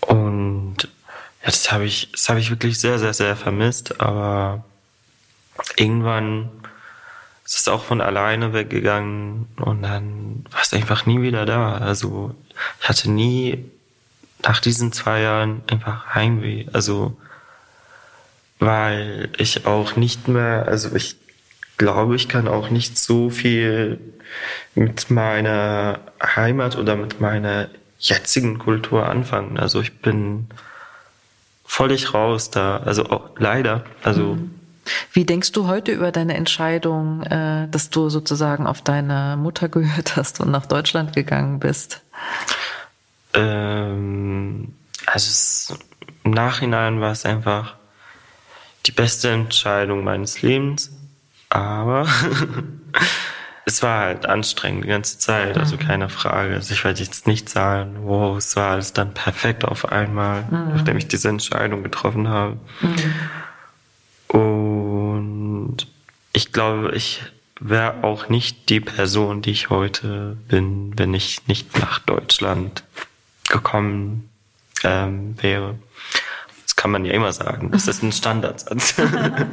Und 0.00 0.76
ja, 1.42 1.46
das 1.46 1.70
habe 1.70 1.84
ich, 1.84 2.10
das 2.12 2.28
habe 2.28 2.40
ich 2.40 2.50
wirklich 2.50 2.80
sehr, 2.80 2.98
sehr, 2.98 3.14
sehr 3.14 3.36
vermisst. 3.36 4.00
Aber 4.00 4.64
irgendwann 5.76 6.50
es 7.44 7.56
ist 7.56 7.68
auch 7.68 7.84
von 7.84 8.00
alleine 8.00 8.52
weggegangen 8.52 9.46
und 9.56 9.82
dann 9.82 10.44
war 10.50 10.62
es 10.62 10.72
einfach 10.72 11.04
nie 11.06 11.20
wieder 11.20 11.44
da. 11.44 11.76
Also 11.76 12.34
ich 12.80 12.88
hatte 12.88 13.10
nie 13.10 13.70
nach 14.42 14.60
diesen 14.60 14.92
zwei 14.92 15.20
Jahren 15.20 15.62
einfach 15.70 16.14
Heimweh. 16.14 16.66
Also 16.72 17.16
weil 18.58 19.30
ich 19.36 19.66
auch 19.66 19.96
nicht 19.96 20.28
mehr, 20.28 20.66
also 20.66 20.94
ich 20.96 21.16
glaube, 21.76 22.16
ich 22.16 22.28
kann 22.28 22.48
auch 22.48 22.70
nicht 22.70 22.96
so 22.98 23.28
viel 23.30 23.98
mit 24.74 25.10
meiner 25.10 26.00
Heimat 26.22 26.76
oder 26.76 26.96
mit 26.96 27.20
meiner 27.20 27.68
jetzigen 27.98 28.58
Kultur 28.58 29.06
anfangen. 29.06 29.58
Also 29.58 29.80
ich 29.80 29.98
bin 30.00 30.46
völlig 31.64 32.14
raus 32.14 32.50
da. 32.50 32.78
Also 32.78 33.06
auch 33.10 33.30
leider. 33.38 33.84
Also 34.02 34.34
mhm. 34.34 34.54
Wie 35.12 35.24
denkst 35.24 35.52
du 35.52 35.66
heute 35.66 35.92
über 35.92 36.12
deine 36.12 36.34
Entscheidung, 36.34 37.22
äh, 37.22 37.68
dass 37.68 37.90
du 37.90 38.08
sozusagen 38.08 38.66
auf 38.66 38.82
deine 38.82 39.36
Mutter 39.38 39.68
gehört 39.68 40.16
hast 40.16 40.40
und 40.40 40.50
nach 40.50 40.66
Deutschland 40.66 41.14
gegangen 41.14 41.60
bist? 41.60 42.02
Ähm, 43.34 44.74
also 45.06 45.28
es, 45.28 45.78
im 46.22 46.30
Nachhinein 46.30 47.00
war 47.00 47.12
es 47.12 47.24
einfach 47.24 47.76
die 48.86 48.92
beste 48.92 49.30
Entscheidung 49.30 50.04
meines 50.04 50.42
Lebens, 50.42 50.92
aber 51.48 52.06
es 53.64 53.82
war 53.82 54.00
halt 54.00 54.26
anstrengend 54.26 54.84
die 54.84 54.88
ganze 54.88 55.18
Zeit, 55.18 55.56
also 55.56 55.76
mhm. 55.76 55.80
keine 55.80 56.08
Frage. 56.08 56.54
Also 56.54 56.74
ich 56.74 56.84
werde 56.84 57.02
jetzt 57.02 57.26
nicht 57.26 57.48
sagen, 57.48 57.96
wow, 58.02 58.36
es 58.36 58.56
war 58.56 58.72
alles 58.72 58.92
dann 58.92 59.14
perfekt 59.14 59.64
auf 59.64 59.90
einmal, 59.90 60.42
mhm. 60.42 60.74
nachdem 60.74 60.98
ich 60.98 61.08
diese 61.08 61.28
Entscheidung 61.28 61.82
getroffen 61.82 62.28
habe. 62.28 62.58
Mhm. 62.80 63.14
Ich 66.34 66.52
glaube, 66.52 66.92
ich 66.94 67.22
wäre 67.60 68.02
auch 68.02 68.28
nicht 68.28 68.68
die 68.68 68.80
Person, 68.80 69.40
die 69.40 69.52
ich 69.52 69.70
heute 69.70 70.36
bin, 70.48 70.92
wenn 70.98 71.14
ich 71.14 71.46
nicht 71.46 71.78
nach 71.78 72.00
Deutschland 72.00 72.82
gekommen 73.48 74.28
ähm, 74.82 75.36
wäre. 75.40 75.76
Das 76.64 76.74
kann 76.74 76.90
man 76.90 77.04
ja 77.04 77.12
immer 77.12 77.32
sagen. 77.32 77.70
Das 77.70 77.86
ist 77.86 78.02
ein 78.02 78.10
Standardsatz. 78.10 78.96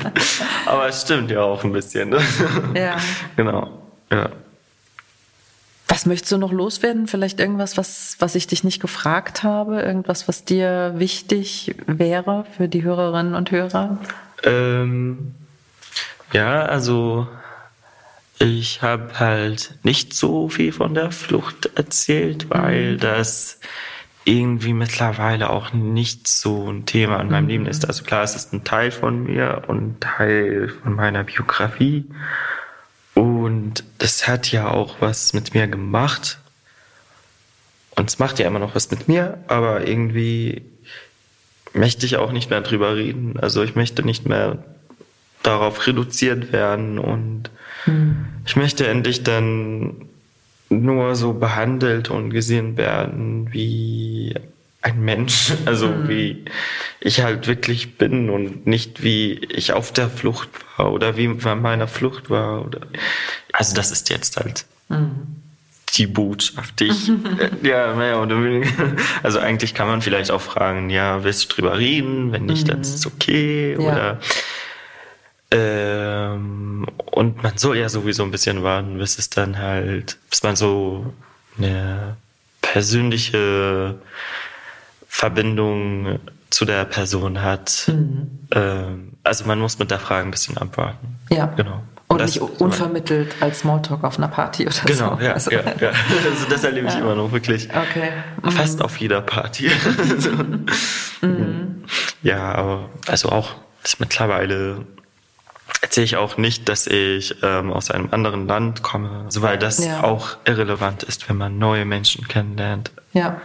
Aber 0.66 0.88
es 0.88 1.04
stimmt 1.04 1.30
ja 1.30 1.42
auch 1.42 1.64
ein 1.64 1.72
bisschen. 1.72 2.10
Ne? 2.10 2.20
Ja. 2.74 2.98
Genau. 3.36 3.84
Ja. 4.12 4.30
Was 5.88 6.08
möchtest 6.08 6.32
du 6.32 6.40
noch 6.40 6.52
loswerden? 6.52 7.06
Vielleicht 7.06 7.40
irgendwas, 7.40 7.78
was, 7.78 8.16
was 8.18 8.34
ich 8.34 8.48
dich 8.48 8.64
nicht 8.64 8.82
gefragt 8.82 9.44
habe? 9.44 9.82
Irgendwas, 9.82 10.28
was 10.28 10.46
dir 10.46 10.94
wichtig 10.96 11.76
wäre 11.86 12.46
für 12.58 12.68
die 12.68 12.82
Hörerinnen 12.82 13.36
und 13.36 13.52
Hörer? 13.52 14.00
Ähm, 14.44 15.36
ja, 16.32 16.64
also 16.64 17.28
ich 18.40 18.82
habe 18.82 19.20
halt 19.20 19.76
nicht 19.84 20.14
so 20.14 20.50
viel 20.50 20.72
von 20.72 20.94
der 20.94 21.12
Flucht 21.12 21.70
erzählt, 21.76 22.50
weil 22.50 22.94
mhm. 22.94 23.00
das 23.00 23.60
irgendwie 24.24 24.74
mittlerweile 24.74 25.50
auch 25.50 25.74
nicht 25.74 26.28
so 26.28 26.72
ein 26.72 26.86
Thema 26.86 27.20
in 27.20 27.30
meinem 27.30 27.44
mhm. 27.44 27.50
Leben 27.50 27.66
ist. 27.68 27.88
Also 27.88 28.04
klar, 28.04 28.24
es 28.24 28.36
ist 28.36 28.54
ein 28.54 28.64
Teil 28.64 28.92
von 28.92 29.24
mir 29.24 29.64
und 29.68 29.78
ein 29.78 30.00
Teil 30.00 30.70
von 30.70 30.96
meiner 30.96 31.24
Biografie. 31.24 32.06
Und 33.14 33.84
das 33.98 34.28
hat 34.28 34.52
ja 34.52 34.70
auch 34.70 34.98
was 35.00 35.34
mit 35.34 35.54
mir 35.54 35.68
gemacht. 35.68 36.40
Und 37.96 38.10
es 38.10 38.20
macht 38.20 38.40
ja 38.40 38.48
immer 38.48 38.60
noch 38.60 38.74
was 38.74 38.90
mit 38.90 39.08
mir, 39.08 39.38
aber 39.48 39.86
irgendwie 39.86 40.64
möchte 41.74 42.06
ich 42.06 42.18
auch 42.18 42.32
nicht 42.32 42.50
mehr 42.50 42.62
drüber 42.62 42.96
reden. 42.96 43.40
Also 43.40 43.64
ich 43.64 43.76
möchte 43.76 44.04
nicht 44.04 44.26
mehr 44.26 44.64
darauf 45.44 45.86
reduziert 45.88 46.52
werden 46.52 47.00
und 47.00 47.50
mhm. 47.86 48.26
ich 48.46 48.56
möchte 48.56 48.88
endlich 48.88 49.24
dann 49.24 50.06
nur 50.70 51.16
so 51.16 51.34
behandelt 51.34 52.10
und 52.10 52.30
gesehen 52.30 52.78
werden 52.78 53.52
wie 53.52 54.36
ein 54.82 55.02
Mensch, 55.02 55.54
also 55.66 55.88
mhm. 55.88 56.08
wie 56.08 56.46
ich 57.00 57.22
halt 57.22 57.48
wirklich 57.48 57.98
bin 57.98 58.30
und 58.30 58.66
nicht 58.68 59.04
wie 59.04 59.34
ich 59.34 59.74
auf 59.74 59.92
der 59.92 60.10
Flucht 60.10 60.50
war 60.78 60.92
oder 60.92 61.18
wie 61.18 61.28
bei 61.28 61.56
meiner 61.56 61.88
Flucht 61.88 62.30
war 62.30 62.66
oder 62.66 62.82
also 63.54 63.76
das 63.76 63.92
ist 63.92 64.10
jetzt 64.10 64.38
halt 64.38 64.66
mhm 64.90 65.42
die 65.98 66.08
Botschaft, 66.08 66.80
die 66.80 66.86
ich, 66.86 67.08
ja, 67.64 67.94
naja, 67.94 68.22
oder 68.22 68.42
weniger. 68.44 68.68
Also 69.24 69.40
eigentlich 69.40 69.74
kann 69.74 69.88
man 69.88 70.02
vielleicht 70.02 70.32
auch 70.32 70.42
fragen, 70.42 70.90
ja, 70.90 71.24
willst 71.24 71.44
du 71.44 71.56
drüber 71.56 71.78
reden? 71.78 72.32
Wenn 72.32 72.46
nicht, 72.46 72.68
mhm. 72.68 72.72
dann 72.72 72.82
ist 72.82 72.96
es 72.96 73.06
okay. 73.06 73.74
Ja. 73.74 73.80
Oder 73.80 74.20
ähm, 75.52 76.86
und 77.12 77.44
man 77.44 77.58
soll 77.58 77.78
ja 77.78 77.90
sowieso 77.90 78.24
ein 78.24 78.32
bisschen 78.32 78.64
warten, 78.64 78.98
bis 78.98 79.18
es 79.18 79.30
dann 79.30 79.58
halt, 79.58 80.18
bis 80.30 80.44
man 80.44 80.56
so 80.56 81.14
eine 81.58 82.16
persönliche 82.62 84.00
Verbindung 85.08 86.20
zu 86.50 86.66
der 86.66 86.86
Person 86.86 87.42
hat. 87.42 87.86
Mhm. 87.88 88.48
Ähm, 88.52 89.14
also 89.24 89.46
man 89.46 89.60
muss 89.60 89.78
mit 89.78 89.92
der 89.92 90.00
Frage 90.00 90.26
ein 90.28 90.32
bisschen 90.32 90.58
abwarten. 90.58 91.20
Ja. 91.30 91.48
Genau. 91.48 91.84
Und 92.08 92.20
das, 92.20 92.36
nicht 92.36 92.42
unvermittelt 92.42 93.36
als 93.40 93.60
Smalltalk 93.60 94.04
auf 94.04 94.18
einer 94.18 94.28
Party 94.28 94.68
oder 94.68 94.76
genau, 94.86 95.12
so. 95.12 95.16
Genau, 95.16 95.22
ja, 95.22 95.34
also, 95.34 95.52
ja, 95.52 95.62
ja. 95.80 95.90
Also 95.90 96.46
das 96.50 96.64
erlebe 96.64 96.88
ich 96.88 96.94
ja. 96.94 97.00
immer 97.00 97.16
noch 97.16 97.32
wirklich. 97.32 97.70
Okay. 97.70 98.12
Mhm. 98.44 98.52
Fast 98.52 98.82
auf 98.82 98.98
jeder 98.98 99.22
Party. 99.22 99.72
mhm. 101.22 101.86
Ja, 102.22 102.54
aber 102.54 102.90
also 103.08 103.30
auch 103.30 103.56
mittlerweile 104.00 104.86
erzähle 105.82 106.06
ich 106.06 106.16
auch 106.16 106.38
nicht, 106.38 106.70
dass 106.70 106.88
ich 106.88 107.36
ähm, 107.44 107.74
aus 107.74 107.92
einem 107.92 108.10
anderen 108.12 108.48
Land 108.48 108.84
komme, 108.84 109.24
also 109.26 109.42
weil 109.42 109.58
das 109.58 109.84
ja. 109.84 110.04
auch 110.04 110.38
irrelevant 110.46 111.04
ist, 111.04 111.28
wenn 111.28 111.38
man 111.38 111.58
neue 111.58 111.86
Menschen 111.86 112.28
kennenlernt. 112.28 112.92
Ja. 113.14 113.42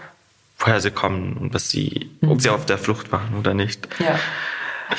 Woher 0.58 0.80
sie 0.80 0.90
kommen 0.90 1.36
und 1.36 1.54
was 1.54 1.70
sie, 1.70 2.10
mhm. 2.20 2.30
ob 2.30 2.40
sie 2.40 2.50
auf 2.50 2.66
der 2.66 2.78
Flucht 2.78 3.10
waren 3.12 3.34
oder 3.38 3.54
nicht. 3.54 3.88
Ja. 3.98 4.18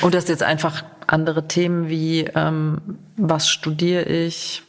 Und 0.02 0.14
das 0.14 0.28
jetzt 0.28 0.44
einfach 0.44 0.84
andere 1.06 1.48
Themen 1.48 1.90
wie, 1.90 2.26
ähm, 2.36 2.82
was 3.16 3.50
studiere 3.50 4.04
ich? 4.04 4.64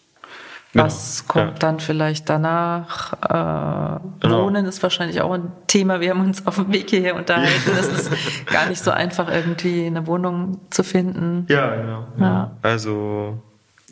Genau, 0.79 0.87
Was 0.87 1.27
kommt 1.27 1.53
ja. 1.53 1.59
dann 1.59 1.81
vielleicht 1.81 2.29
danach? 2.29 3.13
Äh, 3.15 4.01
genau. 4.21 4.45
Wohnen 4.45 4.65
ist 4.67 4.83
wahrscheinlich 4.83 5.21
auch 5.21 5.33
ein 5.33 5.51
Thema. 5.67 6.01
Wir 6.01 6.11
haben 6.11 6.21
uns 6.21 6.47
auf 6.47 6.55
dem 6.55 6.73
Weg 6.73 6.91
hierher 6.91 7.17
unterhalten. 7.17 7.71
Es 7.79 7.89
ist 7.89 8.11
gar 8.47 8.69
nicht 8.69 8.83
so 8.83 8.93
einfach, 8.93 9.29
irgendwie 9.29 9.87
eine 9.87 10.07
Wohnung 10.07 10.61
zu 10.71 10.85
finden. 10.85 11.47
Ja, 11.49 11.75
genau. 11.75 12.07
Ja. 12.19 12.25
ja. 12.25 12.51
Also, 12.63 13.39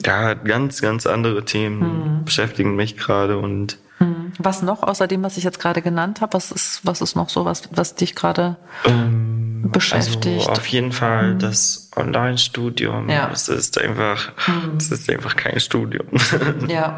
ja, 0.04 0.34
ganz, 0.34 0.80
ganz 0.80 1.06
andere 1.06 1.44
Themen 1.44 1.80
mhm. 1.80 2.24
beschäftigen 2.24 2.76
mich 2.76 2.96
gerade 2.96 3.38
und 3.38 3.78
mhm. 3.98 4.32
was 4.38 4.62
noch 4.62 4.84
außer 4.84 5.08
dem, 5.08 5.24
was 5.24 5.36
ich 5.36 5.44
jetzt 5.44 5.58
gerade 5.58 5.82
genannt 5.82 6.20
habe? 6.20 6.34
Was 6.34 6.52
ist, 6.52 6.82
was 6.84 7.00
ist 7.00 7.16
noch 7.16 7.30
so, 7.30 7.44
was, 7.44 7.68
was 7.72 7.96
dich 7.96 8.14
gerade 8.14 8.56
ähm, 8.84 9.35
beschäftigt? 9.62 10.26
Also 10.26 10.50
auf 10.50 10.66
jeden 10.66 10.92
Fall 10.92 11.34
mhm. 11.34 11.38
das 11.38 11.90
Online-Studium. 11.96 13.08
Ja. 13.08 13.30
Es 13.32 13.48
ist 13.48 13.80
einfach, 13.80 14.32
mhm. 14.46 14.76
es 14.76 14.90
ist 14.90 15.10
einfach 15.10 15.36
kein 15.36 15.60
Studium. 15.60 16.06
Ja. 16.68 16.96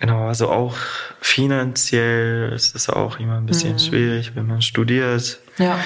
Genau, 0.00 0.28
also 0.28 0.48
auch 0.48 0.76
finanziell 1.20 2.52
ist 2.52 2.76
es 2.76 2.88
auch 2.88 3.18
immer 3.18 3.38
ein 3.38 3.46
bisschen 3.46 3.72
mhm. 3.72 3.78
schwierig, 3.80 4.32
wenn 4.36 4.46
man 4.46 4.62
studiert. 4.62 5.40
Ja. 5.58 5.78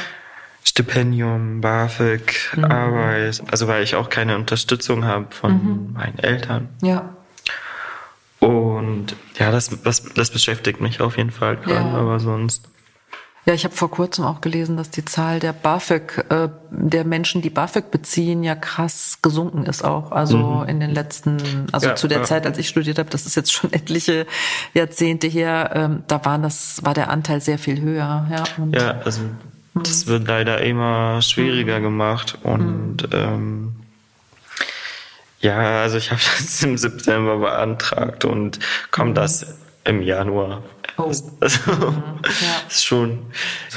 Stipendium, 0.65 1.61
BAföG, 1.61 2.51
mhm. 2.57 2.65
Arbeit, 2.65 3.43
also 3.51 3.69
weil 3.69 3.83
ich 3.83 3.95
auch 3.95 4.11
keine 4.11 4.37
Unterstützung 4.37 5.05
habe 5.05 5.27
von 5.31 5.53
mhm. 5.53 5.93
meinen 5.95 6.19
Eltern. 6.19 6.69
Ja. 6.83 7.17
Und 8.39 9.17
ja, 9.39 9.51
das, 9.51 9.71
das, 9.83 10.03
das 10.15 10.31
beschäftigt 10.31 10.81
mich 10.81 11.01
auf 11.01 11.17
jeden 11.17 11.31
Fall 11.31 11.57
gerade, 11.57 11.89
ja. 11.89 11.95
aber 11.95 12.21
sonst 12.21 12.69
ja, 13.45 13.55
ich 13.55 13.65
habe 13.65 13.75
vor 13.75 13.91
kurzem 13.91 14.25
auch 14.25 14.41
gelesen, 14.41 14.77
dass 14.77 14.91
die 14.91 15.05
Zahl 15.05 15.41
der 15.41 15.53
BAföG, 15.53 16.25
äh, 16.29 16.49
der 16.71 17.05
Menschen, 17.05 17.43
die 17.43 17.51
BAföG 17.51 17.91
beziehen, 17.91 18.45
ja 18.45 18.55
krass 18.55 19.19
gesunken 19.21 19.67
ist 19.67 19.85
auch. 19.85 20.13
Also 20.13 20.39
mhm. 20.39 20.69
in 20.69 20.81
den 20.81 20.91
letzten, 20.93 21.67
also 21.73 21.89
ja, 21.89 21.95
zu 21.97 22.07
der 22.07 22.19
ja. 22.19 22.25
Zeit, 22.25 22.47
als 22.47 22.57
ich 22.59 22.69
studiert 22.69 23.01
habe, 23.01 23.11
das 23.11 23.27
ist 23.27 23.35
jetzt 23.35 23.53
schon 23.53 23.73
etliche 23.73 24.27
Jahrzehnte 24.75 25.27
her, 25.27 25.73
ähm, 25.75 26.05
da 26.07 26.25
waren 26.25 26.43
das, 26.43 26.85
war 26.85 26.95
der 26.95 27.11
Anteil 27.11 27.41
sehr 27.41 27.59
viel 27.59 27.81
höher. 27.81 28.29
Ja, 28.31 28.45
und, 28.59 28.77
ja 28.77 29.01
also 29.05 29.23
mhm. 29.23 29.83
das 29.83 30.07
wird 30.07 30.29
leider 30.29 30.61
immer 30.61 31.21
schwieriger 31.21 31.81
mhm. 31.81 31.83
gemacht 31.83 32.39
und 32.45 33.03
mhm. 33.03 33.09
ähm, 33.13 33.73
ja, 35.41 35.83
also 35.83 35.97
ich 35.97 36.13
habe 36.13 36.21
das 36.39 36.63
im 36.63 36.79
September 36.79 37.39
beantragt 37.39 38.25
und 38.25 38.61
kommt 38.93 39.11
mhm. 39.11 39.15
das 39.15 39.59
im 39.83 40.01
Januar 40.01 40.63
Oh. 40.99 41.05
Also, 41.05 41.29
mhm. 41.41 42.03
ja. 42.25 42.67
ist 42.69 42.85
schon. 42.85 43.19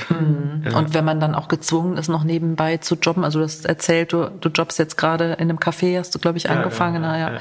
Mhm. 0.09 0.63
Ja. 0.65 0.77
Und 0.77 0.93
wenn 0.93 1.05
man 1.05 1.19
dann 1.19 1.35
auch 1.35 1.47
gezwungen 1.47 1.97
ist, 1.97 2.09
noch 2.09 2.23
nebenbei 2.23 2.77
zu 2.77 2.95
jobben, 2.95 3.23
also 3.23 3.39
du 3.39 3.45
hast 3.45 3.65
erzählt, 3.65 4.13
du, 4.13 4.29
du 4.29 4.49
jobbst 4.49 4.79
jetzt 4.79 4.97
gerade 4.97 5.33
in 5.33 5.49
einem 5.49 5.59
Café, 5.59 5.97
hast 5.97 6.13
du, 6.13 6.19
glaube 6.19 6.37
ich, 6.37 6.49
angefangen. 6.49 7.03
Ja, 7.03 7.17
ja, 7.17 7.31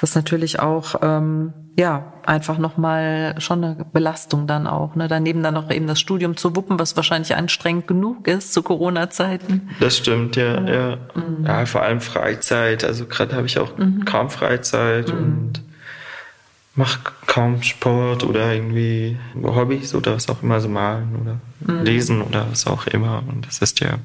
Das 0.00 0.10
ist 0.10 0.16
natürlich 0.16 0.60
auch, 0.60 0.96
ähm, 1.02 1.52
ja, 1.78 2.12
einfach 2.26 2.58
nochmal 2.58 3.34
schon 3.38 3.64
eine 3.64 3.86
Belastung 3.92 4.46
dann 4.46 4.66
auch. 4.66 4.94
Ne? 4.94 5.08
Daneben 5.08 5.42
dann 5.42 5.54
noch 5.54 5.70
eben 5.70 5.86
das 5.86 6.00
Studium 6.00 6.36
zu 6.36 6.54
wuppen, 6.54 6.78
was 6.78 6.96
wahrscheinlich 6.96 7.34
anstrengend 7.34 7.86
genug 7.86 8.28
ist 8.28 8.52
zu 8.52 8.62
Corona-Zeiten. 8.62 9.70
Das 9.80 9.96
stimmt, 9.96 10.36
ja, 10.36 10.60
ja. 10.62 10.98
Mhm. 11.14 11.46
Ja, 11.46 11.64
vor 11.66 11.82
allem 11.82 12.00
Freizeit. 12.00 12.84
Also 12.84 13.06
gerade 13.06 13.36
habe 13.36 13.46
ich 13.46 13.58
auch 13.58 13.76
mhm. 13.78 14.04
kaum 14.04 14.30
Freizeit 14.30 15.08
mhm. 15.08 15.18
und 15.18 15.62
mache 16.74 17.00
kaum 17.26 17.62
Sport 17.62 18.24
oder 18.24 18.52
irgendwie 18.52 19.16
Hobbys 19.42 19.94
oder 19.94 20.14
was 20.14 20.28
auch 20.28 20.42
immer, 20.42 20.60
so 20.60 20.68
malen 20.68 21.16
oder 21.20 21.40
mhm. 21.72 21.84
lesen 21.84 22.22
oder 22.22 22.46
was 22.50 22.66
auch 22.66 22.86
immer. 22.86 23.22
Und 23.28 23.46
das 23.46 23.58
ist 23.58 23.80
ja, 23.80 23.98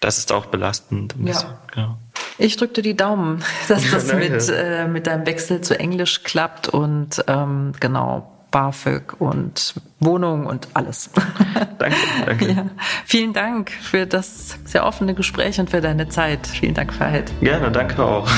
das 0.00 0.18
ist 0.18 0.32
auch 0.32 0.46
belastend. 0.46 1.14
ja. 1.18 1.32
Das, 1.32 1.46
ja. 1.76 1.96
Ich 2.38 2.56
drücke 2.56 2.80
die 2.80 2.96
Daumen, 2.96 3.42
dass 3.68 3.90
das 3.90 4.12
mit, 4.14 4.48
äh, 4.48 4.86
mit 4.86 5.06
deinem 5.06 5.26
Wechsel 5.26 5.60
zu 5.60 5.78
Englisch 5.78 6.22
klappt 6.22 6.68
und 6.68 7.24
ähm, 7.26 7.72
genau. 7.80 8.36
BAföG 8.50 9.20
und 9.20 9.74
Wohnung 10.00 10.46
und 10.46 10.66
alles. 10.74 11.10
Danke, 11.78 11.96
danke. 12.26 12.50
Ja. 12.50 12.66
Vielen 13.06 13.32
Dank 13.32 13.70
für 13.70 14.06
das 14.06 14.58
sehr 14.64 14.84
offene 14.84 15.14
Gespräch 15.14 15.60
und 15.60 15.70
für 15.70 15.80
deine 15.80 16.08
Zeit. 16.08 16.48
Vielen 16.48 16.74
Dank, 16.74 16.92
Fahid. 16.92 17.32
Gerne, 17.40 17.70
danke 17.70 18.04
auch. 18.04 18.28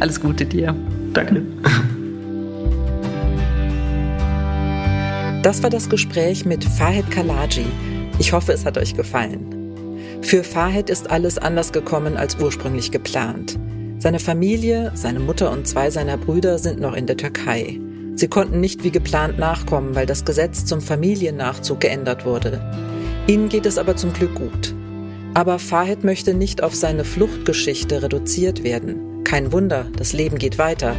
Alles 0.00 0.20
Gute 0.20 0.44
dir. 0.44 0.76
Danke. 1.14 1.42
Das 5.46 5.62
war 5.62 5.70
das 5.70 5.88
Gespräch 5.88 6.44
mit 6.44 6.64
Fahed 6.64 7.08
Kalaji. 7.08 7.66
Ich 8.18 8.32
hoffe, 8.32 8.52
es 8.52 8.64
hat 8.64 8.76
euch 8.78 8.96
gefallen. 8.96 10.18
Für 10.20 10.42
Fahed 10.42 10.90
ist 10.90 11.08
alles 11.08 11.38
anders 11.38 11.70
gekommen 11.70 12.16
als 12.16 12.34
ursprünglich 12.40 12.90
geplant. 12.90 13.56
Seine 14.00 14.18
Familie, 14.18 14.90
seine 14.96 15.20
Mutter 15.20 15.52
und 15.52 15.68
zwei 15.68 15.88
seiner 15.92 16.16
Brüder 16.16 16.58
sind 16.58 16.80
noch 16.80 16.94
in 16.94 17.06
der 17.06 17.16
Türkei. 17.16 17.78
Sie 18.16 18.26
konnten 18.26 18.58
nicht 18.60 18.82
wie 18.82 18.90
geplant 18.90 19.38
nachkommen, 19.38 19.94
weil 19.94 20.06
das 20.06 20.24
Gesetz 20.24 20.64
zum 20.64 20.80
Familiennachzug 20.80 21.78
geändert 21.78 22.26
wurde. 22.26 22.60
Ihnen 23.28 23.48
geht 23.48 23.66
es 23.66 23.78
aber 23.78 23.94
zum 23.94 24.12
Glück 24.14 24.34
gut. 24.34 24.74
Aber 25.34 25.60
Fahed 25.60 26.02
möchte 26.02 26.34
nicht 26.34 26.60
auf 26.60 26.74
seine 26.74 27.04
Fluchtgeschichte 27.04 28.02
reduziert 28.02 28.64
werden. 28.64 29.22
Kein 29.22 29.52
Wunder, 29.52 29.86
das 29.96 30.12
Leben 30.12 30.38
geht 30.38 30.58
weiter. 30.58 30.96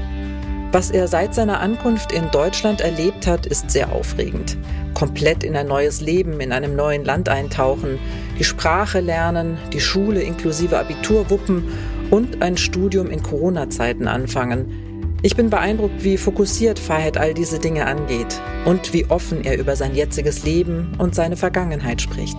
Was 0.78 0.92
er 0.92 1.08
seit 1.08 1.34
seiner 1.34 1.60
Ankunft 1.60 2.12
in 2.12 2.30
Deutschland 2.30 2.82
erlebt 2.82 3.26
hat, 3.26 3.48
ist 3.48 3.72
sehr 3.72 3.92
aufregend. 3.92 4.58
Komplett 4.94 5.44
in 5.44 5.56
ein 5.56 5.66
neues 5.66 6.02
Leben, 6.02 6.40
in 6.40 6.52
einem 6.52 6.76
neuen 6.76 7.04
Land 7.04 7.30
eintauchen, 7.30 7.98
die 8.38 8.44
Sprache 8.44 9.00
lernen, 9.00 9.58
die 9.74 9.82
Schule 9.82 10.22
inklusive 10.22 10.78
Abitur 10.78 11.32
wuppen 11.32 11.64
und 12.12 12.44
ein 12.44 12.58
Studium 12.58 13.10
in 13.10 13.24
Corona-Zeiten 13.24 14.08
anfangen. 14.08 15.18
Ich 15.24 15.36
bin 15.36 15.50
beeindruckt, 15.50 16.04
wie 16.04 16.16
fokussiert 16.16 16.78
Fahed 16.78 17.18
all 17.18 17.34
diese 17.34 17.58
Dinge 17.58 17.88
angeht 17.88 18.40
und 18.66 18.94
wie 18.94 19.10
offen 19.10 19.44
er 19.44 19.58
über 19.58 19.76
sein 19.76 19.96
jetziges 19.96 20.44
Leben 20.44 20.92
und 21.00 21.16
seine 21.16 21.38
Vergangenheit 21.38 22.04
spricht. 22.04 22.38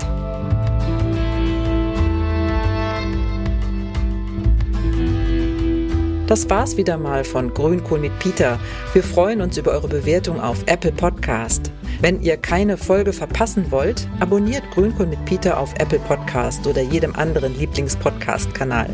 Das 6.28 6.48
war's 6.50 6.76
wieder 6.76 6.98
mal 6.98 7.24
von 7.24 7.54
Grünkohl 7.54 8.00
mit 8.00 8.18
Peter. 8.18 8.60
Wir 8.92 9.02
freuen 9.02 9.40
uns 9.40 9.56
über 9.56 9.70
eure 9.70 9.88
Bewertung 9.88 10.38
auf 10.38 10.58
Apple 10.66 10.92
Podcast. 10.92 11.72
Wenn 12.02 12.20
ihr 12.20 12.36
keine 12.36 12.76
Folge 12.76 13.14
verpassen 13.14 13.70
wollt, 13.70 14.06
abonniert 14.20 14.70
Grünkohl 14.72 15.06
mit 15.06 15.24
Peter 15.24 15.58
auf 15.58 15.72
Apple 15.78 16.00
Podcast 16.00 16.66
oder 16.66 16.82
jedem 16.82 17.16
anderen 17.16 17.58
Lieblingspodcast-Kanal. 17.58 18.90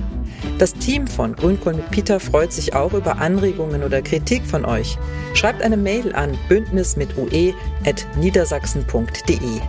Das 0.58 0.74
Team 0.74 1.08
von 1.08 1.34
Grünkohl 1.34 1.74
mit 1.74 1.90
Peter 1.90 2.20
freut 2.20 2.52
sich 2.52 2.76
auch 2.76 2.92
über 2.92 3.18
Anregungen 3.18 3.82
oder 3.82 4.00
Kritik 4.00 4.46
von 4.46 4.64
euch. 4.64 4.96
Schreibt 5.34 5.60
eine 5.60 5.76
Mail 5.76 6.14
an 6.14 6.38
bündnis 6.48 6.96
mit 6.96 7.18
ue@niedersachsen.de. 7.18 9.60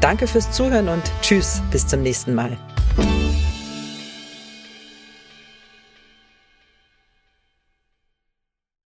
Danke 0.00 0.26
fürs 0.26 0.50
Zuhören 0.50 0.88
und 0.88 1.04
tschüss, 1.22 1.62
bis 1.70 1.86
zum 1.86 2.02
nächsten 2.02 2.34
Mal. 2.34 2.58